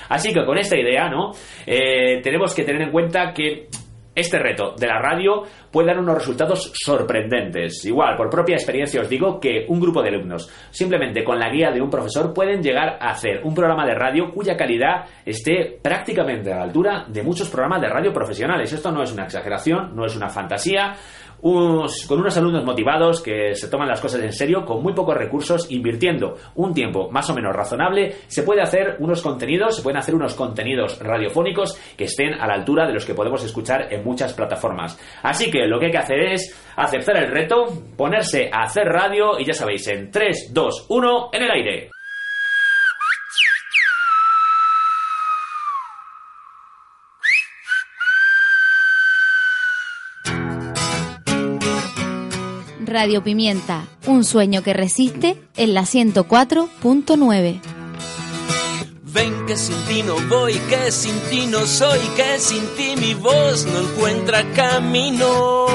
Así 0.08 0.32
que 0.32 0.44
con 0.44 0.58
esta 0.58 0.78
idea, 0.78 1.08
¿no? 1.08 1.30
Eh, 1.66 2.20
tenemos 2.22 2.54
que 2.54 2.64
tener 2.64 2.82
en 2.82 2.90
cuenta 2.90 3.32
que 3.32 3.68
este 4.14 4.38
reto 4.38 4.74
de 4.78 4.86
la 4.86 4.98
radio 4.98 5.44
puede 5.72 5.88
dar 5.88 5.98
unos 5.98 6.14
resultados 6.14 6.70
sorprendentes. 6.74 7.84
Igual, 7.84 8.16
por 8.16 8.30
propia 8.30 8.54
experiencia 8.56 9.00
os 9.00 9.08
digo 9.08 9.40
que 9.40 9.64
un 9.68 9.80
grupo 9.80 10.02
de 10.02 10.10
alumnos, 10.10 10.48
simplemente 10.70 11.24
con 11.24 11.38
la 11.38 11.50
guía 11.50 11.70
de 11.70 11.80
un 11.80 11.90
profesor, 11.90 12.32
pueden 12.32 12.62
llegar 12.62 12.98
a 13.00 13.10
hacer 13.10 13.40
un 13.42 13.54
programa 13.54 13.86
de 13.86 13.94
radio 13.94 14.30
cuya 14.30 14.56
calidad 14.56 15.06
esté 15.24 15.78
prácticamente 15.82 16.52
a 16.52 16.58
la 16.58 16.64
altura 16.64 17.06
de 17.08 17.22
muchos 17.22 17.48
programas 17.48 17.80
de 17.80 17.88
radio 17.88 18.12
profesionales. 18.12 18.72
Esto 18.72 18.92
no 18.92 19.02
es 19.02 19.12
una 19.12 19.24
exageración, 19.24 19.96
no 19.96 20.04
es 20.04 20.14
una 20.14 20.28
fantasía 20.28 20.94
con 21.42 22.20
unos 22.20 22.36
alumnos 22.36 22.64
motivados 22.64 23.20
que 23.20 23.54
se 23.56 23.66
toman 23.66 23.88
las 23.88 24.00
cosas 24.00 24.22
en 24.22 24.32
serio, 24.32 24.64
con 24.64 24.80
muy 24.80 24.94
pocos 24.94 25.16
recursos, 25.16 25.68
invirtiendo 25.70 26.36
un 26.54 26.72
tiempo 26.72 27.10
más 27.10 27.28
o 27.30 27.34
menos 27.34 27.54
razonable, 27.54 28.14
se 28.28 28.44
puede 28.44 28.62
hacer 28.62 28.96
unos 29.00 29.22
contenidos, 29.22 29.74
se 29.74 29.82
pueden 29.82 29.98
hacer 29.98 30.14
unos 30.14 30.34
contenidos 30.34 31.00
radiofónicos 31.00 31.76
que 31.96 32.04
estén 32.04 32.34
a 32.34 32.46
la 32.46 32.54
altura 32.54 32.86
de 32.86 32.94
los 32.94 33.04
que 33.04 33.14
podemos 33.14 33.42
escuchar 33.42 33.92
en 33.92 34.04
muchas 34.04 34.32
plataformas. 34.34 34.96
Así 35.22 35.50
que 35.50 35.61
lo 35.66 35.78
que 35.78 35.86
hay 35.86 35.92
que 35.92 35.98
hacer 35.98 36.20
es 36.32 36.72
aceptar 36.76 37.16
el 37.16 37.30
reto, 37.30 37.66
ponerse 37.96 38.48
a 38.52 38.62
hacer 38.62 38.84
radio 38.84 39.38
y 39.38 39.44
ya 39.44 39.54
sabéis, 39.54 39.86
en 39.88 40.10
3, 40.10 40.50
2, 40.52 40.86
1, 40.88 41.30
en 41.32 41.42
el 41.42 41.50
aire. 41.50 41.90
Radio 52.92 53.22
Pimienta, 53.22 53.86
un 54.06 54.22
sueño 54.22 54.62
que 54.62 54.74
resiste 54.74 55.38
en 55.56 55.72
la 55.72 55.82
104.9. 55.82 57.81
Ven 59.12 59.44
que 59.46 59.56
sin 59.58 59.76
ti 59.84 60.02
no 60.02 60.14
voy, 60.28 60.54
que 60.70 60.90
sin 60.90 61.18
ti 61.28 61.46
no 61.46 61.66
soy, 61.66 61.98
que 62.16 62.38
sin 62.38 62.66
ti 62.76 62.94
mi 62.96 63.12
voz 63.12 63.66
no 63.66 63.80
encuentra 63.80 64.42
camino. 64.54 65.66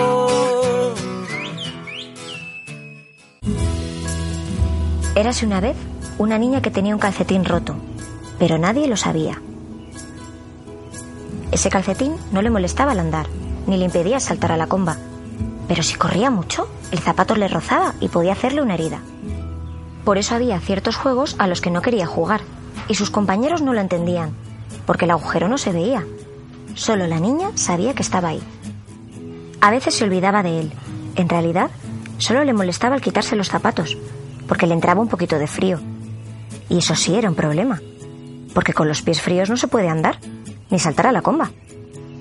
Érase 5.15 5.45
una 5.45 5.59
vez 5.59 5.75
una 6.17 6.39
niña 6.39 6.63
que 6.63 6.71
tenía 6.71 6.95
un 6.95 6.99
calcetín 6.99 7.45
roto, 7.45 7.75
pero 8.39 8.57
nadie 8.57 8.87
lo 8.87 8.97
sabía. 8.97 9.39
Ese 11.51 11.69
calcetín 11.69 12.15
no 12.31 12.41
le 12.41 12.49
molestaba 12.49 12.93
al 12.93 12.99
andar, 12.99 13.27
ni 13.67 13.77
le 13.77 13.85
impedía 13.85 14.19
saltar 14.19 14.51
a 14.51 14.57
la 14.57 14.65
comba, 14.65 14.97
pero 15.67 15.83
si 15.83 15.93
corría 15.95 16.31
mucho, 16.31 16.67
el 16.91 16.99
zapato 16.99 17.35
le 17.35 17.47
rozaba 17.47 17.93
y 17.99 18.07
podía 18.07 18.31
hacerle 18.31 18.63
una 18.63 18.73
herida. 18.73 18.99
Por 20.03 20.17
eso 20.17 20.33
había 20.33 20.59
ciertos 20.59 20.95
juegos 20.95 21.35
a 21.37 21.47
los 21.47 21.61
que 21.61 21.69
no 21.69 21.81
quería 21.81 22.07
jugar, 22.07 22.41
y 22.87 22.95
sus 22.95 23.09
compañeros 23.09 23.61
no 23.61 23.73
lo 23.73 23.81
entendían, 23.81 24.31
porque 24.85 25.05
el 25.05 25.11
agujero 25.11 25.47
no 25.47 25.57
se 25.57 25.71
veía. 25.71 26.05
Solo 26.75 27.07
la 27.07 27.19
niña 27.19 27.51
sabía 27.55 27.93
que 27.93 28.03
estaba 28.03 28.29
ahí. 28.29 28.41
A 29.61 29.71
veces 29.71 29.95
se 29.95 30.03
olvidaba 30.03 30.43
de 30.43 30.59
él. 30.59 30.71
En 31.15 31.29
realidad, 31.29 31.69
solo 32.17 32.43
le 32.43 32.53
molestaba 32.53 32.95
el 32.95 33.01
quitarse 33.01 33.35
los 33.35 33.49
zapatos, 33.49 33.97
porque 34.47 34.67
le 34.67 34.73
entraba 34.73 35.01
un 35.01 35.07
poquito 35.07 35.39
de 35.39 35.47
frío. 35.47 35.79
Y 36.69 36.79
eso 36.79 36.95
sí 36.95 37.15
era 37.15 37.29
un 37.29 37.35
problema, 37.35 37.81
porque 38.53 38.73
con 38.73 38.87
los 38.87 39.01
pies 39.01 39.21
fríos 39.21 39.49
no 39.49 39.57
se 39.57 39.67
puede 39.67 39.89
andar, 39.89 40.19
ni 40.69 40.79
saltar 40.79 41.07
a 41.07 41.11
la 41.11 41.21
comba. 41.21 41.51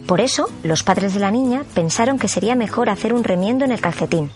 Por 0.07 0.21
eso, 0.21 0.49
los 0.62 0.85
padres 0.85 1.14
de 1.14 1.21
la 1.21 1.33
niña 1.33 1.64
pensaron 1.75 2.19
que 2.19 2.29
sería 2.29 2.55
mejor 2.55 2.91
hacer 2.91 3.12
un 3.12 3.25
remiendo 3.25 3.64
en 3.64 3.73
el 3.73 3.81
calcetín. 3.81 4.31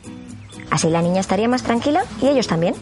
Así 0.71 0.91
la 0.91 1.03
niña 1.03 1.21
estaría 1.21 1.49
más 1.49 1.63
tranquila 1.63 2.05
y 2.21 2.27
ellos 2.29 2.49
también. 2.49 2.75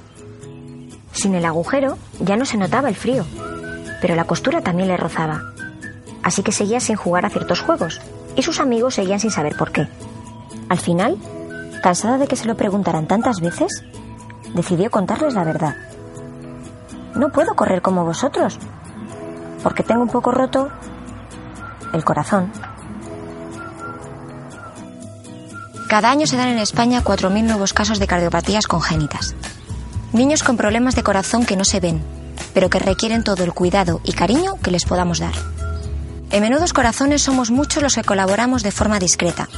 Sin 1.18 1.34
el 1.34 1.44
agujero 1.46 1.98
ya 2.20 2.36
no 2.36 2.44
se 2.44 2.56
notaba 2.56 2.88
el 2.88 2.94
frío, 2.94 3.26
pero 4.00 4.14
la 4.14 4.22
costura 4.22 4.60
también 4.60 4.86
le 4.86 4.96
rozaba. 4.96 5.52
Así 6.22 6.44
que 6.44 6.52
seguía 6.52 6.78
sin 6.78 6.94
jugar 6.94 7.26
a 7.26 7.28
ciertos 7.28 7.60
juegos 7.60 8.00
y 8.36 8.42
sus 8.44 8.60
amigos 8.60 8.94
seguían 8.94 9.18
sin 9.18 9.32
saber 9.32 9.56
por 9.56 9.72
qué. 9.72 9.88
Al 10.68 10.78
final, 10.78 11.18
cansada 11.82 12.18
de 12.18 12.28
que 12.28 12.36
se 12.36 12.46
lo 12.46 12.56
preguntaran 12.56 13.08
tantas 13.08 13.40
veces, 13.40 13.82
decidió 14.54 14.92
contarles 14.92 15.34
la 15.34 15.42
verdad. 15.42 15.74
No 17.16 17.30
puedo 17.30 17.56
correr 17.56 17.82
como 17.82 18.04
vosotros, 18.04 18.56
porque 19.64 19.82
tengo 19.82 20.02
un 20.02 20.10
poco 20.10 20.30
roto 20.30 20.70
el 21.94 22.04
corazón. 22.04 22.52
Cada 25.88 26.12
año 26.12 26.28
se 26.28 26.36
dan 26.36 26.50
en 26.50 26.58
España 26.58 27.02
4.000 27.02 27.42
nuevos 27.42 27.72
casos 27.72 27.98
de 27.98 28.06
cardiopatías 28.06 28.68
congénitas. 28.68 29.34
Niños 30.12 30.42
con 30.42 30.56
problemas 30.56 30.94
de 30.94 31.02
corazón 31.02 31.44
que 31.44 31.56
no 31.56 31.64
se 31.64 31.80
ven, 31.80 32.02
pero 32.54 32.70
que 32.70 32.78
requieren 32.78 33.24
todo 33.24 33.44
el 33.44 33.52
cuidado 33.52 34.00
y 34.04 34.12
cariño 34.12 34.54
que 34.62 34.70
les 34.70 34.84
podamos 34.84 35.18
dar. 35.18 35.34
En 36.30 36.42
Menudos 36.42 36.72
Corazones 36.72 37.22
somos 37.22 37.50
muchos 37.50 37.82
los 37.82 37.94
que 37.94 38.04
colaboramos 38.04 38.62
de 38.62 38.70
forma 38.70 38.98
discreta, 38.98 39.48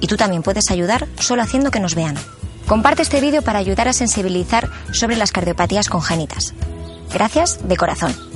y 0.00 0.08
tú 0.08 0.16
también 0.16 0.42
puedes 0.42 0.70
ayudar 0.70 1.06
solo 1.20 1.42
haciendo 1.42 1.70
que 1.70 1.80
nos 1.80 1.94
vean. 1.94 2.16
Comparte 2.66 3.02
este 3.02 3.20
vídeo 3.20 3.42
para 3.42 3.60
ayudar 3.60 3.88
a 3.88 3.92
sensibilizar 3.92 4.68
sobre 4.92 5.16
las 5.16 5.30
cardiopatías 5.30 5.88
congénitas. 5.88 6.54
Gracias 7.12 7.60
de 7.68 7.76
corazón. 7.76 8.31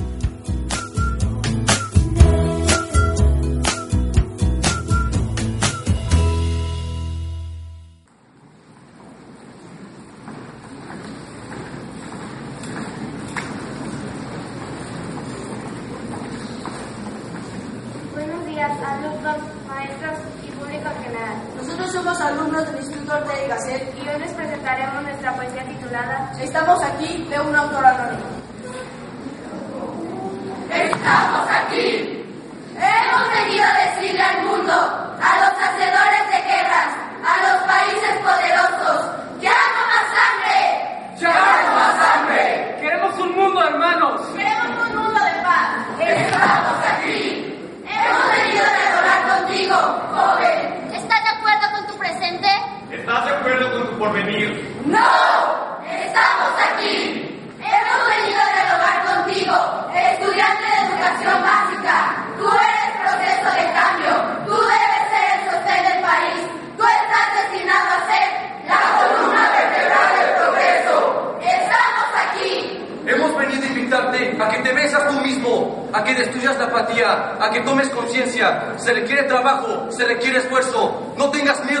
se 79.97 80.05
requiere 80.05 80.37
esfuerzo. 80.39 81.13
No 81.17 81.31
tengas 81.31 81.65
miedo. 81.65 81.76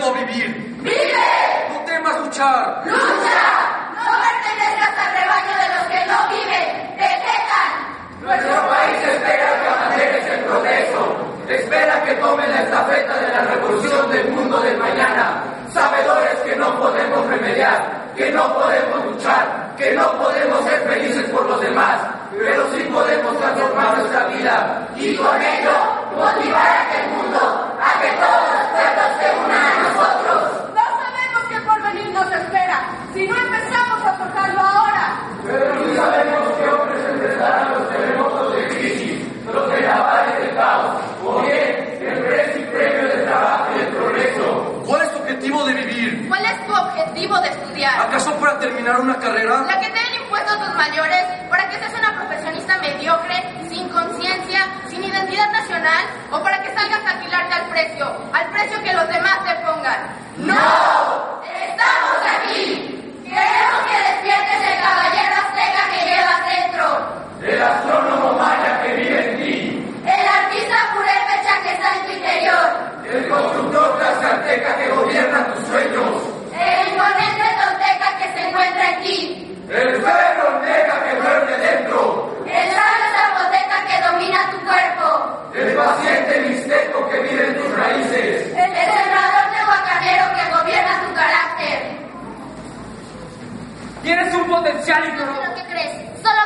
ya 94.87 95.05
ignoró. 95.05 95.33
¿Lo 95.33 95.53
crees? 95.67 95.91
Solo 96.23 96.41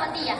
Matías. 0.00 0.38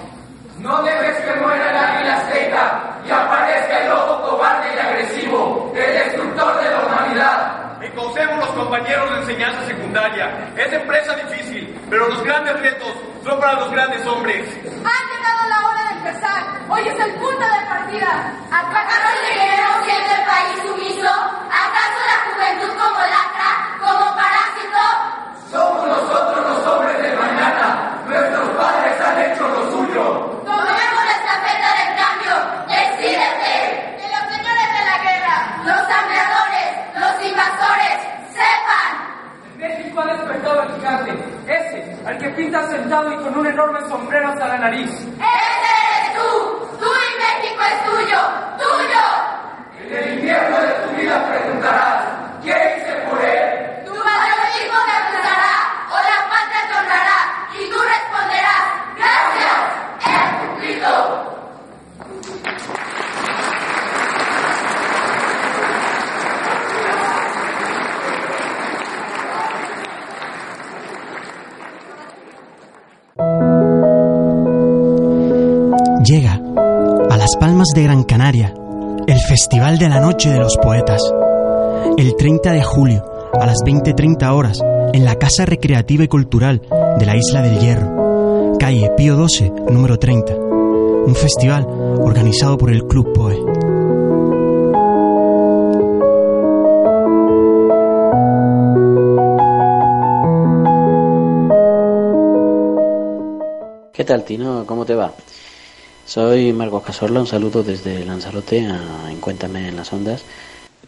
No 0.59 0.83
debes 0.83 1.17
que 1.17 1.41
muera 1.41 1.71
el 1.71 1.77
águila 1.77 2.17
azteca 2.17 3.01
y 3.07 3.11
aparezca 3.11 3.79
el 3.79 3.89
lobo 3.89 4.31
cobarde 4.31 4.75
y 4.75 4.79
agresivo, 4.79 5.73
el 5.75 5.95
destructor 5.95 6.63
de 6.63 6.71
la 6.71 6.81
humanidad. 6.81 7.79
Me 7.79 7.91
concebo 7.93 8.37
los 8.37 8.49
compañeros 8.51 9.11
de 9.11 9.17
enseñanza 9.21 9.67
secundaria. 9.67 10.53
Es 10.57 10.73
empresa 10.73 11.15
difícil, 11.15 11.81
pero 11.89 12.09
los 12.09 12.23
grandes 12.23 12.61
retos 12.61 12.95
son 13.25 13.41
para 13.41 13.55
los 13.55 13.71
grandes 13.71 14.07
hombres. 14.07 14.49
¡Ha 14.67 14.99
llegado 15.11 15.49
la 15.49 15.69
hora 15.69 15.83
de 15.85 16.11
empezar! 16.11 16.43
¡Hoy 16.69 16.89
es 16.89 16.99
el 16.99 17.13
punto 17.15 17.45
de 17.45 17.67
partida! 17.69 18.33
¿Acaso 18.51 19.09
seguiremos 19.27 19.85
siendo 19.85 20.11
el 20.11 20.21
este 20.21 20.31
país 20.31 20.59
sumiso? 20.63 21.11
¿Acaso 21.11 21.99
la 22.07 22.19
juventud 22.35 22.79
como 22.79 22.99
la 22.99 23.22
sentado 42.73 43.13
y 43.13 43.17
con 43.17 43.39
un 43.39 43.47
enorme 43.47 43.81
sombrero 43.89 44.29
hasta 44.29 44.49
la 44.49 44.59
nariz. 44.59 44.91
Llega 76.05 76.41
a 77.11 77.17
Las 77.17 77.37
Palmas 77.37 77.69
de 77.75 77.85
Gran 77.85 78.03
Canaria 78.03 78.53
el 79.07 79.19
Festival 79.19 79.79
de 79.79 79.89
la 79.89 80.01
Noche 80.01 80.31
de 80.31 80.39
los 80.39 80.57
Poetas. 80.57 81.03
El 81.99 82.15
30 82.17 82.53
de 82.53 82.63
julio, 82.63 83.05
a 83.33 83.47
las 83.47 83.59
20.30 83.65 84.33
horas, 84.33 84.59
en 84.93 85.05
la 85.05 85.17
Casa 85.17 85.45
Recreativa 85.45 86.05
y 86.05 86.09
Cultural 86.09 86.63
de 86.99 87.07
la 87.07 87.17
Isla 87.17 87.43
del 87.43 87.59
Hierro, 87.59 88.57
calle 88.59 88.91
Pío 88.97 89.17
12, 89.17 89.53
número 89.71 89.99
30. 89.99 90.35
Un 90.35 91.15
festival 91.15 91.67
organizado 91.67 92.57
por 92.57 92.71
el 92.71 92.85
Club 92.87 93.13
Poe. 93.13 93.39
¿Qué 103.93 104.05
tal, 104.05 104.25
Tino? 104.25 104.65
¿Cómo 104.67 104.85
te 104.85 104.95
va? 104.95 105.13
Soy 106.07 106.53
Marcos 106.53 106.83
Casorla, 106.83 107.21
un 107.21 107.27
saludo 107.27 107.63
desde 107.63 108.05
Lanzarote 108.05 108.67
a 108.67 109.11
Encuéntame 109.11 109.69
en 109.69 109.77
las 109.77 109.93
Ondas, 109.93 110.23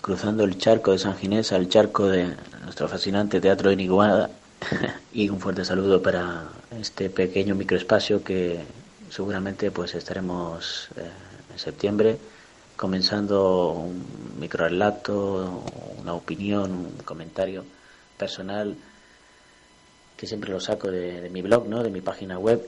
cruzando 0.01 0.45
el 0.45 0.59
charco 0.59 0.91
de 0.91 0.99
San 0.99 1.17
Ginés 1.17 1.53
al 1.53 1.69
charco 1.69 2.09
de 2.09 2.35
nuestro 2.63 2.89
fascinante 2.89 3.41
Teatro 3.41 3.69
de 3.69 3.75
Iniguada 3.75 4.31
y 5.15 5.29
un 5.29 5.41
fuerte 5.41 5.65
saludo 5.65 6.03
para 6.03 6.49
este 6.79 7.09
pequeño 7.11 7.55
microespacio 7.55 8.23
que 8.25 8.61
seguramente 9.09 9.71
pues 9.71 9.95
estaremos 9.95 10.89
eh, 10.97 11.09
en 11.53 11.59
septiembre 11.59 12.19
comenzando 12.77 13.71
un 13.71 14.05
microrelato, 14.41 15.65
una 16.03 16.13
opinión, 16.13 16.73
un 16.73 17.03
comentario 17.05 17.65
personal 18.19 18.77
que 20.17 20.27
siempre 20.27 20.51
lo 20.51 20.61
saco 20.61 20.91
de, 20.91 21.21
de 21.21 21.31
mi 21.31 21.41
blog, 21.41 21.69
¿no? 21.69 21.83
de 21.83 21.91
mi 21.91 22.01
página 22.01 22.39
web. 22.39 22.61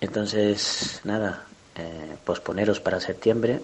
Entonces, 0.00 1.00
nada, 1.04 1.46
eh, 1.76 2.16
posponeros 2.24 2.80
para 2.80 3.00
septiembre 3.00 3.60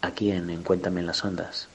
aquí 0.00 0.32
en, 0.32 0.50
en 0.50 0.62
Cuéntame 0.62 1.00
en 1.00 1.06
las 1.06 1.24
Ondas. 1.24 1.68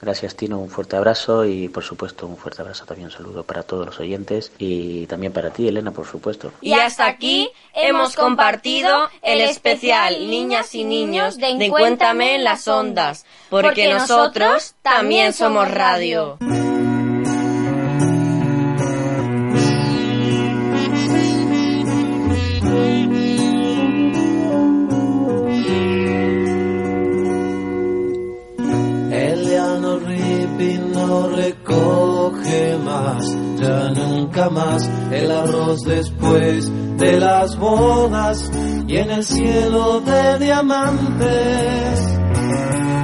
Gracias 0.00 0.36
Tino, 0.36 0.58
un 0.58 0.68
fuerte 0.68 0.94
abrazo 0.96 1.46
y 1.46 1.68
por 1.68 1.82
supuesto 1.82 2.26
un 2.26 2.36
fuerte 2.36 2.60
abrazo 2.60 2.84
también, 2.84 3.06
un 3.06 3.12
saludo 3.12 3.44
para 3.44 3.62
todos 3.62 3.86
los 3.86 3.98
oyentes 3.98 4.52
y 4.58 5.06
también 5.06 5.32
para 5.32 5.50
ti 5.50 5.68
Elena, 5.68 5.90
por 5.90 6.06
supuesto. 6.06 6.52
Y 6.60 6.74
hasta 6.74 7.06
aquí 7.06 7.48
hemos 7.72 8.14
compartido 8.14 9.08
el 9.22 9.40
especial 9.40 10.28
Niñas 10.28 10.74
y 10.74 10.84
Niños 10.84 11.38
de 11.38 11.48
Encuéntame 11.48 12.34
en 12.34 12.44
las 12.44 12.68
Ondas, 12.68 13.24
porque 13.48 13.88
nosotros 13.88 14.74
también 14.82 15.32
somos 15.32 15.70
radio. 15.70 16.36
Más, 32.84 33.24
ya 33.58 33.90
nunca 33.90 34.50
más. 34.50 34.88
El 35.10 35.30
arroz 35.30 35.80
después 35.82 36.70
de 36.98 37.20
las 37.20 37.56
bodas 37.56 38.50
y 38.86 38.96
en 38.96 39.10
el 39.10 39.24
cielo 39.24 40.00
de 40.00 40.38
diamantes. 40.38 42.18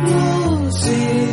Lucy 0.05 1.33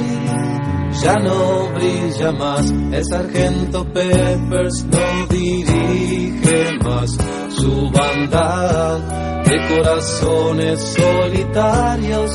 ya 1.02 1.16
no 1.16 1.70
brilla 1.76 2.32
más, 2.34 2.72
el 2.72 3.06
sargento 3.06 3.86
Peppers 3.86 4.86
no 4.86 5.28
dirige 5.30 6.78
más 6.84 7.18
su 7.50 7.90
banda 7.92 8.98
de 9.46 9.76
corazones 9.76 10.80
solitarios 10.82 12.32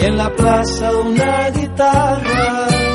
y 0.00 0.04
en 0.04 0.16
la 0.18 0.30
plaza 0.34 0.90
una 0.92 1.50
guitarra 1.50 2.91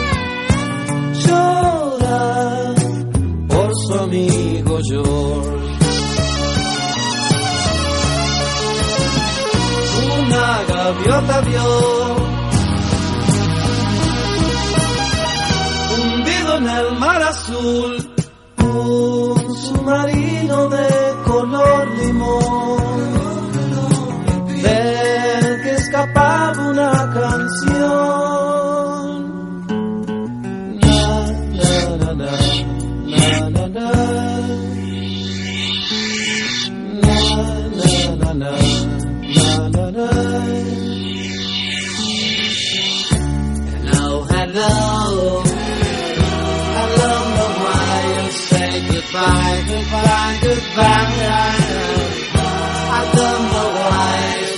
amigo 4.07 4.79
George. 4.89 5.77
Una 10.19 10.63
gaviota 10.69 11.41
vio 11.41 12.15
hundido 15.93 16.57
en 16.57 16.69
el 16.69 16.99
mar 16.99 17.21
azul 17.21 17.96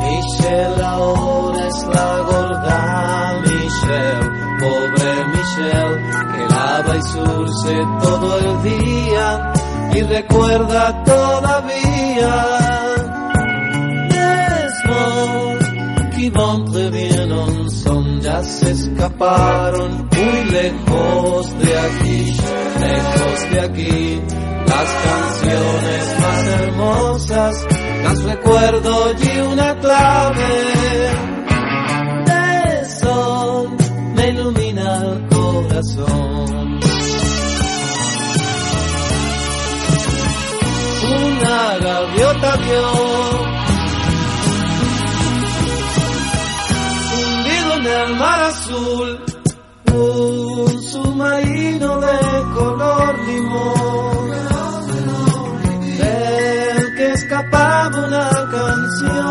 Michelle 0.00 0.82
ahora 0.82 1.66
es 1.66 1.82
la 1.94 2.20
gorda 2.30 3.40
Michelle, 3.42 4.28
pobre 4.60 5.12
Michelle, 5.34 5.96
que 6.32 6.42
lava 6.54 6.96
y 6.96 7.02
surce 7.02 7.74
todo 8.00 8.38
el 8.38 8.62
día 8.62 9.52
y 9.94 10.00
recuerda 10.02 11.04
todavía. 11.04 12.57
Escaparon 18.98 20.08
muy 20.10 20.44
lejos 20.50 21.58
de 21.60 21.78
aquí, 21.78 22.36
lejos 22.80 23.50
de 23.52 23.60
aquí. 23.60 24.22
Las 24.66 24.90
canciones 25.06 26.20
más 26.20 26.46
hermosas 26.46 27.66
las 28.02 28.22
recuerdo 28.22 29.12
y 29.12 29.40
una 29.40 29.78
clave 29.78 31.10
de 32.26 32.90
sol 32.90 33.76
me 34.14 34.28
ilumina 34.30 34.96
el 34.96 35.28
corazón. 35.28 36.80
Una 41.10 41.78
gaviota 41.78 42.56
vio 42.56 43.57
en 47.78 47.86
el 47.86 48.16
mar 48.16 48.40
azul 48.42 49.24
un 49.94 50.82
submarino 50.82 52.00
de 52.00 52.18
color 52.54 53.18
limón. 53.26 54.30
Del 55.98 56.94
que 56.96 57.12
escapaba 57.12 57.98
una 58.06 58.28
canción. 58.56 59.28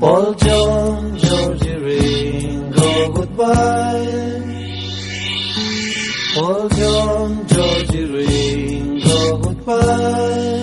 Paul 0.00 0.36
John 0.40 1.18
Georgie 1.18 1.76
Ringo 1.86 3.12
goodbye. 3.14 4.36
Paul 6.34 6.68
John 6.78 7.46
Georgie 7.48 8.06
Ringo 8.06 9.38
goodbye 9.38 10.55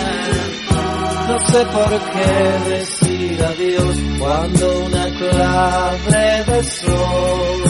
No 1.30 1.36
sé 1.50 1.62
por 1.76 1.92
qué 2.14 2.34
decir 2.70 3.44
adiós 3.44 3.96
cuando 4.20 4.66
una 4.86 5.06
clave 5.22 6.44
de 6.50 6.60
sol 6.64 7.62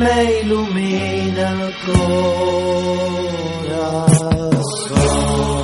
me 0.00 0.16
ilumina 0.40 1.46
el 1.52 1.72
corazón. 3.66 5.59